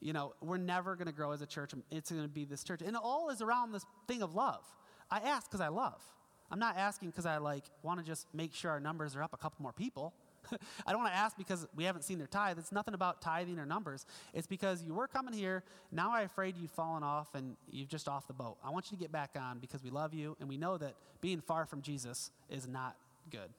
you 0.00 0.14
know, 0.14 0.32
we're 0.40 0.56
never 0.56 0.96
going 0.96 1.08
to 1.08 1.12
grow 1.12 1.32
as 1.32 1.42
a 1.42 1.46
church. 1.46 1.72
It's 1.90 2.10
going 2.10 2.22
to 2.22 2.28
be 2.28 2.46
this 2.46 2.64
church. 2.64 2.80
And 2.80 2.96
it 2.96 3.00
all 3.02 3.28
is 3.28 3.42
around 3.42 3.72
this 3.72 3.84
thing 4.08 4.22
of 4.22 4.34
love. 4.34 4.64
I 5.10 5.18
ask 5.18 5.46
because 5.46 5.60
I 5.60 5.68
love. 5.68 6.02
I'm 6.50 6.58
not 6.58 6.76
asking 6.78 7.10
because 7.10 7.26
I 7.26 7.36
like 7.36 7.64
want 7.82 8.00
to 8.00 8.06
just 8.06 8.26
make 8.32 8.54
sure 8.54 8.70
our 8.70 8.80
numbers 8.80 9.14
are 9.14 9.22
up 9.22 9.34
a 9.34 9.36
couple 9.36 9.62
more 9.62 9.72
people. 9.72 10.14
I 10.86 10.92
don't 10.92 11.00
want 11.00 11.12
to 11.12 11.18
ask 11.18 11.36
because 11.36 11.66
we 11.74 11.84
haven't 11.84 12.02
seen 12.02 12.18
their 12.18 12.26
tithe. 12.26 12.58
It's 12.58 12.72
nothing 12.72 12.94
about 12.94 13.20
tithing 13.20 13.58
or 13.58 13.66
numbers. 13.66 14.06
It's 14.34 14.46
because 14.46 14.82
you 14.82 14.94
were 14.94 15.08
coming 15.08 15.34
here. 15.34 15.62
Now 15.92 16.12
I'm 16.12 16.26
afraid 16.26 16.56
you've 16.56 16.70
fallen 16.70 17.02
off 17.02 17.34
and 17.34 17.56
you've 17.70 17.88
just 17.88 18.08
off 18.08 18.26
the 18.26 18.32
boat. 18.32 18.56
I 18.64 18.70
want 18.70 18.90
you 18.90 18.96
to 18.96 19.02
get 19.02 19.12
back 19.12 19.30
on 19.38 19.58
because 19.58 19.82
we 19.82 19.90
love 19.90 20.14
you 20.14 20.36
and 20.40 20.48
we 20.48 20.56
know 20.56 20.78
that 20.78 20.94
being 21.20 21.40
far 21.40 21.66
from 21.66 21.82
Jesus 21.82 22.30
is 22.48 22.66
not 22.66 22.96
good. 23.30 23.50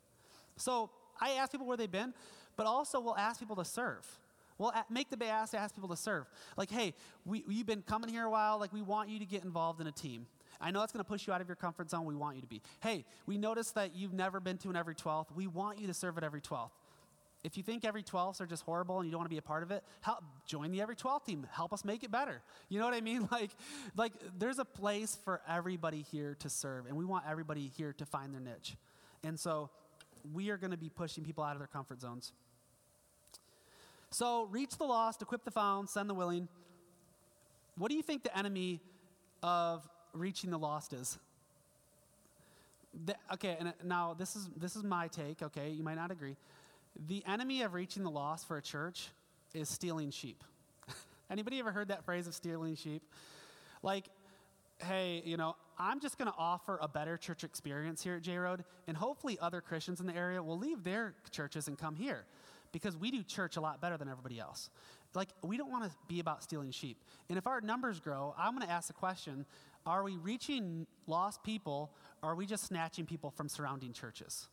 So 0.58 0.89
I 1.19 1.32
ask 1.32 1.51
people 1.51 1.67
where 1.67 1.77
they've 1.77 1.91
been, 1.91 2.13
but 2.58 2.65
also 2.65 2.99
we'll 2.99 3.17
ask 3.17 3.39
people 3.39 3.56
to 3.58 3.65
serve. 3.65 4.06
We'll 4.58 4.73
make 4.89 5.10
the 5.10 5.17
bay 5.17 5.30
ask, 5.30 5.56
ask 5.56 5.73
people 5.73 5.89
to 5.89 5.95
serve. 5.95 6.25
Like, 6.56 6.69
hey, 6.69 6.93
we, 7.25 7.43
you've 7.47 7.65
been 7.65 7.82
coming 7.82 8.10
here 8.10 8.25
a 8.25 8.30
while. 8.30 8.60
Like, 8.60 8.71
we 8.71 8.84
want 8.84 9.10
you 9.10 9.17
to 9.17 9.25
get 9.25 9.43
involved 9.43 9.82
in 9.82 9.88
a 9.88 9.91
team. 9.91 10.27
I 10.62 10.69
know 10.69 10.82
that's 10.82 10.91
going 10.93 11.04
to 11.04 11.10
push 11.10 11.25
you 11.25 11.34
out 11.34 11.41
of 11.41 11.47
your 11.47 11.56
comfort 11.56 11.89
zone. 11.89 12.06
We 12.06 12.15
want 12.15 12.36
you 12.36 12.41
to 12.41 12.47
be. 12.47 12.62
Hey, 12.80 13.06
we 13.25 13.38
noticed 13.38 13.73
that 13.75 13.95
you've 13.95 14.13
never 14.13 14.39
been 14.39 14.58
to 14.60 14.69
an 14.69 14.75
every 14.75 14.93
12th. 14.93 15.27
We 15.36 15.47
want 15.47 15.80
you 15.80 15.88
to 15.88 15.93
serve 15.93 16.17
at 16.19 16.23
every 16.23 16.41
12th. 16.41 16.69
If 17.43 17.58
you 17.58 17.63
think 17.63 17.86
every 17.86 18.04
12s 18.04 18.39
are 18.39 18.45
just 18.45 18.63
horrible 18.63 18.99
and 18.99 19.08
you 19.08 19.12
don't 19.12 19.19
want 19.19 19.30
to 19.30 19.34
be 19.34 19.39
a 19.39 19.41
part 19.41 19.63
of 19.63 19.71
it, 19.71 19.84
help, 20.01 20.23
join 20.45 20.71
the 20.71 20.82
every 20.82 20.95
12 20.95 21.25
team. 21.25 21.47
Help 21.51 21.73
us 21.73 21.84
make 21.84 22.04
it 22.04 22.12
better. 22.12 22.41
You 22.69 22.80
know 22.80 22.86
what 22.86 22.93
I 22.93 23.01
mean? 23.01 23.27
Like, 23.32 23.51
like 23.95 24.13
there's 24.38 24.60
a 24.60 24.65
place 24.65 25.17
for 25.23 25.41
everybody 25.47 26.06
here 26.12 26.36
to 26.39 26.49
serve, 26.49 26.86
and 26.86 26.97
we 26.97 27.06
want 27.06 27.25
everybody 27.27 27.71
here 27.77 27.93
to 27.93 28.06
find 28.06 28.34
their 28.34 28.41
niche. 28.41 28.75
And 29.23 29.39
so 29.39 29.69
we 30.34 30.49
are 30.49 30.58
going 30.58 30.71
to 30.71 30.77
be 30.77 30.89
pushing 30.89 31.23
people 31.23 31.43
out 31.43 31.54
of 31.54 31.60
their 31.60 31.67
comfort 31.67 32.01
zones. 32.01 32.34
So 34.12 34.47
reach 34.51 34.77
the 34.77 34.84
lost, 34.84 35.21
equip 35.21 35.45
the 35.45 35.51
found, 35.51 35.89
send 35.89 36.10
the 36.10 36.13
willing. 36.13 36.49
What 37.77 37.89
do 37.89 37.95
you 37.95 38.04
think 38.04 38.23
the 38.23 38.38
enemy 38.38 38.82
of 39.41 39.88
reaching 40.13 40.51
the 40.51 40.60
lost 40.60 40.93
is? 40.93 41.17
The, 43.06 43.15
okay, 43.34 43.56
and 43.58 43.69
uh, 43.69 43.71
now 43.86 44.13
this 44.17 44.36
is 44.36 44.49
this 44.58 44.75
is 44.75 44.84
my 44.84 45.08
take. 45.08 45.41
Okay, 45.41 45.69
you 45.69 45.82
might 45.82 45.95
not 45.95 46.12
agree. 46.12 46.36
The 47.08 47.23
enemy 47.25 47.62
of 47.62 47.73
reaching 47.73 48.04
the 48.04 48.12
lost 48.12 48.47
for 48.47 48.58
a 48.58 48.62
church 48.62 49.10
is 49.54 49.69
stealing 49.69 50.12
sheep. 50.12 50.43
Anybody 51.30 51.60
ever 51.60 51.71
heard 51.71 51.89
that 51.89 52.06
phrase 52.06 52.27
of 52.27 52.34
stealing 52.34 52.75
sheep? 52.75 53.04
Like, 53.82 54.06
hey, 54.80 55.21
you 55.25 55.38
know, 55.38 55.56
I'm 55.77 55.99
just 55.99 56.17
going 56.17 56.32
to 56.32 56.38
offer 56.38 56.77
a 56.82 56.88
better 56.88 57.17
church 57.17 57.43
experience 57.43 58.04
here 58.04 58.15
at 58.15 58.21
J 58.21 58.38
Road, 58.38 58.63
and 58.88 58.95
hopefully 58.95 59.38
other 59.41 59.62
Christians 59.62 59.99
in 59.99 60.08
the 60.08 60.15
area 60.15 60.41
will 60.41 60.58
leave 60.58 60.84
their 60.84 61.15
churches 61.32 61.67
and 61.67 61.77
come 61.77 61.95
here 61.95 62.25
because 62.71 62.95
we 62.95 63.12
do 63.12 63.23
church 63.23 63.58
a 63.58 63.62
lot 63.62 63.82
better 63.82 63.97
than 63.97 64.08
everybody 64.08 64.39
else. 64.39 64.69
Like, 65.13 65.30
we 65.43 65.58
don't 65.58 65.71
want 65.71 65.84
to 65.86 65.91
be 66.08 66.19
about 66.19 66.43
stealing 66.43 66.71
sheep. 66.71 66.97
And 67.30 67.38
if 67.38 67.45
our 67.45 67.60
numbers 67.60 67.99
grow, 67.99 68.34
I'm 68.38 68.56
going 68.56 68.65
to 68.65 68.71
ask 68.71 68.88
the 68.88 68.93
question 68.93 69.45
are 69.86 70.04
we 70.04 70.17
reaching 70.17 70.86
lost 71.08 71.43
people, 71.43 71.91
or 72.21 72.32
are 72.32 72.36
we 72.36 72.45
just 72.45 72.65
snatching 72.65 73.06
people 73.06 73.32
from 73.32 73.49
surrounding 73.49 73.93
churches? 73.93 74.47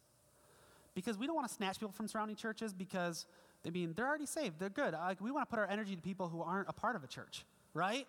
Because 0.99 1.17
we 1.17 1.29
don't 1.29 1.37
want 1.37 1.47
to 1.47 1.55
snatch 1.55 1.79
people 1.79 1.93
from 1.93 2.09
surrounding 2.09 2.35
churches 2.35 2.75
because 2.75 3.25
I 3.65 3.71
mean 3.71 3.93
they're 3.95 4.09
already 4.09 4.27
saved, 4.27 4.59
they're 4.59 4.69
good. 4.69 4.95
Like 4.95 5.21
we 5.21 5.31
want 5.31 5.49
to 5.49 5.51
put 5.51 5.61
our 5.61 5.69
energy 5.71 5.95
to 5.95 6.03
people 6.03 6.29
who 6.29 6.43
aren't 6.43 6.69
a 6.69 6.73
part 6.73 6.97
of 6.97 7.05
a 7.05 7.07
church, 7.07 7.45
right? 7.73 8.05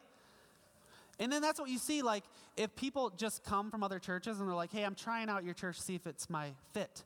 And 1.19 1.31
then 1.31 1.43
that's 1.43 1.59
what 1.59 1.69
you 1.69 1.77
see. 1.77 2.01
Like 2.01 2.23
if 2.57 2.75
people 2.75 3.11
just 3.11 3.43
come 3.43 3.69
from 3.69 3.83
other 3.83 3.99
churches 3.99 4.39
and 4.39 4.49
they're 4.49 4.55
like, 4.55 4.71
"Hey, 4.71 4.83
I'm 4.83 4.95
trying 4.95 5.29
out 5.29 5.43
your 5.43 5.53
church 5.53 5.77
to 5.77 5.83
see 5.83 5.93
if 5.93 6.07
it's 6.07 6.31
my 6.31 6.51
fit." 6.73 7.03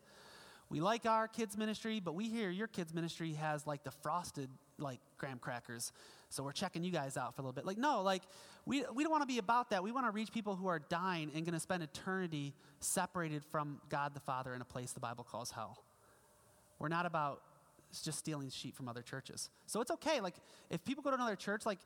We 0.70 0.80
like 0.80 1.06
our 1.06 1.28
kids 1.28 1.58
ministry, 1.58 2.00
but 2.00 2.16
we 2.16 2.30
hear 2.30 2.50
your 2.50 2.68
kids 2.68 2.94
ministry 2.94 3.34
has 3.34 3.68
like 3.68 3.84
the 3.84 3.92
frosted 3.92 4.50
like 4.84 5.00
graham 5.18 5.40
crackers. 5.40 5.92
So 6.30 6.44
we're 6.44 6.52
checking 6.52 6.84
you 6.84 6.92
guys 6.92 7.16
out 7.16 7.36
for 7.36 7.42
a 7.42 7.44
little 7.44 7.54
bit. 7.54 7.66
Like, 7.66 7.78
no, 7.78 8.02
like, 8.02 8.24
we, 8.66 8.84
we 8.94 9.04
don't 9.04 9.12
want 9.12 9.22
to 9.22 9.28
be 9.28 9.38
about 9.38 9.70
that. 9.70 9.84
We 9.84 9.92
want 9.92 10.06
to 10.08 10.12
reach 10.12 10.32
people 10.32 10.56
who 10.56 10.68
are 10.68 10.80
dying 10.80 11.32
and 11.36 11.46
going 11.46 11.54
to 11.54 11.60
spend 11.60 11.84
eternity 11.84 12.54
separated 12.80 13.44
from 13.46 13.80
God 13.90 14.14
the 14.14 14.20
Father 14.20 14.54
in 14.54 14.62
a 14.62 14.66
place 14.66 14.94
the 14.94 15.00
Bible 15.00 15.24
calls 15.24 15.52
hell. 15.52 15.84
We're 16.80 16.88
not 16.88 17.06
about 17.06 17.42
just 18.04 18.18
stealing 18.18 18.50
sheep 18.50 18.76
from 18.76 18.90
other 18.90 19.02
churches. 19.02 19.50
So 19.68 19.80
it's 19.82 19.92
okay. 19.92 20.22
Like, 20.22 20.36
if 20.70 20.84
people 20.84 21.04
go 21.04 21.12
to 21.12 21.16
another 21.16 21.36
church, 21.36 21.66
like, 21.66 21.80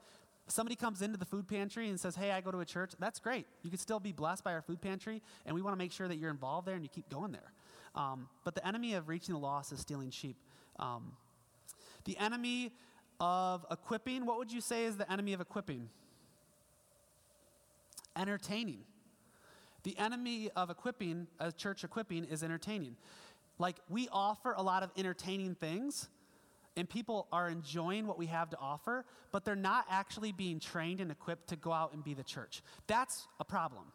somebody 0.47 0.75
comes 0.75 1.01
into 1.01 1.17
the 1.17 1.25
food 1.25 1.47
pantry 1.47 1.89
and 1.89 1.99
says, 1.99 2.15
Hey, 2.15 2.31
I 2.31 2.41
go 2.41 2.51
to 2.51 2.59
a 2.59 2.65
church, 2.65 2.93
that's 2.99 3.19
great. 3.19 3.45
You 3.63 3.69
can 3.69 3.79
still 3.79 3.99
be 3.99 4.13
blessed 4.13 4.43
by 4.43 4.53
our 4.53 4.61
food 4.61 4.81
pantry, 4.81 5.21
and 5.45 5.53
we 5.53 5.61
want 5.61 5.73
to 5.73 5.77
make 5.77 5.91
sure 5.91 6.07
that 6.07 6.15
you're 6.15 6.31
involved 6.31 6.67
there 6.67 6.75
and 6.75 6.83
you 6.83 6.89
keep 6.89 7.09
going 7.09 7.31
there. 7.31 7.51
Um, 7.95 8.29
but 8.43 8.55
the 8.55 8.65
enemy 8.65 8.93
of 8.93 9.09
reaching 9.09 9.33
the 9.33 9.39
lost 9.39 9.71
is 9.71 9.79
stealing 9.79 10.11
sheep. 10.11 10.37
Um, 10.79 11.13
the 12.07 12.17
enemy 12.17 12.71
of 13.19 13.65
equipping, 13.69 14.25
what 14.25 14.37
would 14.37 14.51
you 14.51 14.61
say 14.61 14.85
is 14.85 14.95
the 14.95 15.11
enemy 15.11 15.33
of 15.33 15.41
equipping? 15.41 15.89
Entertaining. 18.15 18.79
The 19.83 19.97
enemy 19.99 20.49
of 20.55 20.69
equipping, 20.69 21.27
a 21.39 21.51
church 21.51 21.83
equipping, 21.83 22.23
is 22.23 22.43
entertaining. 22.43 22.95
Like, 23.59 23.75
we 23.89 24.07
offer 24.11 24.53
a 24.53 24.63
lot 24.63 24.83
of 24.83 24.91
entertaining 24.97 25.55
things, 25.55 26.07
and 26.77 26.89
people 26.89 27.27
are 27.31 27.49
enjoying 27.49 28.07
what 28.07 28.17
we 28.17 28.27
have 28.27 28.49
to 28.51 28.57
offer, 28.57 29.03
but 29.33 29.43
they're 29.43 29.55
not 29.55 29.85
actually 29.89 30.31
being 30.31 30.59
trained 30.59 31.01
and 31.01 31.11
equipped 31.11 31.49
to 31.49 31.57
go 31.57 31.73
out 31.73 31.93
and 31.93 32.03
be 32.03 32.13
the 32.13 32.23
church. 32.23 32.61
That's 32.87 33.27
a 33.39 33.45
problem. 33.45 33.91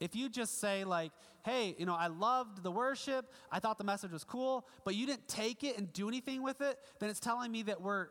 If 0.00 0.16
you 0.16 0.28
just 0.28 0.60
say, 0.60 0.84
like, 0.84 1.12
hey, 1.44 1.76
you 1.78 1.86
know, 1.86 1.94
I 1.94 2.08
loved 2.08 2.62
the 2.62 2.70
worship, 2.70 3.32
I 3.52 3.60
thought 3.60 3.78
the 3.78 3.84
message 3.84 4.12
was 4.12 4.24
cool, 4.24 4.66
but 4.84 4.94
you 4.94 5.06
didn't 5.06 5.28
take 5.28 5.62
it 5.62 5.78
and 5.78 5.92
do 5.92 6.08
anything 6.08 6.42
with 6.42 6.60
it, 6.60 6.78
then 6.98 7.10
it's 7.10 7.20
telling 7.20 7.52
me 7.52 7.62
that 7.64 7.80
we're 7.80 8.08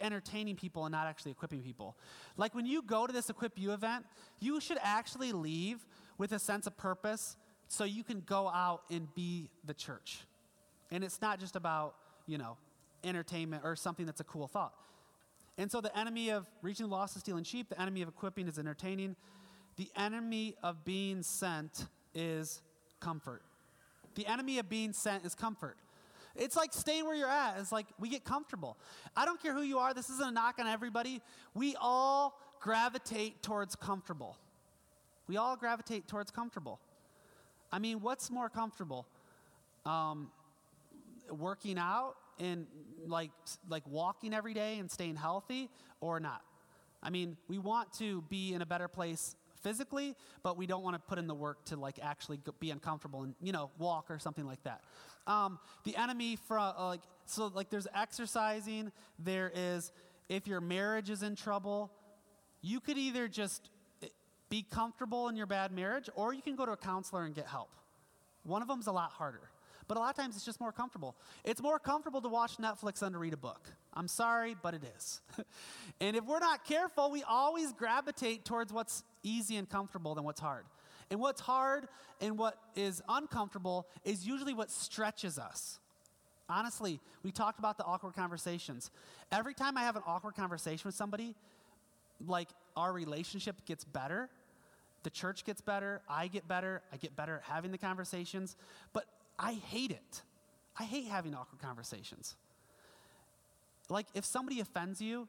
entertaining 0.00 0.56
people 0.56 0.84
and 0.84 0.92
not 0.92 1.06
actually 1.06 1.32
equipping 1.32 1.62
people. 1.62 1.96
Like 2.36 2.54
when 2.54 2.66
you 2.66 2.82
go 2.82 3.06
to 3.06 3.12
this 3.12 3.30
Equip 3.30 3.58
You 3.58 3.72
event, 3.72 4.04
you 4.40 4.60
should 4.60 4.78
actually 4.82 5.32
leave 5.32 5.86
with 6.18 6.32
a 6.32 6.38
sense 6.38 6.66
of 6.66 6.76
purpose 6.76 7.36
so 7.68 7.84
you 7.84 8.04
can 8.04 8.20
go 8.20 8.48
out 8.48 8.82
and 8.90 9.12
be 9.14 9.48
the 9.64 9.74
church. 9.74 10.20
And 10.90 11.02
it's 11.02 11.20
not 11.22 11.40
just 11.40 11.56
about, 11.56 11.94
you 12.26 12.36
know, 12.36 12.58
entertainment 13.04 13.62
or 13.64 13.76
something 13.76 14.04
that's 14.06 14.20
a 14.20 14.24
cool 14.24 14.46
thought. 14.46 14.74
And 15.58 15.70
so 15.70 15.80
the 15.80 15.96
enemy 15.96 16.30
of 16.30 16.46
reaching 16.62 16.86
the 16.86 16.92
lost 16.92 17.16
is 17.16 17.20
stealing 17.20 17.44
sheep, 17.44 17.68
the 17.68 17.80
enemy 17.80 18.02
of 18.02 18.08
equipping 18.08 18.48
is 18.48 18.58
entertaining. 18.58 19.16
The 19.76 19.88
enemy 19.96 20.54
of 20.62 20.84
being 20.84 21.22
sent 21.22 21.86
is 22.14 22.60
comfort. 23.00 23.42
The 24.14 24.26
enemy 24.26 24.58
of 24.58 24.68
being 24.68 24.92
sent 24.92 25.24
is 25.24 25.34
comfort. 25.34 25.76
It's 26.34 26.56
like 26.56 26.72
staying 26.72 27.04
where 27.04 27.14
you're 27.14 27.28
at. 27.28 27.58
It's 27.58 27.72
like 27.72 27.86
we 27.98 28.08
get 28.08 28.24
comfortable. 28.24 28.76
I 29.16 29.24
don't 29.24 29.40
care 29.42 29.54
who 29.54 29.62
you 29.62 29.78
are. 29.78 29.92
This 29.92 30.08
isn't 30.10 30.28
a 30.28 30.30
knock 30.30 30.58
on 30.58 30.66
everybody. 30.66 31.20
We 31.54 31.76
all 31.80 32.38
gravitate 32.60 33.42
towards 33.42 33.76
comfortable. 33.76 34.38
We 35.28 35.36
all 35.36 35.56
gravitate 35.56 36.08
towards 36.08 36.30
comfortable. 36.30 36.80
I 37.70 37.78
mean, 37.78 38.00
what's 38.00 38.30
more 38.30 38.48
comfortable? 38.48 39.06
Um, 39.84 40.30
working 41.30 41.78
out 41.78 42.14
and 42.38 42.66
like 43.06 43.30
like 43.68 43.82
walking 43.86 44.34
every 44.34 44.54
day 44.54 44.78
and 44.78 44.90
staying 44.90 45.16
healthy 45.16 45.68
or 46.00 46.20
not? 46.20 46.42
I 47.02 47.10
mean, 47.10 47.36
we 47.48 47.58
want 47.58 47.92
to 47.94 48.22
be 48.22 48.54
in 48.54 48.62
a 48.62 48.66
better 48.66 48.88
place 48.88 49.34
physically, 49.62 50.14
but 50.42 50.56
we 50.56 50.66
don't 50.66 50.82
want 50.82 50.94
to 50.94 51.00
put 51.00 51.18
in 51.18 51.26
the 51.26 51.34
work 51.34 51.64
to 51.66 51.76
like 51.76 51.98
actually 52.02 52.38
be 52.60 52.70
uncomfortable 52.70 53.22
and 53.22 53.34
you 53.40 53.52
know 53.52 53.70
walk 53.78 54.10
or 54.10 54.18
something 54.18 54.46
like 54.46 54.62
that. 54.64 54.82
Um, 55.26 55.58
the 55.84 55.96
enemy 55.96 56.36
from 56.48 56.74
uh, 56.76 56.86
like 56.86 57.00
so 57.26 57.46
like 57.54 57.70
there's 57.70 57.86
exercising. 57.94 58.92
There 59.18 59.52
is 59.54 59.92
if 60.28 60.46
your 60.46 60.60
marriage 60.60 61.10
is 61.10 61.22
in 61.22 61.36
trouble, 61.36 61.92
you 62.60 62.80
could 62.80 62.98
either 62.98 63.28
just 63.28 63.70
eh, 64.02 64.08
be 64.48 64.64
comfortable 64.68 65.28
in 65.28 65.36
your 65.36 65.46
bad 65.46 65.72
marriage, 65.72 66.08
or 66.14 66.32
you 66.32 66.42
can 66.42 66.56
go 66.56 66.66
to 66.66 66.72
a 66.72 66.76
counselor 66.76 67.24
and 67.24 67.34
get 67.34 67.46
help. 67.46 67.70
One 68.44 68.62
of 68.62 68.68
them's 68.68 68.86
a 68.86 68.92
lot 68.92 69.10
harder. 69.10 69.51
But 69.88 69.96
a 69.96 70.00
lot 70.00 70.10
of 70.10 70.16
times 70.16 70.36
it's 70.36 70.44
just 70.44 70.60
more 70.60 70.72
comfortable. 70.72 71.16
It's 71.44 71.60
more 71.60 71.78
comfortable 71.78 72.20
to 72.20 72.28
watch 72.28 72.56
Netflix 72.58 73.00
than 73.00 73.12
to 73.12 73.18
read 73.18 73.32
a 73.32 73.38
book. 73.38 73.68
I'm 73.94 74.08
sorry, 74.08 74.56
but 74.60 74.74
it 74.74 74.82
is. 74.96 75.20
and 76.00 76.16
if 76.16 76.24
we're 76.24 76.38
not 76.38 76.64
careful, 76.64 77.10
we 77.10 77.22
always 77.22 77.72
gravitate 77.72 78.44
towards 78.44 78.72
what's 78.72 79.04
easy 79.22 79.56
and 79.56 79.68
comfortable 79.68 80.14
than 80.14 80.24
what's 80.24 80.40
hard. 80.40 80.64
And 81.10 81.20
what's 81.20 81.40
hard 81.40 81.88
and 82.20 82.38
what 82.38 82.56
is 82.74 83.02
uncomfortable 83.08 83.86
is 84.04 84.26
usually 84.26 84.54
what 84.54 84.70
stretches 84.70 85.38
us. 85.38 85.78
Honestly, 86.48 87.00
we 87.22 87.30
talked 87.30 87.58
about 87.58 87.76
the 87.76 87.84
awkward 87.84 88.14
conversations. 88.14 88.90
Every 89.30 89.54
time 89.54 89.76
I 89.76 89.82
have 89.82 89.96
an 89.96 90.02
awkward 90.06 90.34
conversation 90.34 90.88
with 90.88 90.94
somebody, 90.94 91.34
like 92.26 92.48
our 92.76 92.92
relationship 92.92 93.64
gets 93.66 93.84
better, 93.84 94.28
the 95.02 95.10
church 95.10 95.44
gets 95.44 95.60
better, 95.60 96.00
I 96.08 96.28
get 96.28 96.46
better, 96.46 96.82
I 96.92 96.96
get 96.96 97.16
better 97.16 97.36
at 97.36 97.42
having 97.42 97.72
the 97.72 97.78
conversations, 97.78 98.56
but 98.92 99.04
I 99.42 99.54
hate 99.54 99.90
it. 99.90 100.22
I 100.78 100.84
hate 100.84 101.06
having 101.06 101.34
awkward 101.34 101.60
conversations. 101.60 102.36
Like, 103.90 104.06
if 104.14 104.24
somebody 104.24 104.60
offends 104.60 105.02
you, 105.02 105.28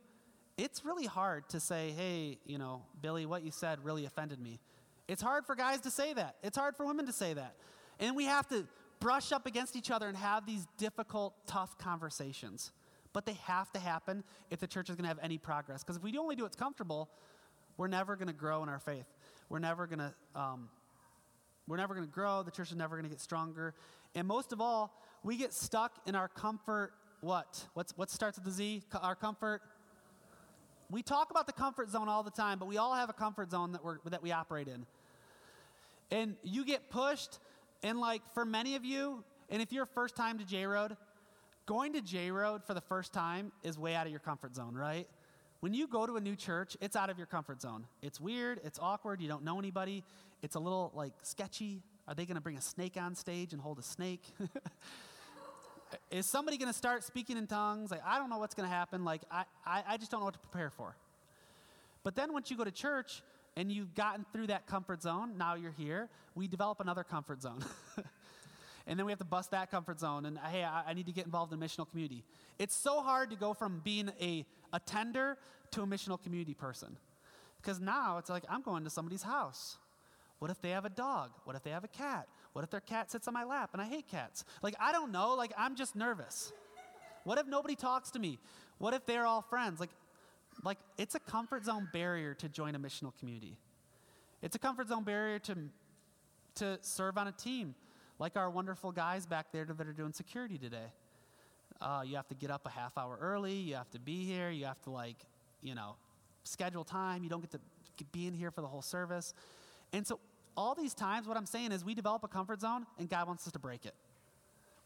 it's 0.56 0.86
really 0.86 1.08
hard 1.08 1.50
to 1.50 1.60
say, 1.60 1.92
hey, 1.98 2.38
you 2.46 2.60
know, 2.60 2.84
Billy, 3.02 3.26
what 3.26 3.44
you 3.44 3.50
said 3.50 3.84
really 3.84 4.06
offended 4.06 4.40
me. 4.40 4.60
It's 5.08 5.22
hard 5.22 5.46
for 5.46 5.56
guys 5.56 5.82
to 5.82 5.92
say 5.92 6.14
that. 6.14 6.36
It's 6.44 6.58
hard 6.58 6.78
for 6.78 6.86
women 6.86 7.08
to 7.08 7.12
say 7.12 7.34
that. 7.34 7.56
And 8.00 8.16
we 8.16 8.26
have 8.26 8.48
to 8.50 8.68
brush 9.00 9.32
up 9.32 9.48
against 9.48 9.76
each 9.76 9.90
other 9.90 10.08
and 10.08 10.16
have 10.16 10.46
these 10.46 10.68
difficult, 10.78 11.34
tough 11.48 11.78
conversations. 11.78 12.72
But 13.12 13.26
they 13.26 13.34
have 13.44 13.72
to 13.74 13.80
happen 13.80 14.24
if 14.52 14.60
the 14.60 14.68
church 14.68 14.90
is 14.90 14.96
going 14.96 15.04
to 15.04 15.10
have 15.10 15.20
any 15.22 15.40
progress. 15.40 15.84
Because 15.84 15.98
if 15.98 16.04
we 16.04 16.16
only 16.18 16.36
do 16.36 16.44
what's 16.44 16.56
comfortable, 16.56 17.10
we're 17.78 17.88
never 17.88 18.16
going 18.16 18.28
to 18.28 18.34
grow 18.34 18.64
in 18.64 18.70
our 18.70 18.80
faith. 18.80 19.08
We're 19.50 19.60
never 19.60 19.88
going 19.88 20.00
to. 20.00 20.14
Um, 20.40 20.70
we're 21.68 21.78
never 21.78 21.94
going 21.94 22.06
to 22.06 22.12
grow. 22.14 22.44
The 22.44 22.52
church 22.52 22.72
is 22.72 22.76
never 22.76 22.96
going 22.96 23.06
to 23.06 23.10
get 23.10 23.22
stronger. 23.22 23.74
And 24.16 24.28
most 24.28 24.54
of 24.54 24.62
all, 24.62 24.94
we 25.24 25.38
get 25.38 25.54
stuck 25.54 25.94
in 26.06 26.16
our 26.16 26.28
comfort. 26.28 26.94
What? 27.22 27.66
What's, 27.74 27.98
what 27.98 28.10
starts 28.10 28.38
with 28.38 28.46
the 28.46 28.52
Z? 28.52 28.84
Our 29.02 29.16
comfort 29.16 29.62
we 30.94 31.02
talk 31.02 31.32
about 31.32 31.48
the 31.48 31.54
comfort 31.54 31.90
zone 31.90 32.08
all 32.08 32.22
the 32.22 32.32
time, 32.32 32.60
but 32.60 32.68
we 32.68 32.78
all 32.78 32.94
have 32.94 33.10
a 33.10 33.14
comfort 33.14 33.50
zone 33.50 33.72
that, 33.72 33.84
we're, 33.84 33.98
that 34.06 34.22
we 34.22 34.32
operate 34.32 34.68
in. 34.68 34.86
And 36.12 36.36
you 36.44 36.64
get 36.64 36.92
pushed, 36.92 37.40
and 37.82 38.00
like 38.00 38.22
for 38.36 38.46
many 38.46 38.76
of 38.76 38.86
you, 38.86 39.24
and 39.50 39.62
if 39.62 39.72
you're 39.74 39.88
first 39.88 40.16
time 40.16 40.38
to 40.38 40.46
J 40.46 40.68
Road, 40.68 40.96
going 41.66 41.94
to 41.94 42.02
J 42.02 42.30
Road 42.30 42.64
for 42.64 42.76
the 42.76 42.82
first 42.82 43.12
time 43.12 43.52
is 43.64 43.78
way 43.80 43.96
out 43.96 44.06
of 44.06 44.12
your 44.12 44.20
comfort 44.20 44.56
zone, 44.56 44.76
right? 44.76 45.08
When 45.62 45.74
you 45.74 45.88
go 45.88 46.06
to 46.06 46.18
a 46.18 46.22
new 46.22 46.36
church, 46.36 46.78
it's 46.80 46.96
out 46.96 47.10
of 47.10 47.18
your 47.18 47.28
comfort 47.28 47.62
zone. 47.62 47.86
It's 48.04 48.20
weird, 48.22 48.62
it's 48.64 48.78
awkward, 48.80 49.20
you 49.20 49.28
don't 49.28 49.44
know 49.44 49.58
anybody, 49.58 50.04
it's 50.44 50.56
a 50.56 50.60
little 50.60 50.92
like 50.94 51.14
sketchy. 51.24 51.82
Are 52.08 52.14
they 52.14 52.26
going 52.26 52.36
to 52.36 52.42
bring 52.42 52.58
a 52.58 52.62
snake 52.62 52.98
on 52.98 53.16
stage 53.16 53.54
and 53.54 53.62
hold 53.62 53.80
a 53.80 53.84
snake? 53.84 54.24
is 56.12 56.26
somebody 56.26 56.58
going 56.58 56.72
to 56.72 56.78
start 56.78 57.04
speaking 57.04 57.38
in 57.38 57.48
tongues? 57.48 57.92
Like, 57.92 58.02
I 58.06 58.18
don't 58.18 58.30
know 58.30 58.40
what's 58.40 58.56
going 58.56 58.68
to 58.68 58.76
happen. 58.76 59.06
Like, 59.06 59.22
I, 59.32 59.46
I, 59.66 59.84
I 59.90 59.98
just 59.98 60.12
don't 60.12 60.20
know 60.20 60.26
what 60.26 60.34
to 60.34 60.40
prepare 60.40 60.70
for. 60.70 60.96
But 62.04 62.16
then 62.16 62.34
once 62.34 62.52
you 62.52 62.58
go 62.58 62.66
to 62.66 62.72
church 62.72 63.22
and 63.56 63.72
you've 63.72 63.96
gotten 63.96 64.26
through 64.34 64.48
that 64.48 64.68
comfort 64.68 65.02
zone, 65.02 65.38
now 65.38 65.56
you're 65.56 65.72
here, 65.72 66.10
we 66.36 66.48
develop 66.48 66.82
another 66.82 67.04
comfort 67.04 67.42
zone. 67.42 67.64
and 68.88 69.00
then 69.00 69.06
we 69.06 69.12
have 69.12 69.20
to 69.20 69.26
bust 69.26 69.52
that 69.52 69.72
comfort 69.72 70.00
zone 70.00 70.26
and 70.26 70.38
hey 70.38 70.64
I, 70.64 70.84
I, 70.88 70.94
need 70.94 71.06
to 71.06 71.12
get 71.12 71.26
involved 71.26 71.54
in 71.54 71.62
a 71.62 71.66
missional 71.66 71.90
community 71.90 72.24
it's 72.60 72.76
so 72.76 73.02
hard 73.02 73.30
to 73.30 73.36
go 73.36 73.54
from 73.54 73.82
being 73.84 74.12
a 74.20 74.46
attender 74.74 75.38
to 75.72 75.84
a 75.84 75.88
missional 75.88 76.22
community 76.22 76.54
person 76.54 76.98
because 77.62 77.80
now 77.80 78.18
it's 78.18 78.30
like 78.30 78.44
i'm 78.50 78.62
going 78.62 78.84
to 78.84 78.90
somebody's 78.90 79.24
house 79.24 79.78
what 80.44 80.52
if 80.52 80.62
they 80.62 80.72
have 80.72 80.86
a 80.86 80.90
dog 80.90 81.32
what 81.46 81.56
if 81.56 81.64
they 81.64 81.72
have 81.72 81.84
a 81.84 81.94
cat 82.04 82.28
what 82.54 82.64
if 82.64 82.70
their 82.70 82.80
cat 82.80 83.12
sits 83.12 83.28
on 83.28 83.34
my 83.34 83.44
lap 83.44 83.72
and 83.74 83.82
I 83.82 83.86
hate 83.86 84.08
cats? 84.08 84.46
Like, 84.62 84.76
I 84.80 84.92
don't 84.92 85.12
know. 85.12 85.34
Like, 85.34 85.52
I'm 85.58 85.76
just 85.76 85.96
nervous. 85.96 86.54
What 87.24 87.40
if 87.40 87.48
nobody 87.48 87.76
talks 87.76 88.12
to 88.12 88.20
me? 88.20 88.38
What 88.78 88.94
if 88.94 89.06
they're 89.06 89.26
all 89.26 89.42
friends? 89.42 89.80
Like, 89.80 89.90
like 90.64 90.78
it's 90.98 91.16
a 91.16 91.20
comfort 91.20 91.66
zone 91.66 91.90
barrier 91.92 92.36
to 92.36 92.48
join 92.48 92.76
a 92.76 92.80
missional 92.80 93.12
community. 93.20 93.58
It's 94.44 94.56
a 94.56 94.60
comfort 94.60 94.90
zone 94.90 95.04
barrier 95.04 95.40
to, 95.40 95.58
to 96.56 96.78
serve 96.82 97.18
on 97.18 97.28
a 97.28 97.32
team, 97.32 97.74
like 98.20 98.36
our 98.36 98.50
wonderful 98.50 98.92
guys 98.92 99.26
back 99.26 99.48
there 99.52 99.66
that 99.66 99.88
are 99.88 99.94
doing 99.94 100.14
security 100.14 100.60
today. 100.60 100.92
Uh, 101.82 102.04
you 102.06 102.16
have 102.16 102.28
to 102.28 102.36
get 102.36 102.52
up 102.52 102.68
a 102.68 102.70
half 102.70 102.98
hour 102.98 103.18
early. 103.20 103.54
You 103.54 103.76
have 103.76 103.90
to 103.92 104.00
be 104.00 104.26
here. 104.26 104.52
You 104.52 104.66
have 104.66 104.82
to, 104.84 104.92
like, 104.92 105.18
you 105.62 105.74
know, 105.74 105.96
schedule 106.44 106.84
time. 106.84 107.24
You 107.24 107.30
don't 107.30 107.42
get 107.42 107.52
to 107.52 107.60
be 108.12 108.28
in 108.28 108.34
here 108.34 108.52
for 108.52 108.62
the 108.62 108.68
whole 108.68 108.82
service. 108.84 109.34
And 109.92 110.06
so 110.06 110.20
all 110.56 110.76
these 110.76 110.94
times, 110.94 111.28
what 111.28 111.38
I'm 111.38 111.46
saying 111.46 111.72
is 111.72 111.84
we 111.84 111.94
develop 111.94 112.24
a 112.24 112.28
comfort 112.28 112.62
zone 112.62 112.86
and 112.98 113.10
God 113.10 113.28
wants 113.28 113.48
us 113.48 113.54
to 113.54 113.60
break 113.60 113.86
it. 113.86 113.96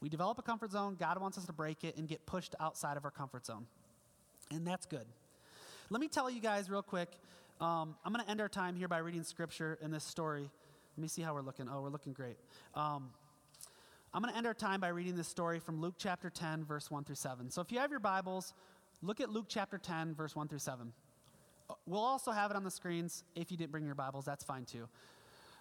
We 0.00 0.08
develop 0.08 0.38
a 0.38 0.42
comfort 0.42 0.70
zone, 0.70 0.96
God 0.98 1.20
wants 1.20 1.38
us 1.38 1.46
to 1.46 1.52
break 1.52 1.82
it 1.82 1.96
and 1.96 2.06
get 2.06 2.24
pushed 2.24 2.54
outside 2.60 2.96
of 2.96 3.04
our 3.04 3.10
comfort 3.10 3.46
zone. 3.46 3.66
And 4.50 4.66
that's 4.66 4.86
good. 4.86 5.06
Let 5.90 6.00
me 6.00 6.08
tell 6.08 6.30
you 6.30 6.40
guys 6.40 6.70
real 6.70 6.82
quick. 6.82 7.08
Um, 7.60 7.96
I'm 8.04 8.12
going 8.12 8.24
to 8.24 8.30
end 8.30 8.40
our 8.40 8.48
time 8.48 8.76
here 8.76 8.86
by 8.86 8.98
reading 8.98 9.24
scripture 9.24 9.78
in 9.82 9.90
this 9.90 10.04
story. 10.04 10.48
Let 10.96 11.02
me 11.02 11.08
see 11.08 11.22
how 11.22 11.34
we're 11.34 11.42
looking. 11.42 11.68
Oh, 11.68 11.82
we're 11.82 11.88
looking 11.88 12.12
great. 12.12 12.36
Um, 12.74 13.10
I'm 14.14 14.22
going 14.22 14.32
to 14.32 14.38
end 14.38 14.46
our 14.46 14.54
time 14.54 14.80
by 14.80 14.88
reading 14.88 15.16
this 15.16 15.28
story 15.28 15.58
from 15.58 15.80
Luke 15.80 15.94
chapter 15.98 16.30
10, 16.30 16.64
verse 16.64 16.90
1 16.90 17.04
through 17.04 17.16
7. 17.16 17.50
So 17.50 17.60
if 17.60 17.72
you 17.72 17.78
have 17.78 17.90
your 17.90 18.00
Bibles, 18.00 18.54
look 19.02 19.20
at 19.20 19.30
Luke 19.30 19.46
chapter 19.48 19.76
10, 19.76 20.14
verse 20.14 20.36
1 20.36 20.48
through 20.48 20.60
7. 20.60 20.92
Uh, 21.68 21.74
we'll 21.86 22.00
also 22.00 22.30
have 22.30 22.50
it 22.50 22.56
on 22.56 22.64
the 22.64 22.70
screens. 22.70 23.24
If 23.34 23.50
you 23.50 23.56
didn't 23.56 23.72
bring 23.72 23.84
your 23.84 23.94
Bibles, 23.94 24.24
that's 24.24 24.44
fine 24.44 24.64
too. 24.64 24.88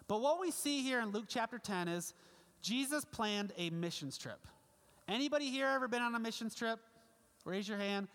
But 0.07 0.21
what 0.21 0.39
we 0.39 0.51
see 0.51 0.81
here 0.83 1.01
in 1.01 1.11
Luke 1.11 1.25
chapter 1.27 1.59
10 1.59 1.89
is 1.89 2.13
Jesus 2.61 3.03
planned 3.03 3.51
a 3.57 3.69
missions 3.71 4.17
trip. 4.17 4.39
Anybody 5.09 5.49
here 5.49 5.67
ever 5.67 5.87
been 5.89 6.01
on 6.01 6.15
a 6.15 6.19
missions 6.19 6.55
trip? 6.55 6.79
Raise 7.43 7.67
your 7.67 7.77
hand. 7.77 8.07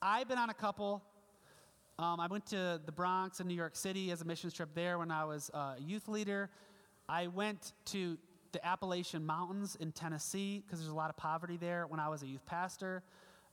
I've 0.00 0.28
been 0.28 0.38
on 0.38 0.50
a 0.50 0.54
couple. 0.54 1.02
Um, 1.98 2.20
I 2.20 2.28
went 2.28 2.46
to 2.46 2.80
the 2.84 2.92
Bronx 2.92 3.40
in 3.40 3.48
New 3.48 3.54
York 3.54 3.74
City 3.74 4.12
as 4.12 4.22
a 4.22 4.24
missions 4.24 4.54
trip 4.54 4.68
there 4.74 4.98
when 4.98 5.10
I 5.10 5.24
was 5.24 5.50
a 5.54 5.74
youth 5.80 6.06
leader. 6.06 6.50
I 7.08 7.26
went 7.26 7.72
to 7.86 8.16
the 8.52 8.64
Appalachian 8.64 9.26
Mountains 9.26 9.76
in 9.80 9.90
Tennessee 9.90 10.62
because 10.64 10.78
there's 10.78 10.92
a 10.92 10.94
lot 10.94 11.10
of 11.10 11.16
poverty 11.16 11.56
there 11.56 11.86
when 11.88 11.98
I 11.98 12.08
was 12.08 12.22
a 12.22 12.26
youth 12.26 12.46
pastor. 12.46 13.02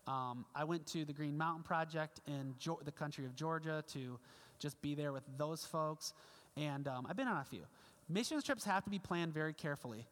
Um, 0.06 0.46
I 0.56 0.64
went 0.66 0.86
to 0.88 1.04
the 1.04 1.14
Green 1.14 1.36
Mountain 1.36 1.64
Project 1.64 2.22
in 2.28 2.54
jo- 2.60 2.80
the 2.86 2.92
country 2.92 3.26
of 3.26 3.36
Georgia 3.36 3.84
to 3.94 4.20
just 4.60 4.80
be 4.82 4.94
there 4.94 5.12
with 5.12 5.24
those 5.38 5.66
folks. 5.66 6.14
And 6.58 6.88
um, 6.88 7.08
I've 7.10 7.16
been 7.16 7.28
on 7.28 7.38
a 7.38 7.44
few. 7.46 7.62
Missions 8.10 8.44
trips 8.44 8.64
have 8.66 8.84
to 8.84 8.90
be 8.90 9.00
planned 9.00 9.34
very 9.34 9.54
carefully. 9.54 10.06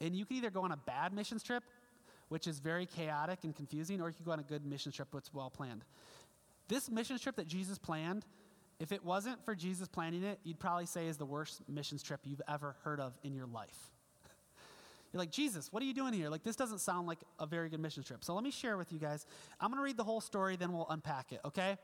And 0.00 0.14
you 0.14 0.24
can 0.24 0.36
either 0.36 0.50
go 0.50 0.62
on 0.62 0.72
a 0.72 0.76
bad 0.76 1.12
missions 1.12 1.42
trip, 1.42 1.64
which 2.28 2.46
is 2.46 2.58
very 2.58 2.86
chaotic 2.86 3.40
and 3.44 3.54
confusing, 3.54 4.00
or 4.00 4.08
you 4.08 4.14
can 4.14 4.24
go 4.24 4.32
on 4.32 4.40
a 4.40 4.44
good 4.44 4.64
mission 4.64 4.92
trip 4.92 5.08
that's 5.12 5.34
well 5.34 5.50
planned. 5.50 5.84
This 6.68 6.90
mission 6.90 7.18
trip 7.18 7.36
that 7.36 7.48
Jesus 7.48 7.78
planned 7.78 8.24
if 8.80 8.92
it 8.92 9.04
wasn't 9.04 9.44
for 9.44 9.54
Jesus 9.54 9.86
planning 9.86 10.24
it, 10.24 10.40
you'd 10.42 10.58
probably 10.58 10.86
say 10.86 11.06
is 11.06 11.18
the 11.18 11.26
worst 11.26 11.60
missions 11.68 12.02
trip 12.02 12.20
you've 12.24 12.40
ever 12.48 12.74
heard 12.82 12.98
of 12.98 13.12
in 13.22 13.34
your 13.34 13.46
life. 13.46 13.76
You're 15.12 15.18
like, 15.18 15.30
Jesus, 15.30 15.70
what 15.70 15.82
are 15.82 15.86
you 15.86 15.92
doing 15.92 16.14
here? 16.14 16.30
Like, 16.30 16.42
this 16.42 16.56
doesn't 16.56 16.78
sound 16.78 17.06
like 17.06 17.18
a 17.38 17.44
very 17.44 17.68
good 17.68 17.80
mission 17.80 18.02
trip. 18.02 18.24
So 18.24 18.34
let 18.34 18.42
me 18.42 18.50
share 18.50 18.78
with 18.78 18.90
you 18.90 18.98
guys. 18.98 19.26
I'm 19.60 19.68
going 19.68 19.78
to 19.78 19.84
read 19.84 19.98
the 19.98 20.04
whole 20.04 20.22
story, 20.22 20.56
then 20.56 20.72
we'll 20.72 20.88
unpack 20.88 21.30
it, 21.30 21.40
okay? 21.44 21.76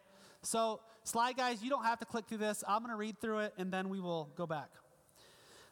So, 0.46 0.78
slide 1.02 1.37
guys, 1.37 1.61
you 1.61 1.70
don't 1.70 1.82
have 1.82 1.98
to 1.98 2.04
click 2.04 2.26
through 2.28 2.38
this. 2.38 2.62
I'm 2.68 2.78
going 2.78 2.92
to 2.92 2.96
read 2.96 3.20
through 3.20 3.40
it, 3.40 3.54
and 3.59 3.72
then 3.72 3.88
we 3.88 3.98
will 3.98 4.30
go 4.37 4.46
back. 4.46 4.68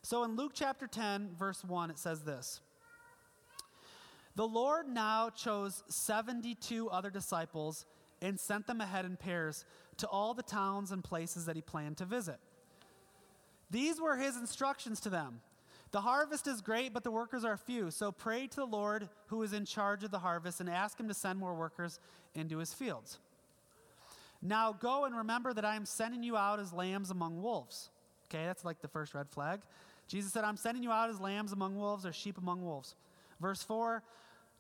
So, 0.02 0.24
in 0.24 0.34
Luke 0.34 0.50
chapter 0.52 0.88
10, 0.88 1.36
verse 1.38 1.62
1, 1.62 1.90
it 1.90 1.98
says 1.98 2.22
this 2.24 2.60
The 4.34 4.48
Lord 4.48 4.88
now 4.88 5.30
chose 5.30 5.84
72 5.88 6.90
other 6.90 7.10
disciples 7.10 7.86
and 8.20 8.38
sent 8.40 8.66
them 8.66 8.80
ahead 8.80 9.04
in 9.04 9.16
pairs 9.16 9.64
to 9.98 10.08
all 10.08 10.34
the 10.34 10.42
towns 10.42 10.90
and 10.90 11.04
places 11.04 11.46
that 11.46 11.54
he 11.54 11.62
planned 11.62 11.98
to 11.98 12.04
visit. 12.04 12.40
These 13.70 14.00
were 14.00 14.16
his 14.16 14.36
instructions 14.36 14.98
to 15.00 15.08
them. 15.08 15.40
The 15.92 16.00
harvest 16.00 16.48
is 16.48 16.60
great, 16.60 16.92
but 16.92 17.04
the 17.04 17.12
workers 17.12 17.44
are 17.44 17.56
few. 17.56 17.92
So 17.92 18.10
pray 18.10 18.48
to 18.48 18.56
the 18.56 18.66
Lord 18.66 19.08
who 19.28 19.40
is 19.44 19.52
in 19.52 19.66
charge 19.66 20.02
of 20.02 20.10
the 20.10 20.18
harvest 20.18 20.60
and 20.60 20.68
ask 20.68 20.98
him 20.98 21.06
to 21.06 21.14
send 21.14 21.38
more 21.38 21.54
workers 21.54 22.00
into 22.34 22.58
his 22.58 22.74
fields. 22.74 23.20
Now 24.44 24.72
go 24.78 25.06
and 25.06 25.16
remember 25.16 25.54
that 25.54 25.64
I 25.64 25.74
am 25.74 25.86
sending 25.86 26.22
you 26.22 26.36
out 26.36 26.60
as 26.60 26.72
lambs 26.72 27.10
among 27.10 27.42
wolves. 27.42 27.88
Okay, 28.28 28.44
that's 28.44 28.64
like 28.64 28.82
the 28.82 28.88
first 28.88 29.14
red 29.14 29.30
flag. 29.30 29.60
Jesus 30.06 30.32
said, 30.32 30.44
I'm 30.44 30.58
sending 30.58 30.82
you 30.82 30.92
out 30.92 31.08
as 31.08 31.18
lambs 31.18 31.52
among 31.52 31.76
wolves 31.76 32.04
or 32.04 32.12
sheep 32.12 32.36
among 32.36 32.62
wolves. 32.62 32.94
Verse 33.40 33.62
4 33.62 34.02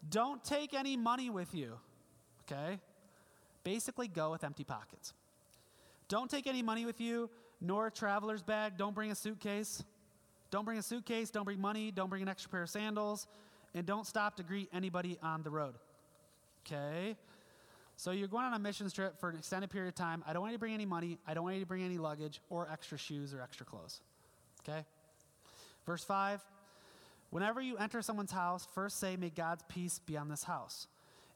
Don't 0.08 0.42
take 0.42 0.72
any 0.72 0.96
money 0.96 1.28
with 1.28 1.54
you. 1.54 1.74
Okay? 2.50 2.80
Basically, 3.62 4.08
go 4.08 4.30
with 4.30 4.42
empty 4.42 4.64
pockets. 4.64 5.12
Don't 6.08 6.30
take 6.30 6.46
any 6.46 6.62
money 6.62 6.86
with 6.86 7.00
you, 7.00 7.30
nor 7.60 7.86
a 7.86 7.90
traveler's 7.90 8.42
bag. 8.42 8.76
Don't 8.76 8.94
bring 8.94 9.10
a 9.10 9.14
suitcase. 9.14 9.84
Don't 10.50 10.64
bring 10.64 10.78
a 10.78 10.82
suitcase. 10.82 11.30
Don't 11.30 11.44
bring 11.44 11.60
money. 11.60 11.90
Don't 11.90 12.08
bring 12.08 12.22
an 12.22 12.28
extra 12.28 12.50
pair 12.50 12.62
of 12.62 12.70
sandals. 12.70 13.26
And 13.74 13.86
don't 13.86 14.06
stop 14.06 14.36
to 14.36 14.42
greet 14.42 14.68
anybody 14.72 15.18
on 15.22 15.42
the 15.42 15.50
road. 15.50 15.74
Okay? 16.66 17.16
So 17.96 18.10
you're 18.10 18.28
going 18.28 18.44
on 18.44 18.54
a 18.54 18.58
missions 18.58 18.92
trip 18.92 19.18
for 19.18 19.30
an 19.30 19.36
extended 19.36 19.70
period 19.70 19.88
of 19.88 19.94
time. 19.94 20.24
I 20.26 20.32
don't 20.32 20.42
want 20.42 20.52
you 20.52 20.58
to 20.58 20.60
bring 20.60 20.74
any 20.74 20.86
money. 20.86 21.18
I 21.26 21.34
don't 21.34 21.44
want 21.44 21.54
you 21.54 21.62
to 21.62 21.66
bring 21.66 21.82
any 21.82 21.98
luggage 21.98 22.40
or 22.50 22.68
extra 22.70 22.98
shoes 22.98 23.32
or 23.32 23.40
extra 23.40 23.64
clothes. 23.64 24.00
Okay? 24.66 24.84
Verse 25.86 26.04
5 26.04 26.42
Whenever 27.30 27.60
you 27.60 27.76
enter 27.78 28.00
someone's 28.00 28.32
house, 28.32 28.66
first 28.74 29.00
say, 29.00 29.16
May 29.16 29.30
God's 29.30 29.64
peace 29.68 29.98
be 29.98 30.16
on 30.16 30.28
this 30.28 30.44
house. 30.44 30.86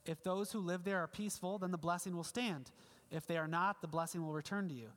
If 0.06 0.22
those 0.22 0.52
who 0.52 0.60
live 0.60 0.84
there 0.84 0.98
are 0.98 1.08
peaceful, 1.08 1.58
then 1.58 1.70
the 1.70 1.78
blessing 1.78 2.16
will 2.16 2.24
stand. 2.24 2.70
If 3.10 3.26
they 3.26 3.36
are 3.36 3.48
not, 3.48 3.80
the 3.80 3.88
blessing 3.88 4.24
will 4.24 4.32
return 4.32 4.68
to 4.68 4.74
you. 4.74 4.88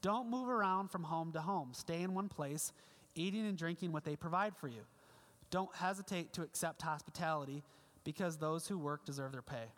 Don't 0.00 0.30
move 0.30 0.48
around 0.48 0.88
from 0.90 1.04
home 1.04 1.32
to 1.32 1.40
home. 1.40 1.70
Stay 1.72 2.02
in 2.02 2.14
one 2.14 2.28
place, 2.28 2.72
eating 3.14 3.46
and 3.46 3.58
drinking 3.58 3.92
what 3.92 4.04
they 4.04 4.16
provide 4.16 4.56
for 4.56 4.68
you. 4.68 4.82
Don't 5.50 5.74
hesitate 5.74 6.32
to 6.34 6.42
accept 6.42 6.82
hospitality 6.82 7.62
because 8.04 8.36
those 8.36 8.68
who 8.68 8.78
work 8.78 9.04
deserve 9.04 9.32
their 9.32 9.42
pay. 9.42 9.72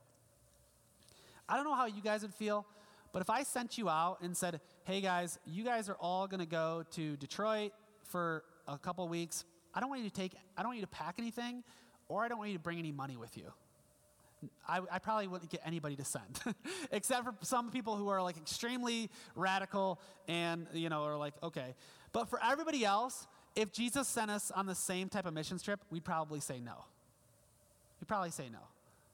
I 1.51 1.57
don't 1.57 1.65
know 1.65 1.75
how 1.75 1.87
you 1.87 2.01
guys 2.01 2.23
would 2.23 2.33
feel, 2.33 2.65
but 3.13 3.23
if 3.23 3.29
I 3.29 3.43
sent 3.43 3.77
you 3.77 3.89
out 3.89 4.19
and 4.23 4.37
said, 4.37 4.61
hey 4.85 5.01
guys, 5.01 5.39
you 5.45 5.65
guys 5.65 5.89
are 5.89 5.97
all 5.99 6.29
going 6.29 6.39
to 6.39 6.47
go 6.47 6.85
to 6.93 7.17
Detroit 7.17 7.73
for 8.05 8.45
a 8.69 8.79
couple 8.79 9.07
weeks, 9.09 9.45
I 9.75 9.81
don't 9.81 9.89
want 9.89 10.03
you 10.03 10.09
to 10.09 10.15
take, 10.15 10.33
I 10.57 10.63
don't 10.63 10.69
want 10.69 10.79
you 10.79 10.85
to 10.85 10.91
pack 10.91 11.17
anything, 11.19 11.65
or 12.09 12.25
I 12.25 12.29
don't 12.29 12.39
want 12.39 12.51
you 12.51 12.57
to 12.57 12.63
bring 12.63 12.79
any 12.79 12.93
money 12.93 13.17
with 13.17 13.37
you. 13.37 13.53
I, 14.67 14.81
I, 14.91 14.99
probably 15.01 15.27
wouldn't 15.27 15.51
get 15.51 15.61
anybody 15.67 15.97
to 15.97 16.05
send, 16.05 16.41
except 16.93 17.25
for 17.25 17.35
some 17.43 17.71
people 17.71 17.97
who 17.97 18.09
are 18.09 18.23
like 18.23 18.39
extremely 18.39 19.11
radical 19.35 20.01
and, 20.29 20.67
you 20.73 20.89
know, 20.89 21.03
are 21.03 21.19
like, 21.19 21.35
okay. 21.43 21.75
But 22.13 22.31
for 22.31 22.41
everybody 22.43 22.85
else, 22.85 23.27
if 23.55 23.73
Jesus 23.73 24.09
sent 24.09 24.31
us 24.31 24.51
on 24.51 24.67
the 24.67 24.75
same 24.75 25.09
type 25.09 25.27
of 25.27 25.35
mission 25.35 25.59
trip, 25.59 25.81
we'd 25.91 26.05
probably 26.05 26.41
say 26.41 26.61
no. 26.61 26.85
We'd 28.01 28.09
probably 28.09 28.31
say 28.31 28.49
no. 28.51 28.61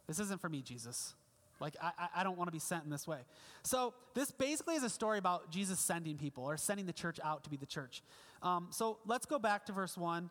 This 0.06 0.20
isn't 0.20 0.40
for 0.40 0.48
me, 0.48 0.62
Jesus. 0.62 1.14
Like, 1.60 1.74
I, 1.80 2.08
I 2.16 2.24
don't 2.24 2.36
want 2.36 2.48
to 2.48 2.52
be 2.52 2.58
sent 2.58 2.84
in 2.84 2.90
this 2.90 3.06
way. 3.06 3.20
So, 3.62 3.94
this 4.14 4.30
basically 4.30 4.74
is 4.74 4.82
a 4.82 4.90
story 4.90 5.18
about 5.18 5.50
Jesus 5.50 5.80
sending 5.80 6.16
people 6.16 6.44
or 6.44 6.56
sending 6.56 6.86
the 6.86 6.92
church 6.92 7.18
out 7.24 7.44
to 7.44 7.50
be 7.50 7.56
the 7.56 7.66
church. 7.66 8.02
Um, 8.42 8.68
so, 8.70 8.98
let's 9.06 9.26
go 9.26 9.38
back 9.38 9.66
to 9.66 9.72
verse 9.72 9.96
1. 9.96 10.30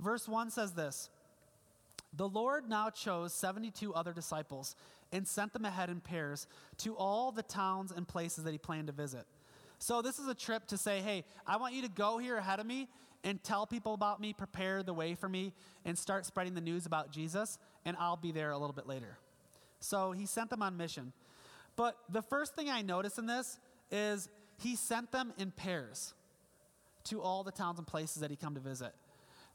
Verse 0.00 0.26
1 0.26 0.50
says 0.50 0.72
this 0.72 1.10
the 2.16 2.28
Lord 2.28 2.68
now 2.68 2.90
chose 2.90 3.32
72 3.34 3.92
other 3.92 4.12
disciples 4.12 4.76
and 5.12 5.26
sent 5.26 5.52
them 5.52 5.64
ahead 5.64 5.90
in 5.90 6.00
pairs 6.00 6.46
to 6.78 6.96
all 6.96 7.32
the 7.32 7.42
towns 7.42 7.92
and 7.92 8.06
places 8.06 8.44
that 8.44 8.52
he 8.52 8.58
planned 8.58 8.86
to 8.86 8.92
visit. 8.92 9.26
So, 9.78 10.00
this 10.00 10.18
is 10.18 10.28
a 10.28 10.34
trip 10.34 10.66
to 10.68 10.78
say, 10.78 11.00
hey, 11.00 11.24
I 11.46 11.56
want 11.56 11.74
you 11.74 11.82
to 11.82 11.88
go 11.88 12.18
here 12.18 12.36
ahead 12.36 12.60
of 12.60 12.66
me 12.66 12.88
and 13.24 13.42
tell 13.42 13.66
people 13.66 13.94
about 13.94 14.20
me, 14.20 14.32
prepare 14.32 14.82
the 14.82 14.94
way 14.94 15.14
for 15.14 15.28
me, 15.28 15.52
and 15.84 15.98
start 15.98 16.26
spreading 16.26 16.54
the 16.54 16.60
news 16.60 16.86
about 16.86 17.10
Jesus, 17.10 17.58
and 17.84 17.96
I'll 17.98 18.16
be 18.16 18.32
there 18.32 18.50
a 18.50 18.58
little 18.58 18.74
bit 18.74 18.86
later. 18.86 19.18
So, 19.84 20.12
he 20.12 20.26
sent 20.26 20.50
them 20.50 20.62
on 20.62 20.76
mission. 20.76 21.12
But 21.76 21.96
the 22.08 22.22
first 22.22 22.54
thing 22.54 22.70
I 22.70 22.82
notice 22.82 23.18
in 23.18 23.26
this 23.26 23.58
is 23.90 24.28
he 24.58 24.76
sent 24.76 25.12
them 25.12 25.32
in 25.38 25.50
pairs 25.50 26.14
to 27.04 27.20
all 27.20 27.44
the 27.44 27.52
towns 27.52 27.78
and 27.78 27.86
places 27.86 28.20
that 28.22 28.30
he 28.30 28.36
come 28.36 28.54
to 28.54 28.60
visit. 28.60 28.94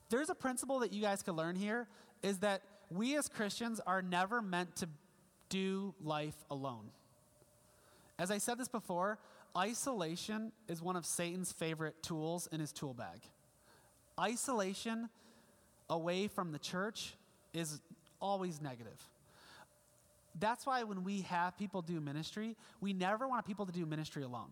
There's 0.09 0.29
a 0.29 0.35
principle 0.35 0.79
that 0.79 0.93
you 0.93 1.01
guys 1.01 1.23
could 1.23 1.35
learn 1.35 1.55
here 1.55 1.87
is 2.21 2.39
that 2.39 2.61
we 2.91 3.17
as 3.17 3.27
Christians 3.27 3.79
are 3.85 4.01
never 4.01 4.41
meant 4.41 4.75
to 4.77 4.89
do 5.49 5.93
life 6.01 6.35
alone. 6.51 6.91
As 8.17 8.31
I 8.31 8.37
said 8.37 8.57
this 8.57 8.67
before, 8.67 9.17
isolation 9.57 10.51
is 10.67 10.81
one 10.81 10.95
of 10.95 11.05
Satan's 11.05 11.51
favorite 11.51 12.01
tools 12.03 12.47
in 12.51 12.59
his 12.59 12.71
tool 12.71 12.93
bag. 12.93 13.21
Isolation 14.19 15.09
away 15.89 16.27
from 16.27 16.51
the 16.51 16.59
church 16.59 17.13
is 17.53 17.79
always 18.21 18.61
negative. 18.61 18.99
That's 20.37 20.65
why 20.65 20.83
when 20.83 21.03
we 21.03 21.21
have 21.21 21.57
people 21.57 21.81
do 21.81 21.99
ministry, 22.01 22.55
we 22.81 22.93
never 22.93 23.27
want 23.27 23.45
people 23.45 23.65
to 23.65 23.71
do 23.71 23.85
ministry 23.85 24.23
alone. 24.23 24.49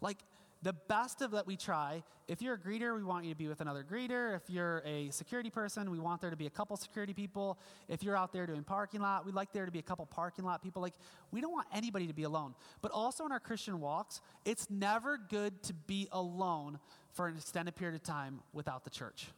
Like, 0.00 0.18
the 0.62 0.74
best 0.88 1.22
of 1.22 1.30
that 1.30 1.46
we 1.46 1.56
try. 1.56 2.02
If 2.28 2.42
you're 2.42 2.54
a 2.54 2.58
greeter, 2.58 2.94
we 2.94 3.02
want 3.02 3.24
you 3.24 3.32
to 3.32 3.36
be 3.36 3.48
with 3.48 3.62
another 3.62 3.82
greeter. 3.82 4.36
If 4.36 4.42
you're 4.48 4.82
a 4.84 5.08
security 5.10 5.48
person, 5.48 5.90
we 5.90 5.98
want 5.98 6.20
there 6.20 6.28
to 6.28 6.36
be 6.36 6.46
a 6.46 6.50
couple 6.50 6.76
security 6.76 7.14
people. 7.14 7.58
If 7.88 8.02
you're 8.02 8.16
out 8.16 8.32
there 8.32 8.46
doing 8.46 8.62
parking 8.62 9.00
lot, 9.00 9.24
we'd 9.24 9.34
like 9.34 9.52
there 9.52 9.64
to 9.64 9.72
be 9.72 9.78
a 9.78 9.82
couple 9.82 10.04
parking 10.04 10.44
lot 10.44 10.62
people. 10.62 10.82
Like, 10.82 10.94
we 11.30 11.40
don't 11.40 11.52
want 11.52 11.66
anybody 11.72 12.06
to 12.06 12.12
be 12.12 12.24
alone. 12.24 12.54
But 12.82 12.92
also 12.92 13.24
in 13.24 13.32
our 13.32 13.40
Christian 13.40 13.80
walks, 13.80 14.20
it's 14.44 14.68
never 14.68 15.16
good 15.16 15.62
to 15.62 15.72
be 15.72 16.08
alone 16.12 16.78
for 17.12 17.26
an 17.26 17.36
extended 17.36 17.74
period 17.74 17.94
of 17.94 18.02
time 18.02 18.40
without 18.52 18.84
the 18.84 18.90
church. 18.90 19.28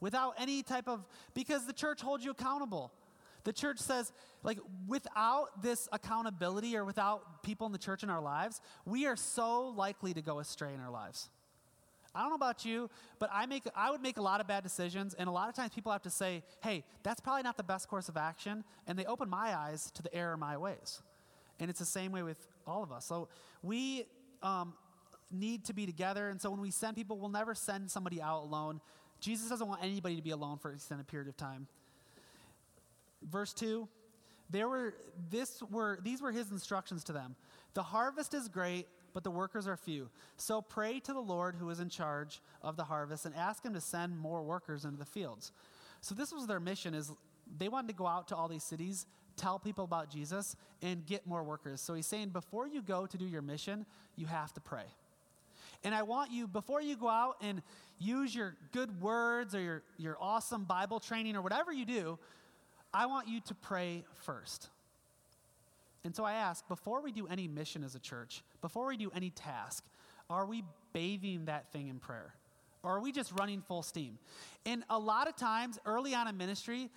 Without 0.00 0.34
any 0.38 0.64
type 0.64 0.88
of, 0.88 1.06
because 1.34 1.66
the 1.66 1.72
church 1.72 2.02
holds 2.02 2.24
you 2.24 2.32
accountable. 2.32 2.92
The 3.44 3.52
church 3.52 3.78
says, 3.78 4.12
like, 4.42 4.58
without 4.86 5.62
this 5.62 5.88
accountability 5.92 6.76
or 6.76 6.84
without 6.84 7.42
people 7.42 7.66
in 7.66 7.72
the 7.72 7.78
church 7.78 8.02
in 8.02 8.10
our 8.10 8.20
lives, 8.20 8.60
we 8.84 9.06
are 9.06 9.16
so 9.16 9.68
likely 9.68 10.14
to 10.14 10.22
go 10.22 10.38
astray 10.38 10.74
in 10.74 10.80
our 10.80 10.90
lives. 10.90 11.28
I 12.14 12.20
don't 12.20 12.30
know 12.30 12.36
about 12.36 12.64
you, 12.64 12.90
but 13.18 13.28
I 13.32 13.46
make 13.46 13.64
I 13.74 13.90
would 13.90 14.00
make 14.00 14.18
a 14.18 14.22
lot 14.22 14.40
of 14.40 14.46
bad 14.46 14.62
decisions, 14.62 15.14
and 15.14 15.28
a 15.28 15.32
lot 15.32 15.48
of 15.48 15.54
times 15.56 15.72
people 15.74 15.90
have 15.90 16.02
to 16.02 16.10
say, 16.10 16.44
"Hey, 16.62 16.84
that's 17.02 17.20
probably 17.20 17.42
not 17.42 17.56
the 17.56 17.64
best 17.64 17.88
course 17.88 18.08
of 18.08 18.16
action," 18.16 18.64
and 18.86 18.96
they 18.96 19.04
open 19.04 19.28
my 19.28 19.54
eyes 19.54 19.90
to 19.92 20.02
the 20.02 20.14
error 20.14 20.34
of 20.34 20.38
my 20.38 20.56
ways. 20.56 21.02
And 21.58 21.68
it's 21.68 21.80
the 21.80 21.84
same 21.84 22.12
way 22.12 22.22
with 22.22 22.46
all 22.66 22.82
of 22.84 22.92
us. 22.92 23.04
So 23.04 23.28
we 23.62 24.06
um, 24.42 24.74
need 25.30 25.64
to 25.64 25.72
be 25.72 25.86
together, 25.86 26.28
and 26.28 26.40
so 26.40 26.50
when 26.50 26.60
we 26.60 26.70
send 26.70 26.96
people, 26.96 27.18
we'll 27.18 27.30
never 27.30 27.54
send 27.54 27.90
somebody 27.90 28.22
out 28.22 28.42
alone. 28.42 28.80
Jesus 29.18 29.48
doesn't 29.48 29.66
want 29.66 29.82
anybody 29.82 30.14
to 30.14 30.22
be 30.22 30.30
alone 30.30 30.58
for 30.58 30.68
an 30.68 30.76
extended 30.76 31.08
period 31.08 31.28
of 31.28 31.36
time. 31.36 31.66
Verse 33.30 33.52
2 33.52 33.88
there 34.50 34.68
were, 34.68 34.94
this 35.30 35.62
were, 35.70 35.98
these 36.02 36.20
were 36.20 36.30
his 36.30 36.50
instructions 36.50 37.02
to 37.04 37.12
them. 37.12 37.34
The 37.72 37.82
harvest 37.82 38.34
is 38.34 38.46
great, 38.48 38.86
but 39.12 39.24
the 39.24 39.30
workers 39.30 39.66
are 39.66 39.76
few. 39.76 40.10
So 40.36 40.60
pray 40.60 41.00
to 41.00 41.12
the 41.12 41.20
Lord 41.20 41.56
who 41.56 41.70
is 41.70 41.80
in 41.80 41.88
charge 41.88 42.40
of 42.62 42.76
the 42.76 42.84
harvest 42.84 43.26
and 43.26 43.34
ask 43.34 43.64
him 43.64 43.74
to 43.74 43.80
send 43.80 44.18
more 44.18 44.42
workers 44.42 44.84
into 44.84 44.98
the 44.98 45.04
fields. 45.04 45.52
So 46.02 46.14
this 46.14 46.32
was 46.32 46.46
their 46.46 46.60
mission 46.60 46.94
is 46.94 47.10
they 47.58 47.68
wanted 47.68 47.88
to 47.88 47.94
go 47.94 48.06
out 48.06 48.28
to 48.28 48.36
all 48.36 48.48
these 48.48 48.62
cities, 48.62 49.06
tell 49.36 49.58
people 49.58 49.84
about 49.84 50.10
Jesus, 50.10 50.56
and 50.82 51.04
get 51.06 51.26
more 51.26 51.42
workers. 51.42 51.80
So 51.80 51.94
he's 51.94 52.06
saying 52.06 52.28
before 52.28 52.68
you 52.68 52.82
go 52.82 53.06
to 53.06 53.16
do 53.16 53.24
your 53.24 53.42
mission, 53.42 53.86
you 54.16 54.26
have 54.26 54.52
to 54.54 54.60
pray. 54.60 54.84
And 55.82 55.94
I 55.94 56.02
want 56.02 56.30
you, 56.30 56.46
before 56.46 56.80
you 56.80 56.96
go 56.96 57.08
out 57.08 57.36
and 57.42 57.62
use 57.98 58.34
your 58.34 58.56
good 58.72 59.00
words 59.00 59.54
or 59.54 59.60
your, 59.60 59.82
your 59.98 60.16
awesome 60.20 60.64
Bible 60.64 61.00
training 61.00 61.36
or 61.36 61.42
whatever 61.42 61.72
you 61.72 61.84
do, 61.84 62.18
I 62.94 63.06
want 63.06 63.26
you 63.28 63.40
to 63.40 63.54
pray 63.54 64.04
first. 64.22 64.68
And 66.04 66.14
so 66.14 66.24
I 66.24 66.34
ask 66.34 66.66
before 66.68 67.02
we 67.02 67.10
do 67.10 67.26
any 67.26 67.48
mission 67.48 67.82
as 67.82 67.96
a 67.96 67.98
church, 67.98 68.42
before 68.60 68.86
we 68.86 68.96
do 68.96 69.10
any 69.14 69.30
task, 69.30 69.84
are 70.30 70.46
we 70.46 70.62
bathing 70.92 71.46
that 71.46 71.72
thing 71.72 71.88
in 71.88 71.98
prayer? 71.98 72.32
Or 72.84 72.96
are 72.96 73.00
we 73.00 73.10
just 73.10 73.32
running 73.32 73.62
full 73.62 73.82
steam? 73.82 74.18
And 74.64 74.84
a 74.90 74.98
lot 74.98 75.26
of 75.26 75.34
times, 75.34 75.78
early 75.86 76.14
on 76.14 76.28
in 76.28 76.36
ministry, 76.36 76.90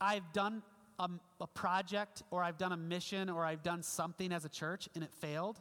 I've 0.00 0.32
done 0.32 0.62
a, 0.98 1.10
a 1.40 1.46
project 1.48 2.22
or 2.30 2.42
I've 2.42 2.58
done 2.58 2.72
a 2.72 2.76
mission 2.76 3.28
or 3.28 3.44
I've 3.44 3.62
done 3.62 3.82
something 3.82 4.32
as 4.32 4.44
a 4.44 4.48
church 4.48 4.88
and 4.94 5.04
it 5.04 5.12
failed. 5.12 5.60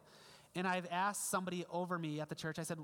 And 0.56 0.68
I've 0.68 0.88
asked 0.92 1.30
somebody 1.30 1.66
over 1.72 1.98
me 1.98 2.22
at 2.22 2.30
the 2.30 2.36
church, 2.36 2.60
I 2.60 2.64
said, 2.64 2.78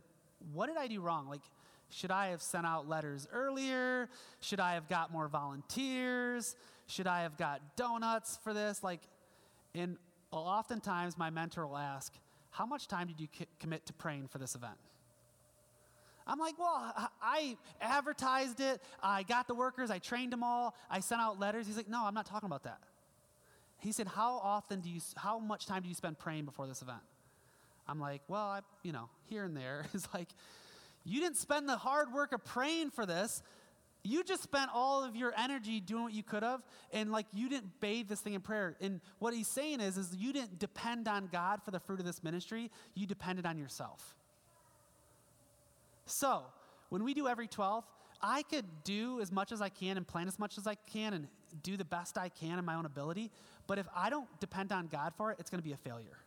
What 0.54 0.68
did 0.68 0.78
I 0.78 0.88
do 0.88 1.00
wrong? 1.00 1.30
Like, 1.30 1.42
should 1.90 2.12
I 2.12 2.28
have 2.28 2.42
sent 2.42 2.66
out 2.66 2.90
letters 2.90 3.28
earlier? 3.32 4.10
Should 4.42 4.60
I 4.60 4.74
have 4.74 4.90
got 4.90 5.12
more 5.12 5.28
volunteers? 5.28 6.56
Should 6.88 7.08
I 7.08 7.22
have 7.22 7.38
got 7.38 7.62
donuts 7.76 8.40
for 8.44 8.54
this? 8.54 8.84
Like, 8.84 9.02
and 9.76 9.98
oftentimes 10.32 11.18
my 11.18 11.30
mentor 11.30 11.68
will 11.68 11.78
ask, 11.78 12.14
How 12.52 12.66
much 12.66 12.88
time 12.88 13.08
did 13.08 13.20
you 13.20 13.28
c- 13.38 13.46
commit 13.60 13.86
to 13.88 13.94
praying 13.94 14.28
for 14.28 14.38
this 14.38 14.56
event? 14.56 14.78
I'm 16.28 16.40
like, 16.40 16.60
well, 16.60 16.94
I 17.22 17.56
advertised 17.80 18.60
it. 18.60 18.82
I 19.02 19.24
got 19.24 19.48
the 19.48 19.56
workers. 19.56 19.90
I 19.90 20.00
trained 20.00 20.34
them 20.34 20.44
all. 20.44 20.76
I 20.90 21.00
sent 21.00 21.22
out 21.22 21.40
letters. 21.40 21.68
He's 21.68 21.78
like, 21.78 21.88
no, 21.88 22.04
I'm 22.04 22.14
not 22.14 22.26
talking 22.26 22.48
about 22.48 22.64
that. 22.64 22.80
He 23.80 23.92
said, 23.92 24.08
how 24.08 24.40
often 24.44 24.82
do 24.82 24.90
you, 24.90 25.00
how 25.16 25.40
much 25.40 25.68
time 25.68 25.84
do 25.84 25.90
you 25.90 25.96
spend 25.96 26.20
praying 26.20 26.46
before 26.46 26.68
this 26.68 26.82
event? 26.82 27.00
I'm 27.88 28.00
like, 28.00 28.22
well, 28.28 28.44
I, 28.44 28.60
you 28.84 28.92
know, 28.92 29.10
here 29.30 29.46
and 29.46 29.56
there. 29.56 29.86
It's 29.94 30.08
like, 30.14 30.28
you 31.06 31.22
didn't 31.22 31.38
spend 31.38 31.70
the 31.70 31.78
hard 31.78 32.12
work 32.12 32.34
of 32.34 32.44
praying 32.44 32.92
for 32.92 33.06
this. 33.06 33.42
You 34.04 34.24
just 34.24 34.44
spent 34.44 34.70
all 34.74 35.04
of 35.04 35.16
your 35.16 35.34
energy 35.38 35.80
doing 35.80 36.04
what 36.04 36.14
you 36.14 36.24
could 36.24 36.44
have, 36.44 36.62
and 36.94 37.12
like 37.12 37.26
you 37.34 37.50
didn't 37.50 37.80
bathe 37.80 38.08
this 38.08 38.22
thing 38.22 38.34
in 38.34 38.42
prayer. 38.42 38.76
And 38.80 39.02
what 39.20 39.34
he's 39.34 39.48
saying 39.48 39.82
is, 39.82 39.98
is 39.98 40.16
you 40.16 40.32
didn't 40.32 40.60
depend 40.60 41.08
on 41.08 41.28
God 41.32 41.62
for 41.64 41.72
the 41.72 41.80
fruit 41.80 42.00
of 42.00 42.06
this 42.06 42.24
ministry. 42.24 42.72
You 42.94 43.06
depended 43.06 43.46
on 43.46 43.58
yourself. 43.58 44.16
So, 46.06 46.44
when 46.90 47.04
we 47.04 47.14
do 47.14 47.28
every 47.28 47.48
12th, 47.48 47.84
I 48.22 48.44
could 48.44 48.66
do 48.84 49.20
as 49.20 49.32
much 49.32 49.52
as 49.52 49.62
I 49.62 49.70
can 49.70 49.98
and 49.98 50.08
plan 50.08 50.28
as 50.28 50.40
much 50.40 50.58
as 50.58 50.66
I 50.68 50.76
can 50.76 51.14
and 51.14 51.28
do 51.62 51.78
the 51.78 51.86
best 51.86 52.18
I 52.18 52.30
can 52.30 52.58
in 52.58 52.66
my 52.66 52.76
own 52.76 52.86
ability. 52.86 53.32
But 53.68 53.78
if 53.78 53.88
I 53.96 54.10
don't 54.10 54.28
depend 54.40 54.72
on 54.72 54.88
God 54.88 55.14
for 55.18 55.32
it, 55.32 55.38
it's 55.40 55.50
going 55.50 55.62
to 55.62 55.68
be 55.68 55.74
a 55.74 55.78
failure. 55.78 56.18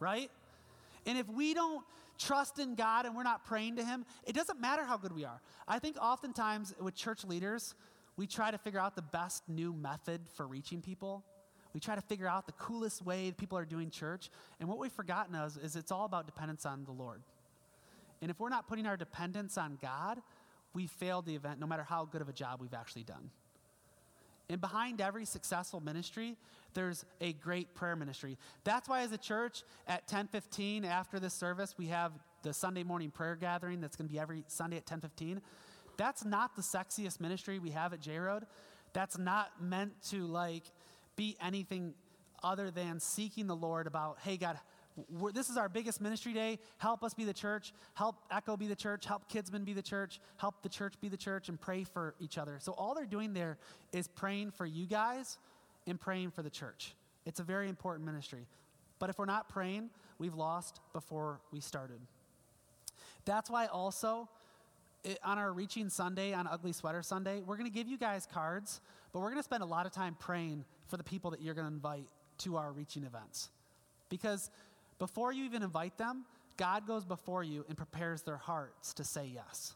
Right? 0.00 0.30
And 1.06 1.18
if 1.18 1.28
we 1.28 1.54
don't 1.54 1.84
trust 2.18 2.58
in 2.58 2.74
God 2.74 3.06
and 3.06 3.14
we're 3.14 3.22
not 3.22 3.44
praying 3.44 3.76
to 3.76 3.84
Him, 3.84 4.04
it 4.24 4.34
doesn't 4.34 4.60
matter 4.60 4.84
how 4.84 4.96
good 4.96 5.12
we 5.12 5.24
are. 5.24 5.40
I 5.66 5.78
think 5.78 5.96
oftentimes 6.00 6.74
with 6.80 6.94
church 6.94 7.24
leaders, 7.24 7.74
we 8.16 8.26
try 8.26 8.50
to 8.50 8.58
figure 8.58 8.80
out 8.80 8.96
the 8.96 9.02
best 9.02 9.48
new 9.48 9.72
method 9.72 10.20
for 10.34 10.46
reaching 10.46 10.80
people. 10.80 11.24
We 11.72 11.80
try 11.80 11.96
to 11.96 12.00
figure 12.00 12.28
out 12.28 12.46
the 12.46 12.52
coolest 12.52 13.02
way 13.04 13.32
people 13.36 13.58
are 13.58 13.64
doing 13.64 13.90
church. 13.90 14.30
And 14.60 14.68
what 14.68 14.78
we've 14.78 14.92
forgotten 14.92 15.34
is, 15.34 15.56
is 15.56 15.74
it's 15.74 15.90
all 15.90 16.04
about 16.04 16.26
dependence 16.26 16.64
on 16.64 16.84
the 16.84 16.92
Lord. 16.92 17.22
And 18.22 18.30
if 18.30 18.38
we're 18.38 18.48
not 18.48 18.68
putting 18.68 18.86
our 18.86 18.96
dependence 18.96 19.58
on 19.58 19.78
God, 19.82 20.20
we 20.72 20.86
failed 20.86 21.26
the 21.26 21.34
event 21.34 21.58
no 21.58 21.66
matter 21.66 21.82
how 21.82 22.04
good 22.04 22.22
of 22.22 22.28
a 22.28 22.32
job 22.32 22.60
we've 22.60 22.74
actually 22.74 23.02
done. 23.02 23.30
And 24.50 24.60
behind 24.60 25.00
every 25.00 25.24
successful 25.24 25.80
ministry, 25.80 26.36
there's 26.74 27.04
a 27.20 27.32
great 27.34 27.74
prayer 27.74 27.96
ministry. 27.96 28.36
That's 28.64 28.88
why 28.88 29.00
as 29.00 29.12
a 29.12 29.18
church 29.18 29.62
at 29.88 30.06
10:15 30.06 30.84
after 30.84 31.18
this 31.18 31.32
service, 31.32 31.76
we 31.78 31.86
have 31.86 32.12
the 32.42 32.52
Sunday 32.52 32.82
morning 32.82 33.10
prayer 33.10 33.36
gathering 33.36 33.80
that's 33.80 33.96
going 33.96 34.06
to 34.06 34.12
be 34.12 34.18
every 34.18 34.44
Sunday 34.48 34.76
at 34.76 34.86
10:15. 34.86 35.40
That's 35.96 36.24
not 36.24 36.56
the 36.56 36.62
sexiest 36.62 37.20
ministry 37.20 37.58
we 37.58 37.70
have 37.70 37.92
at 37.92 38.00
J 38.00 38.18
Road. 38.18 38.46
That's 38.92 39.16
not 39.16 39.62
meant 39.62 40.02
to 40.10 40.26
like 40.26 40.64
be 41.16 41.36
anything 41.40 41.94
other 42.42 42.70
than 42.70 43.00
seeking 43.00 43.46
the 43.46 43.56
Lord 43.56 43.86
about, 43.86 44.18
hey 44.20 44.36
God, 44.36 44.58
we're, 45.10 45.32
this 45.32 45.50
is 45.50 45.56
our 45.56 45.68
biggest 45.68 46.00
ministry 46.00 46.32
day. 46.32 46.58
Help 46.78 47.02
us 47.02 47.14
be 47.14 47.24
the 47.24 47.32
church. 47.32 47.72
Help 47.94 48.16
Echo 48.30 48.56
be 48.56 48.66
the 48.66 48.76
church. 48.76 49.06
Help 49.06 49.30
Kidsman 49.30 49.64
be 49.64 49.72
the 49.72 49.82
church. 49.82 50.20
Help 50.36 50.62
the 50.62 50.68
church 50.68 50.94
be 51.00 51.08
the 51.08 51.16
church 51.16 51.48
and 51.48 51.60
pray 51.60 51.84
for 51.84 52.14
each 52.20 52.38
other. 52.38 52.58
So, 52.60 52.72
all 52.72 52.94
they're 52.94 53.04
doing 53.04 53.34
there 53.34 53.58
is 53.92 54.06
praying 54.08 54.52
for 54.52 54.66
you 54.66 54.86
guys 54.86 55.38
and 55.86 56.00
praying 56.00 56.30
for 56.30 56.42
the 56.42 56.50
church. 56.50 56.94
It's 57.26 57.40
a 57.40 57.42
very 57.42 57.68
important 57.68 58.06
ministry. 58.06 58.46
But 58.98 59.10
if 59.10 59.18
we're 59.18 59.24
not 59.24 59.48
praying, 59.48 59.90
we've 60.18 60.34
lost 60.34 60.80
before 60.92 61.40
we 61.52 61.60
started. 61.60 62.00
That's 63.24 63.50
why 63.50 63.66
also, 63.66 64.28
it, 65.02 65.18
on 65.24 65.38
our 65.38 65.52
Reaching 65.52 65.88
Sunday, 65.88 66.32
on 66.32 66.46
Ugly 66.46 66.72
Sweater 66.72 67.02
Sunday, 67.02 67.42
we're 67.44 67.56
going 67.56 67.70
to 67.70 67.74
give 67.74 67.88
you 67.88 67.98
guys 67.98 68.28
cards, 68.32 68.80
but 69.12 69.20
we're 69.20 69.30
going 69.30 69.40
to 69.40 69.44
spend 69.44 69.62
a 69.62 69.66
lot 69.66 69.86
of 69.86 69.92
time 69.92 70.16
praying 70.18 70.64
for 70.86 70.96
the 70.96 71.04
people 71.04 71.30
that 71.32 71.42
you're 71.42 71.54
going 71.54 71.66
to 71.66 71.72
invite 71.72 72.06
to 72.38 72.56
our 72.56 72.72
Reaching 72.72 73.04
events. 73.04 73.48
Because 74.08 74.50
before 74.98 75.32
you 75.32 75.44
even 75.44 75.62
invite 75.62 75.98
them, 75.98 76.24
God 76.56 76.86
goes 76.86 77.04
before 77.04 77.42
you 77.42 77.64
and 77.68 77.76
prepares 77.76 78.22
their 78.22 78.36
hearts 78.36 78.94
to 78.94 79.04
say 79.04 79.30
yes. 79.32 79.74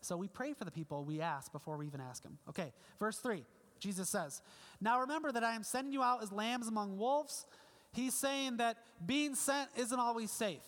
So 0.00 0.16
we 0.16 0.28
pray 0.28 0.52
for 0.52 0.64
the 0.64 0.70
people 0.70 1.04
we 1.04 1.20
ask 1.20 1.52
before 1.52 1.76
we 1.76 1.86
even 1.86 2.00
ask 2.00 2.22
them. 2.22 2.38
Okay, 2.48 2.72
verse 2.98 3.18
3, 3.18 3.44
Jesus 3.78 4.08
says, 4.08 4.42
Now 4.80 5.00
remember 5.00 5.32
that 5.32 5.44
I 5.44 5.54
am 5.54 5.62
sending 5.62 5.92
you 5.92 6.02
out 6.02 6.22
as 6.22 6.32
lambs 6.32 6.68
among 6.68 6.98
wolves. 6.98 7.46
He's 7.92 8.14
saying 8.14 8.56
that 8.56 8.78
being 9.04 9.34
sent 9.34 9.70
isn't 9.76 9.98
always 9.98 10.30
safe. 10.30 10.62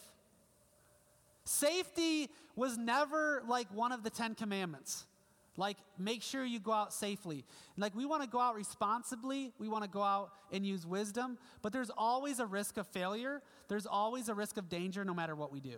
Safety 1.44 2.30
was 2.56 2.78
never 2.78 3.42
like 3.46 3.66
one 3.74 3.92
of 3.92 4.02
the 4.02 4.10
Ten 4.10 4.34
Commandments. 4.34 5.04
Like, 5.56 5.76
make 5.98 6.22
sure 6.22 6.44
you 6.44 6.58
go 6.58 6.72
out 6.72 6.92
safely. 6.92 7.44
Like, 7.76 7.94
we 7.94 8.06
want 8.06 8.22
to 8.22 8.28
go 8.28 8.40
out 8.40 8.54
responsibly. 8.54 9.52
We 9.58 9.68
want 9.68 9.84
to 9.84 9.90
go 9.90 10.02
out 10.02 10.30
and 10.52 10.66
use 10.66 10.86
wisdom. 10.86 11.38
But 11.62 11.72
there's 11.72 11.90
always 11.96 12.40
a 12.40 12.46
risk 12.46 12.76
of 12.76 12.86
failure. 12.88 13.40
There's 13.68 13.86
always 13.86 14.28
a 14.28 14.34
risk 14.34 14.56
of 14.56 14.68
danger 14.68 15.04
no 15.04 15.14
matter 15.14 15.36
what 15.36 15.52
we 15.52 15.60
do. 15.60 15.76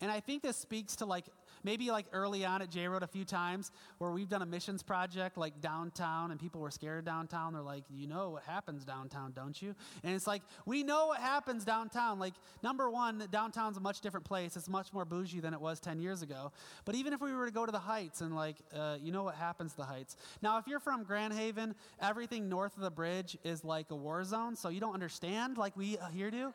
And 0.00 0.10
I 0.10 0.20
think 0.20 0.42
this 0.42 0.56
speaks 0.56 0.96
to 0.96 1.06
like 1.06 1.24
maybe 1.66 1.90
like 1.90 2.06
early 2.12 2.44
on 2.46 2.62
at 2.62 2.70
J 2.70 2.86
Road 2.86 3.02
a 3.02 3.08
few 3.08 3.24
times 3.24 3.72
where 3.98 4.12
we've 4.12 4.28
done 4.28 4.40
a 4.40 4.46
missions 4.46 4.84
project 4.84 5.36
like 5.36 5.60
downtown 5.60 6.30
and 6.30 6.38
people 6.38 6.60
were 6.60 6.70
scared 6.70 7.04
downtown. 7.04 7.52
They're 7.52 7.60
like, 7.60 7.82
you 7.90 8.06
know 8.06 8.30
what 8.30 8.44
happens 8.44 8.84
downtown, 8.84 9.32
don't 9.34 9.60
you? 9.60 9.74
And 10.04 10.14
it's 10.14 10.28
like, 10.28 10.42
we 10.64 10.84
know 10.84 11.08
what 11.08 11.18
happens 11.20 11.64
downtown. 11.64 12.20
Like, 12.20 12.34
number 12.62 12.88
one, 12.88 13.26
downtown's 13.32 13.76
a 13.76 13.80
much 13.80 14.00
different 14.00 14.24
place. 14.24 14.56
It's 14.56 14.68
much 14.68 14.92
more 14.92 15.04
bougie 15.04 15.40
than 15.40 15.52
it 15.52 15.60
was 15.60 15.80
10 15.80 15.98
years 15.98 16.22
ago. 16.22 16.52
But 16.84 16.94
even 16.94 17.12
if 17.12 17.20
we 17.20 17.34
were 17.34 17.46
to 17.46 17.52
go 17.52 17.66
to 17.66 17.72
the 17.72 17.80
Heights 17.80 18.20
and 18.20 18.36
like, 18.36 18.56
uh, 18.72 18.96
you 19.02 19.10
know 19.10 19.24
what 19.24 19.34
happens 19.34 19.72
to 19.72 19.78
the 19.78 19.84
Heights. 19.84 20.16
Now, 20.42 20.58
if 20.58 20.68
you're 20.68 20.78
from 20.78 21.02
Grand 21.02 21.34
Haven, 21.34 21.74
everything 22.00 22.48
north 22.48 22.76
of 22.76 22.84
the 22.84 22.90
bridge 22.92 23.36
is 23.42 23.64
like 23.64 23.90
a 23.90 23.96
war 23.96 24.22
zone, 24.22 24.54
so 24.54 24.68
you 24.68 24.78
don't 24.78 24.94
understand 24.94 25.58
like 25.58 25.76
we 25.76 25.98
here 26.14 26.30
do. 26.30 26.52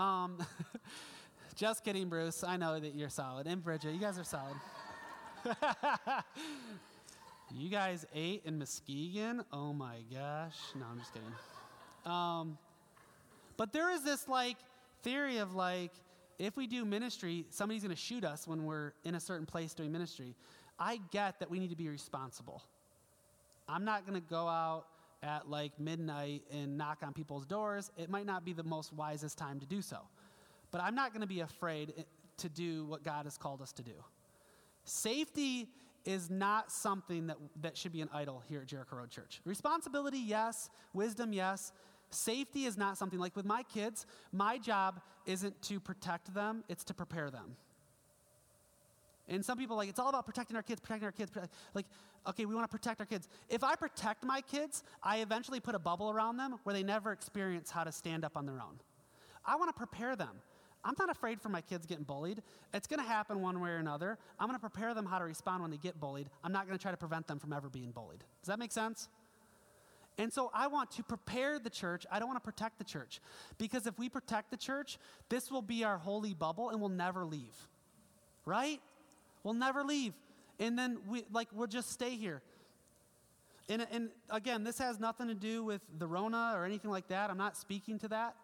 Um, 0.00 0.38
Just 1.56 1.84
kidding, 1.84 2.08
Bruce. 2.08 2.42
I 2.42 2.56
know 2.56 2.80
that 2.80 2.96
you're 2.96 3.08
solid. 3.08 3.46
And 3.46 3.62
Bridget, 3.62 3.92
you 3.92 4.00
guys 4.00 4.18
are 4.18 4.24
solid. 4.24 4.56
you 7.54 7.68
guys 7.68 8.04
ate 8.12 8.42
in 8.44 8.58
Muskegon? 8.58 9.44
Oh 9.52 9.72
my 9.72 9.98
gosh. 10.12 10.56
No, 10.74 10.86
I'm 10.90 10.98
just 10.98 11.12
kidding. 11.12 12.12
Um, 12.12 12.58
but 13.56 13.72
there 13.72 13.92
is 13.92 14.02
this 14.02 14.26
like 14.26 14.56
theory 15.04 15.38
of 15.38 15.54
like, 15.54 15.92
if 16.40 16.56
we 16.56 16.66
do 16.66 16.84
ministry, 16.84 17.46
somebody's 17.50 17.82
going 17.82 17.94
to 17.94 18.00
shoot 18.00 18.24
us 18.24 18.48
when 18.48 18.64
we're 18.64 18.92
in 19.04 19.14
a 19.14 19.20
certain 19.20 19.46
place 19.46 19.74
doing 19.74 19.92
ministry. 19.92 20.34
I 20.80 20.98
get 21.12 21.38
that 21.38 21.48
we 21.48 21.60
need 21.60 21.70
to 21.70 21.76
be 21.76 21.88
responsible. 21.88 22.64
I'm 23.68 23.84
not 23.84 24.06
going 24.06 24.20
to 24.20 24.28
go 24.28 24.48
out 24.48 24.86
at 25.22 25.48
like 25.48 25.78
midnight 25.78 26.42
and 26.52 26.76
knock 26.76 26.98
on 27.04 27.12
people's 27.12 27.46
doors. 27.46 27.92
It 27.96 28.10
might 28.10 28.26
not 28.26 28.44
be 28.44 28.52
the 28.52 28.64
most 28.64 28.92
wisest 28.92 29.38
time 29.38 29.60
to 29.60 29.66
do 29.66 29.80
so. 29.80 29.98
But 30.74 30.82
I'm 30.82 30.96
not 30.96 31.12
going 31.12 31.20
to 31.20 31.28
be 31.28 31.38
afraid 31.38 31.94
eh, 31.96 32.02
to 32.38 32.48
do 32.48 32.84
what 32.86 33.04
God 33.04 33.26
has 33.26 33.38
called 33.38 33.62
us 33.62 33.70
to 33.74 33.84
do. 33.84 33.92
Safety 34.82 35.68
is 36.04 36.30
not 36.30 36.72
something 36.72 37.28
that, 37.28 37.36
that 37.62 37.76
should 37.76 37.92
be 37.92 38.00
an 38.00 38.08
idol 38.12 38.42
here 38.48 38.62
at 38.62 38.66
Jericho 38.66 38.96
Road 38.96 39.08
Church. 39.08 39.40
Responsibility, 39.44 40.18
yes. 40.18 40.70
Wisdom, 40.92 41.32
yes. 41.32 41.70
Safety 42.10 42.64
is 42.64 42.76
not 42.76 42.98
something 42.98 43.20
like 43.20 43.36
with 43.36 43.44
my 43.44 43.62
kids, 43.62 44.04
my 44.32 44.58
job 44.58 45.00
isn't 45.26 45.62
to 45.62 45.78
protect 45.78 46.34
them, 46.34 46.64
it's 46.68 46.82
to 46.84 46.94
prepare 46.94 47.30
them. 47.30 47.56
And 49.28 49.44
some 49.44 49.56
people 49.56 49.76
like 49.76 49.88
it's 49.88 50.00
all 50.00 50.08
about 50.08 50.26
protecting 50.26 50.56
our 50.56 50.62
kids, 50.64 50.80
protecting 50.80 51.06
our 51.06 51.12
kids. 51.12 51.30
Like, 51.74 51.86
okay, 52.26 52.46
we 52.46 52.54
want 52.56 52.68
to 52.68 52.76
protect 52.76 52.98
our 52.98 53.06
kids. 53.06 53.28
If 53.48 53.62
I 53.62 53.76
protect 53.76 54.24
my 54.24 54.40
kids, 54.40 54.82
I 55.04 55.18
eventually 55.18 55.60
put 55.60 55.76
a 55.76 55.78
bubble 55.78 56.10
around 56.10 56.36
them 56.36 56.56
where 56.64 56.74
they 56.74 56.82
never 56.82 57.12
experience 57.12 57.70
how 57.70 57.84
to 57.84 57.92
stand 57.92 58.24
up 58.24 58.36
on 58.36 58.44
their 58.44 58.60
own. 58.60 58.80
I 59.46 59.54
want 59.54 59.68
to 59.68 59.78
prepare 59.78 60.16
them. 60.16 60.40
I'm 60.84 60.94
not 60.98 61.10
afraid 61.10 61.40
for 61.40 61.48
my 61.48 61.62
kids 61.62 61.86
getting 61.86 62.04
bullied. 62.04 62.42
It's 62.74 62.86
going 62.86 63.00
to 63.00 63.06
happen 63.06 63.40
one 63.40 63.60
way 63.60 63.70
or 63.70 63.76
another. 63.76 64.18
I'm 64.38 64.46
going 64.46 64.58
to 64.58 64.60
prepare 64.60 64.92
them 64.92 65.06
how 65.06 65.18
to 65.18 65.24
respond 65.24 65.62
when 65.62 65.70
they 65.70 65.78
get 65.78 65.98
bullied. 65.98 66.28
I'm 66.42 66.52
not 66.52 66.66
going 66.66 66.76
to 66.76 66.82
try 66.82 66.90
to 66.90 66.96
prevent 66.96 67.26
them 67.26 67.38
from 67.38 67.52
ever 67.52 67.68
being 67.68 67.90
bullied. 67.90 68.20
Does 68.42 68.48
that 68.48 68.58
make 68.58 68.72
sense? 68.72 69.08
And 70.18 70.32
so 70.32 70.50
I 70.54 70.66
want 70.68 70.90
to 70.92 71.02
prepare 71.02 71.58
the 71.58 71.70
church. 71.70 72.06
I 72.10 72.18
don't 72.18 72.28
want 72.28 72.36
to 72.36 72.44
protect 72.44 72.78
the 72.78 72.84
church. 72.84 73.20
Because 73.58 73.86
if 73.86 73.98
we 73.98 74.08
protect 74.08 74.50
the 74.50 74.56
church, 74.56 74.98
this 75.28 75.50
will 75.50 75.62
be 75.62 75.84
our 75.84 75.98
holy 75.98 76.34
bubble 76.34 76.68
and 76.68 76.80
we'll 76.80 76.90
never 76.90 77.24
leave. 77.24 77.56
Right? 78.44 78.80
We'll 79.42 79.54
never 79.54 79.82
leave. 79.82 80.12
And 80.60 80.78
then 80.78 80.98
we 81.08 81.24
like 81.32 81.48
we'll 81.52 81.66
just 81.66 81.90
stay 81.90 82.10
here. 82.10 82.42
And, 83.68 83.86
and 83.90 84.10
again, 84.28 84.62
this 84.62 84.78
has 84.78 85.00
nothing 85.00 85.28
to 85.28 85.34
do 85.34 85.64
with 85.64 85.80
the 85.98 86.06
Rona 86.06 86.52
or 86.54 86.66
anything 86.66 86.90
like 86.90 87.08
that. 87.08 87.30
I'm 87.30 87.38
not 87.38 87.56
speaking 87.56 87.98
to 88.00 88.08
that 88.08 88.36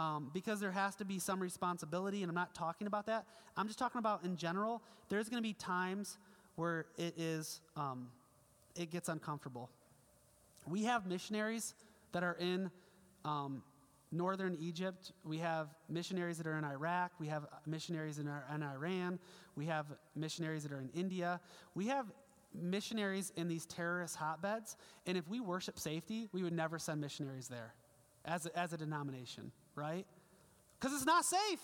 um, 0.00 0.30
because 0.32 0.60
there 0.60 0.70
has 0.70 0.96
to 0.96 1.04
be 1.04 1.18
some 1.18 1.40
responsibility, 1.40 2.22
and 2.22 2.30
I'm 2.30 2.34
not 2.34 2.54
talking 2.54 2.86
about 2.86 3.04
that. 3.06 3.26
I'm 3.54 3.66
just 3.66 3.78
talking 3.78 3.98
about 3.98 4.24
in 4.24 4.34
general, 4.34 4.82
there's 5.10 5.28
going 5.28 5.42
to 5.42 5.46
be 5.46 5.52
times 5.52 6.16
where 6.56 6.86
it 6.96 7.18
is, 7.18 7.60
um, 7.76 8.08
it 8.74 8.90
gets 8.90 9.10
uncomfortable. 9.10 9.68
We 10.66 10.84
have 10.84 11.06
missionaries 11.06 11.74
that 12.12 12.22
are 12.22 12.36
in 12.40 12.70
um, 13.26 13.62
northern 14.10 14.56
Egypt. 14.58 15.12
We 15.22 15.36
have 15.38 15.68
missionaries 15.90 16.38
that 16.38 16.46
are 16.46 16.56
in 16.56 16.64
Iraq. 16.64 17.12
We 17.20 17.26
have 17.26 17.46
missionaries 17.66 18.18
in, 18.18 18.26
in 18.54 18.62
Iran. 18.62 19.18
We 19.54 19.66
have 19.66 19.84
missionaries 20.16 20.62
that 20.62 20.72
are 20.72 20.80
in 20.80 20.90
India. 20.94 21.40
We 21.74 21.88
have 21.88 22.06
missionaries 22.54 23.32
in 23.36 23.48
these 23.48 23.66
terrorist 23.66 24.16
hotbeds. 24.16 24.76
And 25.06 25.18
if 25.18 25.28
we 25.28 25.40
worship 25.40 25.78
safety, 25.78 26.30
we 26.32 26.42
would 26.42 26.54
never 26.54 26.78
send 26.78 27.02
missionaries 27.02 27.48
there 27.48 27.74
as 28.24 28.46
a, 28.46 28.58
as 28.58 28.72
a 28.72 28.76
denomination, 28.76 29.50
right? 29.74 30.06
Because 30.78 30.94
it's 30.94 31.06
not 31.06 31.24
safe. 31.24 31.60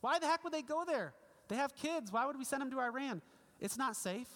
Why 0.00 0.18
the 0.18 0.26
heck 0.26 0.44
would 0.44 0.52
they 0.52 0.62
go 0.62 0.84
there? 0.86 1.14
They 1.48 1.56
have 1.56 1.74
kids. 1.74 2.12
Why 2.12 2.26
would 2.26 2.38
we 2.38 2.44
send 2.44 2.62
them 2.62 2.70
to 2.70 2.80
Iran? 2.80 3.22
It's 3.60 3.76
not 3.76 3.96
safe. 3.96 4.28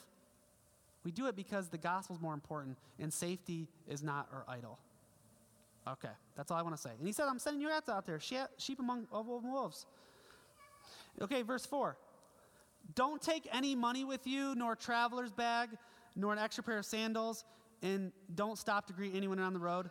We 1.05 1.11
do 1.11 1.27
it 1.27 1.37
because 1.37 1.69
the 1.69 1.79
gospel 1.79 2.17
is 2.17 2.23
more 2.23 2.35
important 2.35 2.79
and 2.99 3.13
safety 3.13 3.69
is 3.89 4.03
not 4.03 4.29
our 4.33 4.45
idol. 4.49 4.79
Okay, 5.87 6.09
that's 6.37 6.51
all 6.51 6.59
I 6.59 6.63
want 6.63 6.77
to 6.77 6.81
say. 6.81 6.91
And 6.97 7.07
he 7.07 7.13
said, 7.13 7.27
I'm 7.29 7.41
sending 7.41 7.61
you 7.61 7.69
out 7.69 8.07
there, 8.07 8.21
sheep 8.21 8.79
among 8.79 9.09
wolves. 9.11 9.87
Okay, 11.21 11.43
verse 11.43 11.67
4. 11.67 11.97
Don't 12.95 13.21
take 13.21 13.49
any 13.53 13.75
money 13.75 14.05
with 14.05 14.27
you, 14.27 14.55
nor 14.55 14.73
a 14.73 14.77
traveler's 14.77 15.33
bag, 15.33 15.71
nor 16.15 16.33
an 16.33 16.39
extra 16.39 16.63
pair 16.63 16.79
of 16.79 16.87
sandals, 16.87 17.45
and 17.83 18.13
don't 18.35 18.59
stop 18.59 18.87
to 18.87 18.93
greet 18.93 19.15
anyone 19.15 19.39
on 19.41 19.53
the 19.53 19.59
road. 19.59 19.91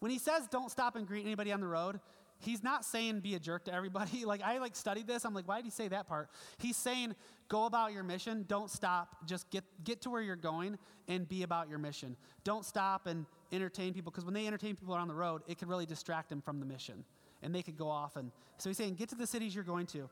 When 0.00 0.10
he 0.10 0.18
says 0.18 0.46
don't 0.50 0.70
stop 0.70 0.96
and 0.96 1.06
greet 1.06 1.24
anybody 1.24 1.52
on 1.52 1.60
the 1.60 1.66
road, 1.66 2.00
he's 2.40 2.62
not 2.62 2.84
saying 2.84 3.20
be 3.20 3.34
a 3.34 3.38
jerk 3.38 3.64
to 3.64 3.74
everybody. 3.74 4.24
Like 4.28 4.42
I 4.42 4.58
like 4.58 4.76
studied 4.76 5.06
this. 5.06 5.24
I'm 5.24 5.32
like, 5.32 5.48
why 5.48 5.56
did 5.56 5.64
he 5.64 5.70
say 5.70 5.88
that 5.88 6.06
part? 6.06 6.28
He's 6.58 6.76
saying 6.76 7.14
go 7.48 7.64
about 7.64 7.92
your 7.92 8.02
mission. 8.02 8.44
Don't 8.46 8.70
stop. 8.70 9.26
Just 9.26 9.48
get 9.50 9.64
get 9.84 10.02
to 10.02 10.10
where 10.10 10.20
you're 10.20 10.36
going 10.36 10.78
and 11.08 11.26
be 11.26 11.42
about 11.42 11.68
your 11.68 11.78
mission. 11.78 12.16
Don't 12.44 12.64
stop 12.64 13.06
and 13.06 13.24
entertain 13.52 13.94
people 13.94 14.10
because 14.10 14.24
when 14.24 14.34
they 14.34 14.46
entertain 14.46 14.76
people 14.76 14.94
on 14.94 15.08
the 15.08 15.14
road, 15.14 15.42
it 15.46 15.58
could 15.58 15.68
really 15.68 15.86
distract 15.86 16.28
them 16.28 16.42
from 16.42 16.60
the 16.60 16.66
mission, 16.66 17.04
and 17.42 17.54
they 17.54 17.62
could 17.62 17.78
go 17.78 17.88
off. 17.88 18.16
And 18.16 18.30
so 18.58 18.68
he's 18.68 18.76
saying 18.76 18.94
get 18.96 19.08
to 19.10 19.14
the 19.14 19.26
cities 19.26 19.54
you're 19.54 19.64
going 19.64 19.86
to. 19.86 20.08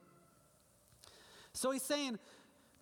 So 1.52 1.70
he's 1.70 1.82
saying. 1.82 2.18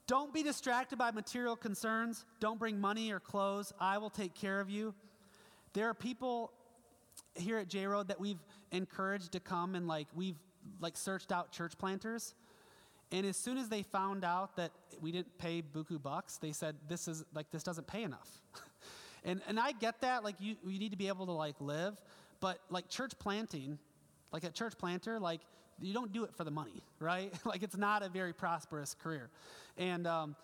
Don't 0.07 0.35
be 0.35 0.43
distracted 0.43 0.99
by 0.99 1.13
material 1.13 1.57
concerns. 1.57 2.27
Don't 2.39 2.59
bring 2.59 2.79
money 2.79 3.11
or 3.11 3.21
clothes. 3.21 3.73
I 3.81 3.97
will 3.97 4.11
take 4.11 4.35
care 4.35 4.61
of 4.61 4.69
you. 4.69 4.93
There 5.73 5.89
are 5.89 5.95
people 5.95 6.53
here 7.37 7.59
at 7.59 7.69
J 7.69 7.87
Road 7.87 8.09
that 8.09 8.21
we've 8.21 8.43
encouraged 8.73 9.33
to 9.33 9.41
come 9.41 9.75
and 9.75 9.87
like 9.87 10.07
we've 10.15 10.39
like 10.81 10.97
searched 10.97 11.33
out 11.33 11.53
church 11.53 11.77
planters. 11.79 12.35
And 13.13 13.27
as 13.27 13.37
soon 13.37 13.59
as 13.59 13.69
they 13.69 13.83
found 13.83 14.25
out 14.25 14.57
that 14.57 14.73
we 15.01 15.13
didn't 15.13 15.37
pay 15.39 15.63
buku 15.63 16.03
bucks, 16.03 16.39
they 16.39 16.53
said 16.53 16.77
this 16.89 17.07
is 17.07 17.25
like 17.35 17.51
this 17.51 17.63
doesn't 17.63 17.87
pay 17.87 18.03
enough. 18.03 18.41
and 19.25 19.41
and 19.49 19.59
I 19.59 19.73
get 19.73 20.01
that 20.01 20.25
like 20.25 20.37
you 20.41 20.57
you 20.67 20.79
need 20.79 20.93
to 20.93 20.99
be 20.99 21.09
able 21.09 21.27
to 21.27 21.33
like 21.33 21.57
live, 21.61 22.01
but 22.41 22.59
like 22.71 22.89
church 22.89 23.13
planting, 23.19 23.79
like 24.33 24.45
a 24.45 24.51
church 24.51 24.77
planter, 24.79 25.21
like 25.21 25.41
you 25.81 25.93
don't 25.93 26.13
do 26.13 26.25
it 26.25 26.35
for 26.35 26.45
the 26.45 26.51
money, 26.51 26.83
right? 26.99 27.33
like 27.45 27.63
it's 27.63 27.77
not 27.77 28.03
a 28.03 28.09
very 28.09 28.33
prosperous 28.33 28.95
career. 28.95 29.31
And 29.77 30.07
um 30.07 30.37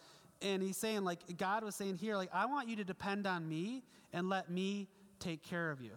and 0.43 0.63
he's 0.63 0.77
saying 0.77 1.05
like 1.05 1.37
God 1.37 1.65
was 1.65 1.75
saying 1.75 1.97
here 1.97 2.17
like 2.17 2.31
I 2.33 2.47
want 2.47 2.69
you 2.69 2.77
to 2.77 2.85
depend 2.85 3.27
on 3.27 3.49
me 3.49 3.83
and 4.13 4.29
let 4.29 4.51
me 4.51 4.89
take 5.19 5.43
care 5.43 5.71
of 5.71 5.81
you 5.83 5.93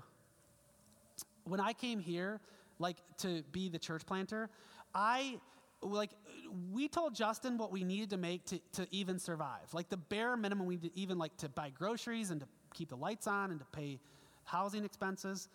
when 1.45 1.59
I 1.59 1.73
came 1.73 1.99
here, 1.99 2.39
like 2.79 2.97
to 3.19 3.43
be 3.51 3.69
the 3.69 3.79
church 3.79 4.05
planter, 4.05 4.49
I 4.93 5.39
like 5.81 6.11
we 6.71 6.87
told 6.87 7.15
Justin 7.15 7.57
what 7.57 7.71
we 7.71 7.83
needed 7.83 8.09
to 8.11 8.17
make 8.17 8.45
to, 8.45 8.59
to 8.73 8.87
even 8.91 9.19
survive. 9.19 9.73
Like 9.73 9.89
the 9.89 9.97
bare 9.97 10.37
minimum 10.37 10.65
we 10.65 10.75
need 10.75 10.93
to 10.93 10.99
even 10.99 11.17
like 11.17 11.35
to 11.37 11.49
buy 11.49 11.69
groceries 11.69 12.31
and 12.31 12.39
to 12.41 12.47
keep 12.73 12.89
the 12.89 12.95
lights 12.95 13.27
on 13.27 13.51
and 13.51 13.59
to 13.59 13.65
pay 13.65 13.99
housing 14.45 14.85
expenses. 14.85 15.49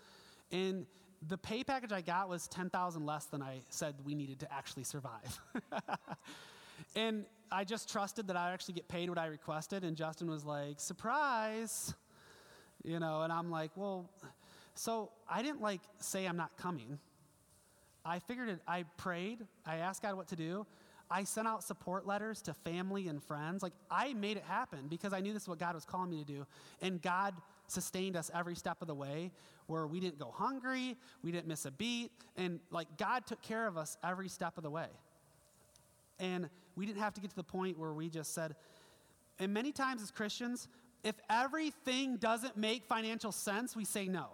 And 0.52 0.86
the 1.26 1.38
pay 1.38 1.64
package 1.64 1.92
I 1.92 2.00
got 2.00 2.28
was 2.28 2.46
10,000 2.48 3.04
less 3.04 3.26
than 3.26 3.42
I 3.42 3.60
said 3.70 3.94
we 4.04 4.14
needed 4.14 4.40
to 4.40 4.52
actually 4.52 4.84
survive. 4.84 5.40
and 6.96 7.24
I 7.50 7.64
just 7.64 7.90
trusted 7.90 8.28
that 8.28 8.36
I'd 8.36 8.52
actually 8.52 8.74
get 8.74 8.88
paid 8.88 9.08
what 9.08 9.18
I 9.18 9.26
requested 9.26 9.84
and 9.84 9.96
Justin 9.96 10.30
was 10.30 10.44
like, 10.44 10.80
"Surprise." 10.80 11.94
You 12.84 13.00
know, 13.00 13.22
and 13.22 13.32
I'm 13.32 13.50
like, 13.50 13.72
"Well, 13.74 14.08
so 14.78 15.10
I 15.28 15.42
didn't 15.42 15.60
like 15.60 15.80
say 15.98 16.26
I'm 16.26 16.36
not 16.36 16.56
coming. 16.56 17.00
I 18.04 18.20
figured 18.20 18.48
it, 18.48 18.60
I 18.66 18.84
prayed, 18.96 19.44
I 19.66 19.78
asked 19.78 20.02
God 20.02 20.14
what 20.14 20.28
to 20.28 20.36
do. 20.36 20.66
I 21.10 21.24
sent 21.24 21.48
out 21.48 21.64
support 21.64 22.06
letters 22.06 22.42
to 22.42 22.54
family 22.54 23.08
and 23.08 23.22
friends. 23.22 23.62
Like 23.62 23.72
I 23.90 24.14
made 24.14 24.36
it 24.36 24.44
happen 24.44 24.86
because 24.88 25.12
I 25.12 25.20
knew 25.20 25.32
this 25.32 25.42
is 25.42 25.48
what 25.48 25.58
God 25.58 25.74
was 25.74 25.84
calling 25.84 26.10
me 26.10 26.18
to 26.18 26.24
do. 26.24 26.46
And 26.80 27.02
God 27.02 27.34
sustained 27.66 28.14
us 28.14 28.30
every 28.32 28.54
step 28.54 28.80
of 28.80 28.88
the 28.88 28.94
way 28.94 29.32
where 29.66 29.86
we 29.86 29.98
didn't 30.00 30.18
go 30.18 30.32
hungry, 30.32 30.96
we 31.24 31.32
didn't 31.32 31.48
miss 31.48 31.64
a 31.64 31.70
beat, 31.70 32.10
and 32.36 32.60
like 32.70 32.86
God 32.98 33.26
took 33.26 33.42
care 33.42 33.66
of 33.66 33.76
us 33.76 33.96
every 34.04 34.28
step 34.28 34.58
of 34.58 34.62
the 34.62 34.70
way. 34.70 34.88
And 36.20 36.48
we 36.76 36.86
didn't 36.86 37.00
have 37.00 37.14
to 37.14 37.20
get 37.20 37.30
to 37.30 37.36
the 37.36 37.42
point 37.42 37.78
where 37.78 37.92
we 37.92 38.08
just 38.08 38.32
said, 38.32 38.54
and 39.40 39.52
many 39.52 39.72
times 39.72 40.02
as 40.02 40.10
Christians, 40.10 40.68
if 41.02 41.16
everything 41.28 42.16
doesn't 42.16 42.56
make 42.56 42.84
financial 42.84 43.32
sense, 43.32 43.74
we 43.74 43.84
say 43.84 44.06
no. 44.06 44.28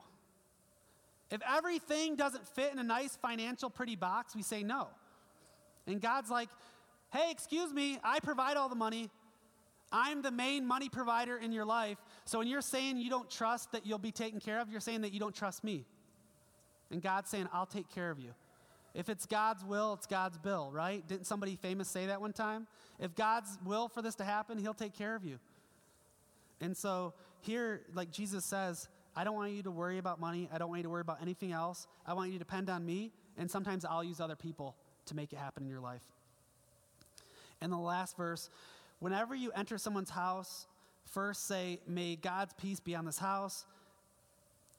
If 1.35 1.43
everything 1.53 2.15
doesn't 2.15 2.47
fit 2.47 2.73
in 2.73 2.79
a 2.79 2.85
nice 2.85 3.17
financial 3.17 3.69
pretty 3.69 3.97
box, 3.97 4.37
we 4.37 4.43
say 4.43 4.63
no. 4.63 4.87
And 5.89 6.01
God's 6.01 6.31
like, 6.31 6.49
hey, 7.13 7.33
excuse 7.33 7.73
me, 7.73 7.99
I 8.05 8.21
provide 8.21 8.57
all 8.57 8.69
the 8.69 8.77
money. 8.77 9.11
I'm 9.91 10.23
the 10.23 10.31
main 10.31 10.65
money 10.65 10.89
provider 10.89 11.37
in 11.37 11.51
your 11.51 11.65
life. 11.65 11.99
So 12.25 12.39
when 12.39 12.47
you're 12.47 12.61
saying 12.61 12.99
you 12.99 13.11
don't 13.11 13.29
trust 13.29 13.73
that 13.73 13.85
you'll 13.85 13.99
be 13.99 14.13
taken 14.13 14.39
care 14.39 14.61
of, 14.61 14.71
you're 14.71 14.79
saying 14.79 15.01
that 15.01 15.13
you 15.13 15.19
don't 15.19 15.35
trust 15.35 15.65
me. 15.65 15.85
And 16.93 17.03
God's 17.03 17.31
saying, 17.31 17.49
I'll 17.53 17.67
take 17.67 17.89
care 17.93 18.13
of 18.13 18.21
you. 18.21 18.31
If 18.95 19.09
it's 19.09 19.27
God's 19.27 19.65
will, 19.65 19.95
it's 19.95 20.07
God's 20.07 20.39
bill, 20.39 20.71
right? 20.73 21.05
Didn't 21.09 21.27
somebody 21.27 21.57
famous 21.57 21.89
say 21.89 22.07
that 22.07 22.21
one 22.21 22.33
time? 22.33 22.69
If 23.01 23.17
God's 23.17 23.59
will 23.65 23.89
for 23.89 24.03
this 24.03 24.15
to 24.17 24.25
happen, 24.25 24.57
He'll 24.57 24.73
take 24.73 24.95
care 24.95 25.17
of 25.17 25.25
you. 25.25 25.41
And 26.61 26.77
so 26.77 27.13
here, 27.41 27.81
like 27.93 28.13
Jesus 28.13 28.45
says, 28.45 28.89
I 29.17 29.25
don't 29.25 29.35
want 29.35 29.53
you 29.53 29.63
to 29.63 29.71
worry 29.71 29.99
about 29.99 30.21
money. 30.21 30.49
I 30.53 30.59
don't 30.59 30.69
want 30.69 30.81
you 30.81 30.85
to 30.85 30.91
worry 30.91 31.01
about 31.01 31.23
anything 31.23 31.53
else. 31.53 31.87
I 32.07 32.15
want 32.15 32.29
you 32.29 32.35
to 32.35 32.39
depend 32.39 32.69
on 32.69 32.85
me, 32.85 33.13
and 33.39 33.51
sometimes 33.51 33.85
I'll 33.85 34.05
use 34.05 34.21
other 34.21 34.37
people 34.37 34.77
to 35.07 35.15
make 35.15 35.33
it 35.33 35.39
happen 35.39 35.63
in 35.63 35.69
your 35.69 35.81
life. 35.81 36.03
And 37.61 37.73
the 37.73 37.77
last 37.77 38.17
verse 38.17 38.51
whenever 39.01 39.35
you 39.35 39.53
enter 39.53 39.79
someone's 39.79 40.11
house, 40.11 40.67
first 41.05 41.47
say, 41.47 41.81
May 41.87 42.17
God's 42.17 42.55
peace 42.55 42.81
be 42.81 42.95
on 42.95 43.05
this 43.05 43.19
house. 43.19 43.67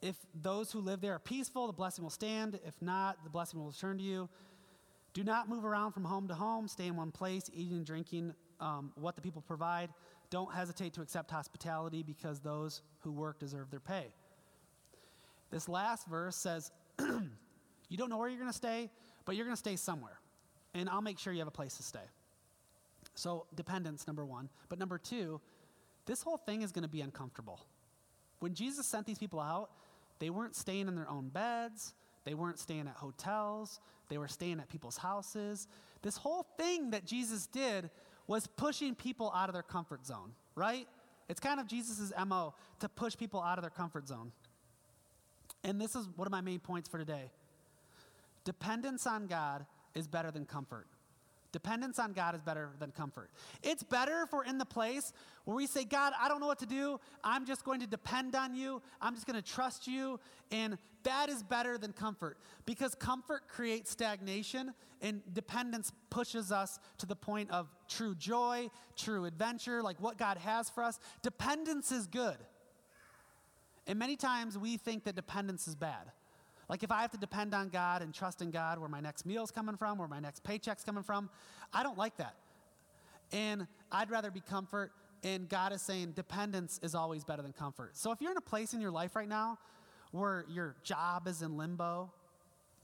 If 0.02 0.16
those 0.42 0.72
who 0.72 0.80
live 0.80 1.00
there 1.00 1.14
are 1.14 1.18
peaceful, 1.18 1.66
the 1.66 1.72
blessing 1.72 2.04
will 2.04 2.10
stand. 2.10 2.58
If 2.66 2.74
not, 2.82 3.24
the 3.24 3.30
blessing 3.30 3.58
will 3.58 3.68
return 3.68 3.98
to 3.98 4.04
you. 4.04 4.28
Do 5.14 5.24
not 5.24 5.48
move 5.48 5.64
around 5.64 5.92
from 5.92 6.04
home 6.04 6.28
to 6.28 6.34
home. 6.34 6.68
Stay 6.68 6.86
in 6.86 6.96
one 6.96 7.10
place, 7.10 7.50
eating 7.54 7.78
and 7.78 7.86
drinking 7.86 8.34
um, 8.60 8.92
what 8.96 9.16
the 9.16 9.22
people 9.22 9.42
provide. 9.42 9.88
Don't 10.28 10.52
hesitate 10.52 10.92
to 10.94 11.02
accept 11.02 11.30
hospitality 11.30 12.02
because 12.02 12.40
those 12.40 12.82
who 13.00 13.12
work 13.12 13.38
deserve 13.38 13.70
their 13.70 13.80
pay. 13.80 14.08
This 15.50 15.68
last 15.68 16.06
verse 16.08 16.36
says, 16.36 16.70
You 17.88 17.96
don't 17.96 18.10
know 18.10 18.18
where 18.18 18.28
you're 18.28 18.38
going 18.38 18.50
to 18.50 18.56
stay, 18.56 18.90
but 19.24 19.36
you're 19.36 19.44
going 19.44 19.54
to 19.56 19.58
stay 19.60 19.76
somewhere. 19.76 20.18
And 20.74 20.88
I'll 20.88 21.02
make 21.02 21.18
sure 21.18 21.32
you 21.32 21.38
have 21.38 21.48
a 21.48 21.52
place 21.52 21.76
to 21.76 21.82
stay. 21.82 22.00
So, 23.14 23.46
dependence, 23.54 24.06
number 24.06 24.24
one. 24.24 24.48
But 24.68 24.78
number 24.78 24.98
two, 24.98 25.40
this 26.04 26.22
whole 26.22 26.36
thing 26.36 26.62
is 26.62 26.72
going 26.72 26.82
to 26.82 26.88
be 26.88 27.00
uncomfortable. 27.00 27.60
When 28.40 28.54
Jesus 28.54 28.86
sent 28.86 29.06
these 29.06 29.18
people 29.18 29.40
out, 29.40 29.70
they 30.18 30.30
weren't 30.30 30.54
staying 30.54 30.88
in 30.88 30.94
their 30.94 31.08
own 31.08 31.28
beds, 31.28 31.94
they 32.24 32.34
weren't 32.34 32.58
staying 32.58 32.88
at 32.88 32.94
hotels, 32.96 33.80
they 34.08 34.18
were 34.18 34.28
staying 34.28 34.60
at 34.60 34.68
people's 34.68 34.96
houses. 34.96 35.68
This 36.02 36.16
whole 36.16 36.46
thing 36.58 36.90
that 36.90 37.06
Jesus 37.06 37.46
did 37.46 37.90
was 38.26 38.46
pushing 38.46 38.94
people 38.94 39.32
out 39.34 39.48
of 39.48 39.54
their 39.54 39.62
comfort 39.62 40.04
zone, 40.04 40.32
right? 40.54 40.86
It's 41.28 41.40
kind 41.40 41.58
of 41.60 41.66
Jesus' 41.66 42.12
MO 42.26 42.54
to 42.80 42.88
push 42.88 43.16
people 43.16 43.40
out 43.40 43.58
of 43.58 43.62
their 43.62 43.70
comfort 43.70 44.06
zone. 44.06 44.32
And 45.64 45.80
this 45.80 45.96
is 45.96 46.08
one 46.16 46.26
of 46.26 46.32
my 46.32 46.40
main 46.40 46.60
points 46.60 46.88
for 46.88 46.98
today. 46.98 47.30
Dependence 48.44 49.06
on 49.06 49.26
God 49.26 49.66
is 49.94 50.06
better 50.06 50.30
than 50.30 50.44
comfort. 50.44 50.86
Dependence 51.52 51.98
on 51.98 52.12
God 52.12 52.34
is 52.34 52.42
better 52.42 52.70
than 52.78 52.90
comfort. 52.90 53.30
It's 53.62 53.82
better 53.82 54.22
if 54.22 54.32
we're 54.32 54.44
in 54.44 54.58
the 54.58 54.66
place 54.66 55.12
where 55.46 55.56
we 55.56 55.66
say, 55.66 55.84
God, 55.84 56.12
I 56.20 56.28
don't 56.28 56.38
know 56.38 56.46
what 56.46 56.58
to 56.58 56.66
do. 56.66 57.00
I'm 57.24 57.46
just 57.46 57.64
going 57.64 57.80
to 57.80 57.86
depend 57.86 58.34
on 58.34 58.54
you. 58.54 58.82
I'm 59.00 59.14
just 59.14 59.26
going 59.26 59.40
to 59.40 59.48
trust 59.50 59.86
you. 59.86 60.20
And 60.50 60.76
that 61.04 61.28
is 61.30 61.42
better 61.42 61.78
than 61.78 61.92
comfort 61.92 62.36
because 62.66 62.94
comfort 62.94 63.48
creates 63.48 63.90
stagnation 63.90 64.74
and 65.00 65.22
dependence 65.32 65.92
pushes 66.10 66.52
us 66.52 66.78
to 66.98 67.06
the 67.06 67.16
point 67.16 67.50
of 67.50 67.68
true 67.88 68.14
joy, 68.14 68.68
true 68.96 69.24
adventure, 69.24 69.82
like 69.82 69.98
what 69.98 70.18
God 70.18 70.36
has 70.38 70.68
for 70.68 70.82
us. 70.82 70.98
Dependence 71.22 71.90
is 71.90 72.06
good. 72.06 72.36
And 73.86 73.98
many 73.98 74.16
times 74.16 74.58
we 74.58 74.76
think 74.76 75.04
that 75.04 75.14
dependence 75.14 75.68
is 75.68 75.74
bad. 75.74 76.10
Like 76.68 76.82
if 76.82 76.90
I 76.90 77.02
have 77.02 77.12
to 77.12 77.18
depend 77.18 77.54
on 77.54 77.68
God 77.68 78.02
and 78.02 78.12
trust 78.12 78.42
in 78.42 78.50
God 78.50 78.78
where 78.78 78.88
my 78.88 79.00
next 79.00 79.24
meal's 79.24 79.50
coming 79.50 79.76
from, 79.76 79.98
where 79.98 80.08
my 80.08 80.18
next 80.18 80.42
paycheck's 80.42 80.82
coming 80.84 81.04
from, 81.04 81.30
I 81.72 81.82
don't 81.82 81.96
like 81.96 82.16
that. 82.16 82.34
And 83.32 83.66
I'd 83.92 84.10
rather 84.10 84.30
be 84.30 84.40
comfort. 84.40 84.92
And 85.22 85.48
God 85.48 85.72
is 85.72 85.82
saying 85.82 86.12
dependence 86.12 86.80
is 86.82 86.94
always 86.94 87.24
better 87.24 87.42
than 87.42 87.52
comfort. 87.52 87.96
So 87.96 88.10
if 88.12 88.20
you're 88.20 88.32
in 88.32 88.36
a 88.36 88.42
place 88.42 88.74
in 88.74 88.80
your 88.80 88.90
life 88.90 89.16
right 89.16 89.28
now 89.28 89.58
where 90.10 90.44
your 90.48 90.76
job 90.82 91.28
is 91.28 91.42
in 91.42 91.56
limbo, 91.56 92.10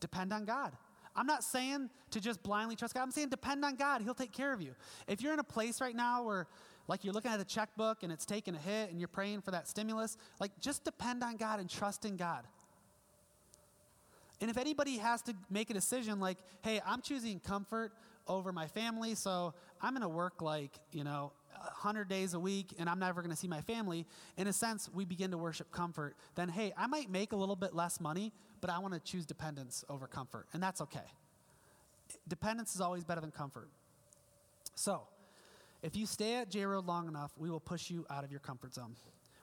depend 0.00 0.32
on 0.32 0.44
God. 0.44 0.72
I'm 1.14 1.26
not 1.26 1.44
saying 1.44 1.90
to 2.10 2.20
just 2.20 2.42
blindly 2.42 2.74
trust 2.74 2.94
God. 2.94 3.02
I'm 3.02 3.10
saying 3.10 3.28
depend 3.28 3.64
on 3.64 3.76
God. 3.76 4.02
He'll 4.02 4.14
take 4.14 4.32
care 4.32 4.52
of 4.52 4.62
you. 4.62 4.74
If 5.06 5.20
you're 5.20 5.32
in 5.32 5.40
a 5.40 5.44
place 5.44 5.80
right 5.80 5.94
now 5.94 6.22
where, 6.22 6.46
like, 6.88 7.04
you're 7.04 7.14
looking 7.14 7.30
at 7.30 7.40
a 7.40 7.44
checkbook 7.44 8.02
and 8.02 8.12
it's 8.12 8.26
taking 8.26 8.54
a 8.54 8.58
hit 8.58 8.90
and 8.90 8.98
you're 8.98 9.08
praying 9.08 9.42
for 9.42 9.50
that 9.50 9.68
stimulus, 9.68 10.16
like, 10.40 10.52
just 10.60 10.84
depend 10.84 11.22
on 11.22 11.36
God 11.36 11.60
and 11.60 11.68
trust 11.68 12.04
in 12.04 12.16
God. 12.16 12.44
And 14.40 14.50
if 14.50 14.58
anybody 14.58 14.98
has 14.98 15.22
to 15.22 15.34
make 15.50 15.70
a 15.70 15.74
decision 15.74 16.18
like, 16.18 16.38
hey, 16.62 16.80
I'm 16.84 17.00
choosing 17.00 17.38
comfort 17.38 17.92
over 18.26 18.52
my 18.52 18.66
family, 18.66 19.14
so 19.14 19.54
I'm 19.80 19.92
going 19.92 20.02
to 20.02 20.08
work 20.08 20.42
like, 20.42 20.72
you 20.90 21.04
know, 21.04 21.32
100 21.52 22.08
days 22.08 22.34
a 22.34 22.40
week 22.40 22.74
and 22.78 22.88
I'm 22.88 22.98
never 22.98 23.22
going 23.22 23.30
to 23.30 23.36
see 23.36 23.46
my 23.46 23.60
family, 23.60 24.04
in 24.36 24.48
a 24.48 24.52
sense, 24.52 24.90
we 24.92 25.04
begin 25.04 25.30
to 25.30 25.38
worship 25.38 25.70
comfort. 25.70 26.16
Then, 26.34 26.48
hey, 26.48 26.72
I 26.76 26.88
might 26.88 27.08
make 27.08 27.32
a 27.32 27.36
little 27.36 27.54
bit 27.54 27.74
less 27.74 28.00
money, 28.00 28.32
but 28.60 28.68
I 28.70 28.80
want 28.80 28.94
to 28.94 29.00
choose 29.00 29.24
dependence 29.24 29.84
over 29.88 30.08
comfort, 30.08 30.46
and 30.52 30.62
that's 30.62 30.80
okay. 30.80 31.00
Dependence 32.26 32.74
is 32.74 32.80
always 32.80 33.04
better 33.04 33.20
than 33.20 33.30
comfort. 33.30 33.68
So, 34.74 35.02
if 35.82 35.96
you 35.96 36.06
stay 36.06 36.36
at 36.36 36.50
J 36.50 36.64
Road 36.64 36.86
long 36.86 37.08
enough, 37.08 37.32
we 37.36 37.50
will 37.50 37.60
push 37.60 37.90
you 37.90 38.06
out 38.08 38.24
of 38.24 38.30
your 38.30 38.40
comfort 38.40 38.74
zone. 38.74 38.94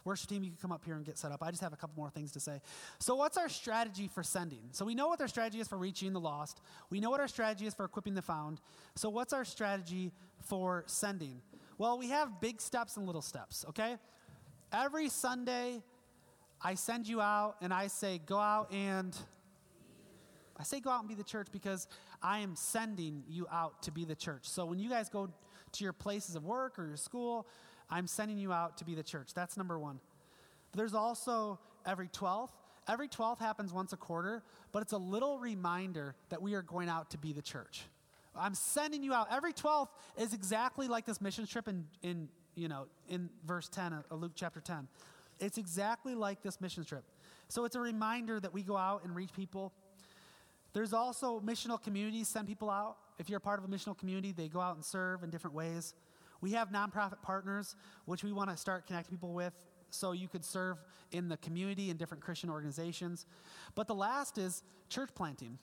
Worship 0.06 0.30
team, 0.30 0.44
you 0.44 0.50
can 0.50 0.58
come 0.62 0.72
up 0.72 0.86
here 0.86 0.96
and 0.96 1.06
get 1.06 1.18
set 1.18 1.32
up. 1.32 1.44
I 1.44 1.52
just 1.52 1.62
have 1.62 1.74
a 1.74 1.76
couple 1.76 1.96
more 1.98 2.10
things 2.10 2.32
to 2.32 2.40
say. 2.40 2.62
So, 3.00 3.16
what's 3.16 3.38
our 3.38 3.50
strategy 3.50 4.08
for 4.08 4.24
sending? 4.24 4.62
So, 4.72 4.86
we 4.86 4.96
know 4.96 5.10
what 5.10 5.20
our 5.20 5.28
strategy 5.28 5.60
is 5.60 5.68
for 5.68 5.78
reaching 5.78 6.14
the 6.14 6.20
lost. 6.20 6.62
We 6.90 7.02
know 7.02 7.10
what 7.10 7.20
our 7.20 7.28
strategy 7.28 7.66
is 7.66 7.74
for 7.74 7.84
equipping 7.84 8.16
the 8.16 8.22
found. 8.22 8.62
So, 8.96 9.10
what's 9.10 9.34
our 9.34 9.44
strategy 9.44 10.12
for 10.46 10.86
sending? 10.88 11.42
Well, 11.78 11.98
we 11.98 12.10
have 12.10 12.40
big 12.40 12.62
steps 12.62 12.96
and 12.96 13.06
little 13.06 13.22
steps, 13.22 13.66
okay? 13.70 13.98
Every 14.72 15.10
Sunday, 15.10 15.84
I 16.62 16.76
send 16.76 17.08
you 17.08 17.20
out 17.20 17.56
and 17.62 17.74
I 17.74 17.88
say, 17.88 18.20
go 18.26 18.40
out 18.40 18.72
and. 18.72 19.16
I 20.58 20.64
say 20.64 20.82
go 20.82 20.90
out 20.90 21.00
and 21.00 21.08
be 21.08 21.16
the 21.16 21.24
church 21.24 21.48
because 21.54 21.88
I 22.22 22.40
am 22.40 22.54
sending 22.58 23.24
you 23.30 23.48
out 23.50 23.82
to 23.84 23.92
be 23.92 24.04
the 24.04 24.16
church. 24.16 24.42
So 24.44 24.66
when 24.66 24.78
you 24.78 24.90
guys 24.90 25.08
go 25.08 25.30
to 25.74 25.84
your 25.84 25.94
places 25.94 26.36
of 26.36 26.46
work 26.46 26.78
or 26.80 26.88
your 26.88 26.98
school, 26.98 27.48
I'm 27.90 28.08
sending 28.08 28.38
you 28.38 28.54
out 28.54 28.78
to 28.78 28.86
be 28.86 28.96
the 28.96 29.04
church. 29.04 29.34
That's 29.34 29.58
number 29.58 29.80
one. 29.80 30.00
There's 30.74 30.94
also 30.94 31.60
every 31.86 32.08
12th. 32.08 32.50
Every 32.88 33.08
12th 33.08 33.40
happens 33.40 33.72
once 33.72 33.94
a 33.94 33.98
quarter, 33.98 34.44
but 34.72 34.82
it's 34.82 34.94
a 34.94 34.98
little 34.98 35.38
reminder 35.40 36.16
that 36.30 36.42
we 36.42 36.56
are 36.56 36.62
going 36.62 36.90
out 36.90 37.12
to 37.12 37.18
be 37.18 37.34
the 37.34 37.42
church. 37.42 37.84
I'm 38.36 38.56
sending 38.56 39.04
you 39.04 39.14
out. 39.14 39.28
Every 39.32 39.54
12th 39.54 39.90
is 40.18 40.34
exactly 40.34 40.88
like 40.88 41.06
this 41.06 41.22
mission 41.22 41.46
trip 41.46 41.68
in, 41.68 41.86
in, 42.02 42.30
you 42.56 42.68
know, 42.68 42.88
in 43.08 43.30
verse 43.46 43.68
10 43.70 44.04
of 44.10 44.22
Luke 44.22 44.32
chapter 44.36 44.60
10. 44.60 44.88
It's 45.40 45.58
exactly 45.58 46.16
like 46.16 46.42
this 46.42 46.60
mission 46.62 46.84
trip. 46.84 47.04
So 47.48 47.66
it's 47.66 47.76
a 47.76 47.80
reminder 47.80 48.40
that 48.40 48.54
we 48.54 48.62
go 48.62 48.78
out 48.78 49.04
and 49.04 49.16
reach 49.16 49.34
people. 49.34 49.74
There's 50.74 50.94
also 50.94 51.40
missional 51.40 51.82
communities 51.82 52.28
send 52.28 52.48
people 52.48 52.70
out. 52.70 52.98
If 53.18 53.30
you're 53.30 53.40
part 53.40 53.60
of 53.60 53.66
a 53.66 53.68
missional 53.68 53.98
community, 53.98 54.32
they 54.32 54.48
go 54.48 54.60
out 54.60 54.76
and 54.76 54.86
serve 54.86 55.24
in 55.24 55.30
different 55.30 55.56
ways. 55.56 55.94
We 56.42 56.52
have 56.52 56.70
nonprofit 56.70 57.22
partners, 57.22 57.76
which 58.06 58.24
we 58.24 58.32
want 58.32 58.50
to 58.50 58.58
start 58.58 58.88
connecting 58.88 59.18
people 59.18 59.34
with 59.34 59.54
so 59.90 60.12
you 60.12 60.28
could 60.28 60.46
serve 60.46 60.78
in 61.12 61.28
the 61.28 61.38
community 61.38 61.90
in 61.90 61.98
different 61.98 62.24
Christian 62.24 62.50
organizations. 62.50 63.26
But 63.76 63.88
the 63.88 63.96
last 63.96 64.38
is 64.38 64.64
church 64.90 65.10
planting. 65.16 65.58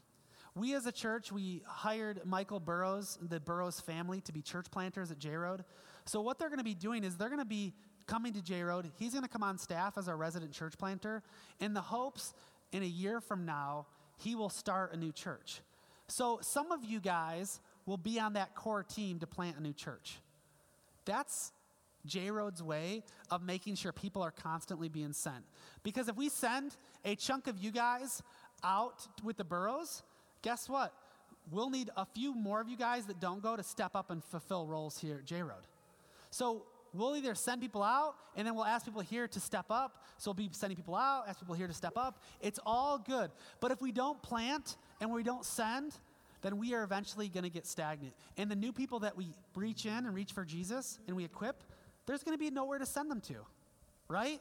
We 0.55 0.75
as 0.75 0.87
a 0.87 0.93
church, 0.93 1.31
we 1.31 1.63
hired 1.67 2.23
Michael 2.25 2.61
Burrows, 2.61 3.19
the 3.21 3.39
Burrows 3.39 3.79
family, 3.79 4.23
to 4.23 4.33
be 4.33 4.41
church 4.41 4.71
planters 4.71 5.11
at 5.11 5.19
J 5.19 5.37
Road. 5.37 5.65
So 6.07 6.21
what 6.21 6.39
they're 6.39 6.49
going 6.49 6.59
to 6.59 6.65
be 6.65 6.75
doing 6.75 7.05
is 7.05 7.17
they're 7.17 7.29
going 7.29 7.41
to 7.41 7.45
be 7.45 7.75
coming 8.07 8.33
to 8.33 8.43
J 8.43 8.63
Road. 8.63 8.91
He's 8.99 9.13
going 9.13 9.23
to 9.23 9.29
come 9.29 9.43
on 9.43 9.59
staff 9.59 9.99
as 9.99 10.09
our 10.09 10.17
resident 10.17 10.53
church 10.53 10.79
planter 10.79 11.23
in 11.61 11.75
the 11.75 11.83
hopes 11.83 12.33
in 12.73 12.83
a 12.83 12.87
year 12.87 13.21
from 13.21 13.45
now, 13.45 13.87
he 14.17 14.35
will 14.35 14.49
start 14.49 14.93
a 14.93 14.97
new 14.97 15.13
church. 15.13 15.61
So 16.09 16.39
some 16.43 16.73
of 16.73 16.85
you 16.85 17.01
guys 17.01 17.61
will 17.85 17.97
be 17.97 18.19
on 18.19 18.35
that 18.35 18.55
core 18.55 18.83
team 18.83 19.19
to 19.21 19.27
plant 19.27 19.57
a 19.59 19.63
new 19.63 19.73
church. 19.73 20.19
That's 21.05 21.53
J 22.05 22.31
Road's 22.31 22.63
way 22.63 23.03
of 23.31 23.43
making 23.43 23.75
sure 23.75 23.93
people 23.93 24.23
are 24.23 24.31
constantly 24.31 24.89
being 24.89 25.13
sent. 25.13 25.45
Because 25.83 26.09
if 26.09 26.17
we 26.17 26.29
send 26.29 26.77
a 27.05 27.17
chunk 27.17 27.47
of 27.49 27.59
you 27.59 27.71
guys 27.71 28.23
out 28.63 29.07
with 29.25 29.37
the 29.37 29.45
Burrows, 29.45 30.03
guess 30.43 30.69
what? 30.69 30.93
We'll 31.51 31.71
need 31.71 31.91
a 31.97 32.05
few 32.05 32.35
more 32.35 32.61
of 32.61 32.69
you 32.69 32.77
guys 32.77 33.07
that 33.07 33.21
don't 33.21 33.43
go 33.43 33.57
to 33.57 33.63
step 33.63 33.95
up 33.95 34.11
and 34.11 34.23
fulfill 34.23 34.67
roles 34.67 34.99
here 34.99 35.17
at 35.17 35.25
J 35.25 35.43
Road. 35.43 35.67
So 36.31 36.65
we'll 36.97 37.17
either 37.17 37.35
send 37.35 37.61
people 37.61 37.83
out 37.83 38.15
and 38.37 38.47
then 38.47 38.55
we'll 38.55 38.65
ask 38.65 38.85
people 38.85 39.01
here 39.01 39.29
to 39.29 39.41
step 39.41 39.67
up. 39.71 40.05
So 40.19 40.31
we'll 40.31 40.35
be 40.35 40.49
sending 40.53 40.77
people 40.77 40.95
out, 40.95 41.25
ask 41.29 41.41
people 41.41 41.55
here 41.55 41.67
to 41.67 41.75
step 41.75 41.97
up. 41.97 42.23
It's 42.41 42.59
all 42.65 42.99
good. 42.99 43.31
But 43.61 43.71
if 43.71 43.81
we 43.81 43.93
don't 43.93 44.21
plant 44.23 44.77
and 45.01 45.13
we 45.13 45.23
don't 45.23 45.45
send, 45.45 45.95
then 46.43 46.59
we 46.59 46.75
are 46.75 46.83
eventually 46.83 47.29
going 47.29 47.45
to 47.45 47.51
get 47.51 47.67
stagnant. 47.67 48.15
And 48.37 48.51
the 48.51 48.57
new 48.57 48.73
people 48.73 49.01
that 49.01 49.17
we 49.17 49.29
reach 49.55 49.87
in 49.87 49.93
and 49.93 50.15
reach 50.15 50.33
for 50.33 50.45
Jesus 50.45 50.99
and 51.07 51.17
we 51.17 51.25
equip, 51.25 51.63
there's 52.07 52.23
going 52.23 52.37
to 52.37 52.43
be 52.43 52.51
nowhere 52.51 52.79
to 52.79 52.87
send 52.87 53.11
them 53.11 53.21
to, 53.23 53.37
right? 54.09 54.41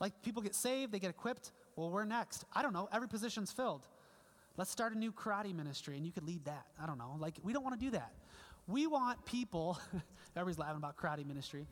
Like 0.00 0.20
people 0.22 0.42
get 0.42 0.54
saved, 0.54 0.92
they 0.92 0.98
get 0.98 1.10
equipped. 1.10 1.52
Well, 1.76 1.90
we're 1.90 2.04
next. 2.04 2.44
I 2.54 2.62
don't 2.62 2.72
know. 2.72 2.88
Every 2.92 3.08
position's 3.08 3.52
filled. 3.52 3.86
Let's 4.56 4.70
start 4.70 4.94
a 4.94 4.98
new 4.98 5.12
karate 5.12 5.54
ministry 5.54 5.96
and 5.96 6.06
you 6.06 6.12
could 6.12 6.24
lead 6.24 6.44
that. 6.46 6.64
I 6.82 6.86
don't 6.86 6.98
know. 6.98 7.16
Like, 7.20 7.34
we 7.42 7.52
don't 7.52 7.62
want 7.62 7.78
to 7.78 7.84
do 7.84 7.90
that. 7.92 8.12
We 8.66 8.86
want 8.86 9.24
people, 9.24 9.78
everybody's 10.36 10.58
laughing 10.58 10.78
about 10.78 10.96
karate 10.96 11.26
ministry. 11.26 11.66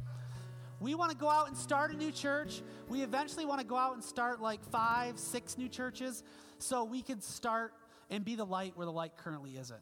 We 0.80 0.94
want 0.94 1.10
to 1.10 1.16
go 1.16 1.28
out 1.28 1.48
and 1.48 1.56
start 1.56 1.92
a 1.92 1.96
new 1.96 2.12
church. 2.12 2.62
We 2.88 3.02
eventually 3.02 3.46
want 3.46 3.60
to 3.60 3.66
go 3.66 3.76
out 3.76 3.94
and 3.94 4.04
start 4.04 4.40
like 4.40 4.62
five, 4.70 5.18
six 5.18 5.56
new 5.56 5.68
churches 5.68 6.22
so 6.58 6.84
we 6.84 7.02
could 7.02 7.22
start 7.22 7.72
and 8.10 8.24
be 8.24 8.34
the 8.34 8.44
light 8.44 8.76
where 8.76 8.86
the 8.86 8.92
light 8.92 9.16
currently 9.16 9.56
isn't. 9.56 9.80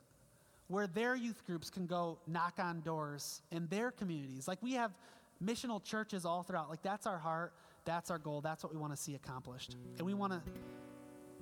Where 0.69 0.87
their 0.87 1.15
youth 1.15 1.45
groups 1.45 1.71
can 1.71 1.87
go 1.87 2.19
knock 2.27 2.55
on 2.59 2.81
doors 2.81 3.43
in 3.51 3.67
their 3.67 3.91
communities. 3.91 4.47
Like 4.47 4.63
we 4.63 4.73
have 4.75 4.93
missional 5.43 5.83
churches 5.83 6.25
all 6.25 6.43
throughout. 6.43 6.71
Like 6.71 6.83
that's 6.83 7.07
our 7.07 7.19
heart, 7.19 7.53
that's 7.85 8.11
our 8.11 8.19
goal, 8.19 8.41
that's 8.41 8.63
what 8.63 8.73
we 8.73 8.79
want 8.79 8.95
to 8.95 8.97
see 8.97 9.15
accomplished. 9.15 9.77
And 9.99 10.07
we 10.07 10.15
want 10.15 10.33
to 10.33 10.41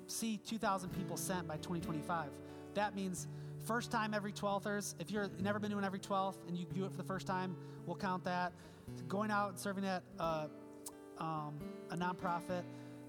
see 0.07 0.39
2,000 0.39 0.91
people 0.91 1.17
sent 1.17 1.47
by 1.47 1.57
2025. 1.57 2.31
That 2.75 2.95
means 2.95 3.29
first 3.61 3.91
time 3.91 4.15
every 4.15 4.33
12thers. 4.33 4.95
If 4.99 5.11
you've 5.11 5.41
never 5.41 5.59
been 5.59 5.71
to 5.71 5.79
an 5.79 5.85
every 5.85 5.99
12th 5.99 6.37
and 6.49 6.57
you 6.57 6.67
do 6.75 6.85
it 6.85 6.91
for 6.91 6.97
the 6.97 7.05
first 7.05 7.27
time, 7.27 7.57
we'll 7.87 7.97
count 7.97 8.25
that. 8.25 8.53
Going 9.09 9.31
out 9.31 9.51
and 9.51 9.59
serving 9.59 9.85
at 9.85 10.03
uh, 10.19 10.47
um, 11.19 11.55
a 11.91 11.97
nonprofit, 11.97 12.63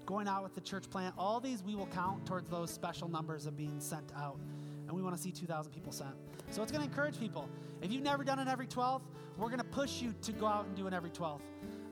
going 0.06 0.28
out 0.28 0.42
with 0.42 0.54
the 0.54 0.60
church 0.60 0.88
plant, 0.90 1.14
all 1.18 1.40
these 1.40 1.62
we 1.62 1.74
will 1.74 1.86
count 1.86 2.26
towards 2.26 2.48
those 2.48 2.70
special 2.70 3.08
numbers 3.08 3.46
of 3.46 3.56
being 3.56 3.80
sent 3.80 4.12
out. 4.16 4.38
And 4.86 4.96
we 4.96 5.02
want 5.02 5.16
to 5.16 5.22
see 5.22 5.30
2,000 5.30 5.72
people 5.72 5.92
sent. 5.92 6.14
So 6.50 6.62
it's 6.62 6.70
going 6.70 6.84
to 6.84 6.90
encourage 6.90 7.18
people. 7.18 7.48
If 7.80 7.90
you've 7.90 8.02
never 8.02 8.24
done 8.24 8.38
an 8.38 8.48
every 8.48 8.66
12th, 8.66 9.02
we're 9.38 9.48
going 9.48 9.58
to 9.58 9.64
push 9.64 10.02
you 10.02 10.14
to 10.22 10.32
go 10.32 10.46
out 10.46 10.66
and 10.66 10.76
do 10.76 10.86
an 10.86 10.94
every 10.94 11.10
12th 11.10 11.40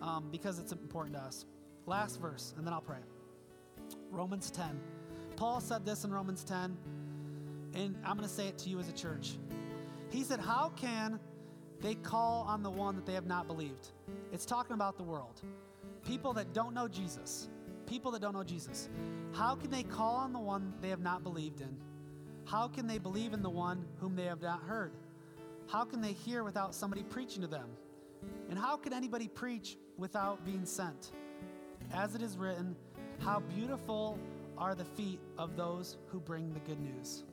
um, 0.02 0.28
because 0.30 0.58
it's 0.58 0.72
important 0.72 1.16
to 1.16 1.22
us. 1.22 1.46
Last 1.86 2.20
verse, 2.20 2.54
and 2.56 2.66
then 2.66 2.72
I'll 2.74 2.80
pray. 2.80 2.98
Romans 4.10 4.50
10. 4.50 4.78
Paul 5.36 5.60
said 5.60 5.86
this 5.86 6.04
in 6.04 6.12
Romans 6.12 6.44
10, 6.44 6.76
and 7.74 7.96
I'm 8.04 8.16
going 8.16 8.28
to 8.28 8.34
say 8.34 8.48
it 8.48 8.58
to 8.58 8.68
you 8.68 8.78
as 8.78 8.88
a 8.88 8.92
church. 8.92 9.38
He 10.10 10.24
said, 10.24 10.40
How 10.40 10.72
can 10.76 11.20
they 11.80 11.94
call 11.94 12.44
on 12.48 12.62
the 12.62 12.70
one 12.70 12.96
that 12.96 13.06
they 13.06 13.14
have 13.14 13.26
not 13.26 13.46
believed? 13.46 13.88
It's 14.32 14.44
talking 14.44 14.74
about 14.74 14.96
the 14.96 15.02
world. 15.02 15.40
People 16.04 16.32
that 16.34 16.52
don't 16.52 16.74
know 16.74 16.88
Jesus. 16.88 17.48
People 17.86 18.10
that 18.12 18.22
don't 18.22 18.34
know 18.34 18.44
Jesus. 18.44 18.88
How 19.32 19.54
can 19.54 19.70
they 19.70 19.82
call 19.82 20.16
on 20.16 20.32
the 20.32 20.38
one 20.38 20.72
they 20.80 20.88
have 20.88 21.00
not 21.00 21.22
believed 21.22 21.60
in? 21.60 21.76
How 22.44 22.68
can 22.68 22.86
they 22.86 22.98
believe 22.98 23.32
in 23.32 23.42
the 23.42 23.50
one 23.50 23.84
whom 23.98 24.16
they 24.16 24.24
have 24.24 24.42
not 24.42 24.62
heard? 24.62 24.92
How 25.68 25.84
can 25.84 26.00
they 26.00 26.12
hear 26.12 26.42
without 26.42 26.74
somebody 26.74 27.02
preaching 27.02 27.42
to 27.42 27.48
them? 27.48 27.68
And 28.48 28.58
how 28.58 28.76
can 28.76 28.92
anybody 28.92 29.28
preach 29.28 29.76
without 29.96 30.44
being 30.44 30.64
sent? 30.64 31.12
As 31.94 32.14
it 32.14 32.22
is 32.22 32.36
written, 32.36 32.74
how 33.20 33.40
beautiful 33.40 34.18
are 34.58 34.74
the 34.74 34.84
feet 34.84 35.20
of 35.38 35.56
those 35.56 35.96
who 36.08 36.20
bring 36.20 36.52
the 36.52 36.60
good 36.60 36.80
news. 36.80 37.24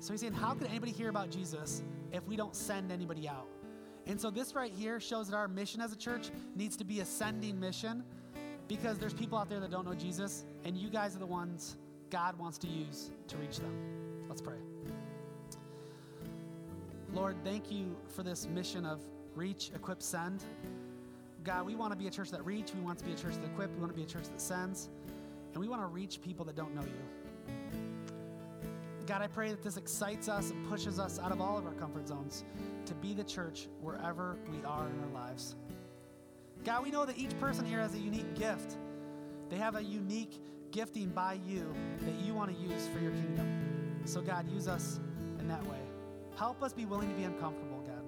So 0.00 0.12
he's 0.12 0.20
saying, 0.20 0.32
How 0.32 0.54
can 0.54 0.66
anybody 0.66 0.92
hear 0.92 1.08
about 1.08 1.30
Jesus 1.30 1.82
if 2.12 2.26
we 2.26 2.36
don't 2.36 2.54
send 2.54 2.90
anybody 2.90 3.28
out? 3.28 3.46
And 4.06 4.20
so 4.20 4.30
this 4.30 4.54
right 4.54 4.72
here 4.72 4.98
shows 4.98 5.28
that 5.28 5.36
our 5.36 5.48
mission 5.48 5.80
as 5.80 5.92
a 5.92 5.96
church 5.96 6.30
needs 6.56 6.76
to 6.78 6.84
be 6.84 7.00
a 7.00 7.04
sending 7.04 7.60
mission 7.60 8.02
because 8.66 8.98
there's 8.98 9.14
people 9.14 9.36
out 9.36 9.48
there 9.48 9.60
that 9.60 9.70
don't 9.70 9.84
know 9.84 9.94
Jesus, 9.94 10.44
and 10.64 10.76
you 10.76 10.88
guys 10.88 11.16
are 11.16 11.18
the 11.18 11.26
ones 11.26 11.76
God 12.08 12.38
wants 12.38 12.56
to 12.58 12.66
use 12.66 13.10
to 13.28 13.36
reach 13.36 13.58
them. 13.58 13.74
Let's 14.28 14.40
pray. 14.40 14.56
Lord, 17.12 17.36
thank 17.44 17.70
you 17.70 17.96
for 18.08 18.22
this 18.22 18.46
mission 18.46 18.86
of 18.86 19.00
reach, 19.34 19.70
equip, 19.74 20.02
send. 20.02 20.44
God, 21.42 21.66
we 21.66 21.74
want 21.74 21.92
to 21.92 21.96
be 21.96 22.06
a 22.06 22.10
church 22.10 22.30
that 22.30 22.44
reach, 22.44 22.72
we 22.74 22.80
want 22.80 22.98
to 23.00 23.04
be 23.04 23.12
a 23.12 23.16
church 23.16 23.34
that 23.34 23.44
equip, 23.44 23.72
we 23.74 23.80
want 23.80 23.92
to 23.92 23.96
be 23.96 24.04
a 24.04 24.06
church 24.06 24.24
that 24.24 24.40
sends, 24.40 24.88
and 25.52 25.60
we 25.60 25.68
want 25.68 25.82
to 25.82 25.86
reach 25.86 26.20
people 26.22 26.44
that 26.44 26.54
don't 26.54 26.74
know 26.74 26.82
you. 26.82 27.19
God, 29.10 29.22
I 29.22 29.26
pray 29.26 29.50
that 29.50 29.60
this 29.60 29.76
excites 29.76 30.28
us 30.28 30.52
and 30.52 30.68
pushes 30.68 31.00
us 31.00 31.18
out 31.18 31.32
of 31.32 31.40
all 31.40 31.58
of 31.58 31.66
our 31.66 31.72
comfort 31.72 32.06
zones 32.06 32.44
to 32.86 32.94
be 32.94 33.12
the 33.12 33.24
church 33.24 33.66
wherever 33.80 34.36
we 34.52 34.58
are 34.64 34.86
in 34.86 35.00
our 35.00 35.10
lives. 35.12 35.56
God, 36.64 36.84
we 36.84 36.92
know 36.92 37.04
that 37.04 37.18
each 37.18 37.36
person 37.40 37.64
here 37.64 37.80
has 37.80 37.92
a 37.94 37.98
unique 37.98 38.36
gift. 38.36 38.76
They 39.48 39.56
have 39.56 39.74
a 39.74 39.82
unique 39.82 40.40
gifting 40.70 41.08
by 41.08 41.40
you 41.44 41.74
that 42.02 42.24
you 42.24 42.34
want 42.34 42.56
to 42.56 42.62
use 42.62 42.86
for 42.94 43.00
your 43.00 43.10
kingdom. 43.10 44.00
So, 44.04 44.20
God, 44.20 44.48
use 44.48 44.68
us 44.68 45.00
in 45.40 45.48
that 45.48 45.66
way. 45.66 45.80
Help 46.36 46.62
us 46.62 46.72
be 46.72 46.84
willing 46.84 47.08
to 47.08 47.14
be 47.16 47.24
uncomfortable, 47.24 47.82
God, 47.84 48.04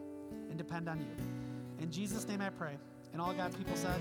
and 0.50 0.56
depend 0.56 0.88
on 0.88 1.00
you. 1.00 1.16
In 1.80 1.90
Jesus' 1.90 2.28
name 2.28 2.40
I 2.40 2.50
pray. 2.50 2.78
And 3.12 3.20
all 3.20 3.32
God's 3.32 3.56
people 3.56 3.74
said, 3.74 4.00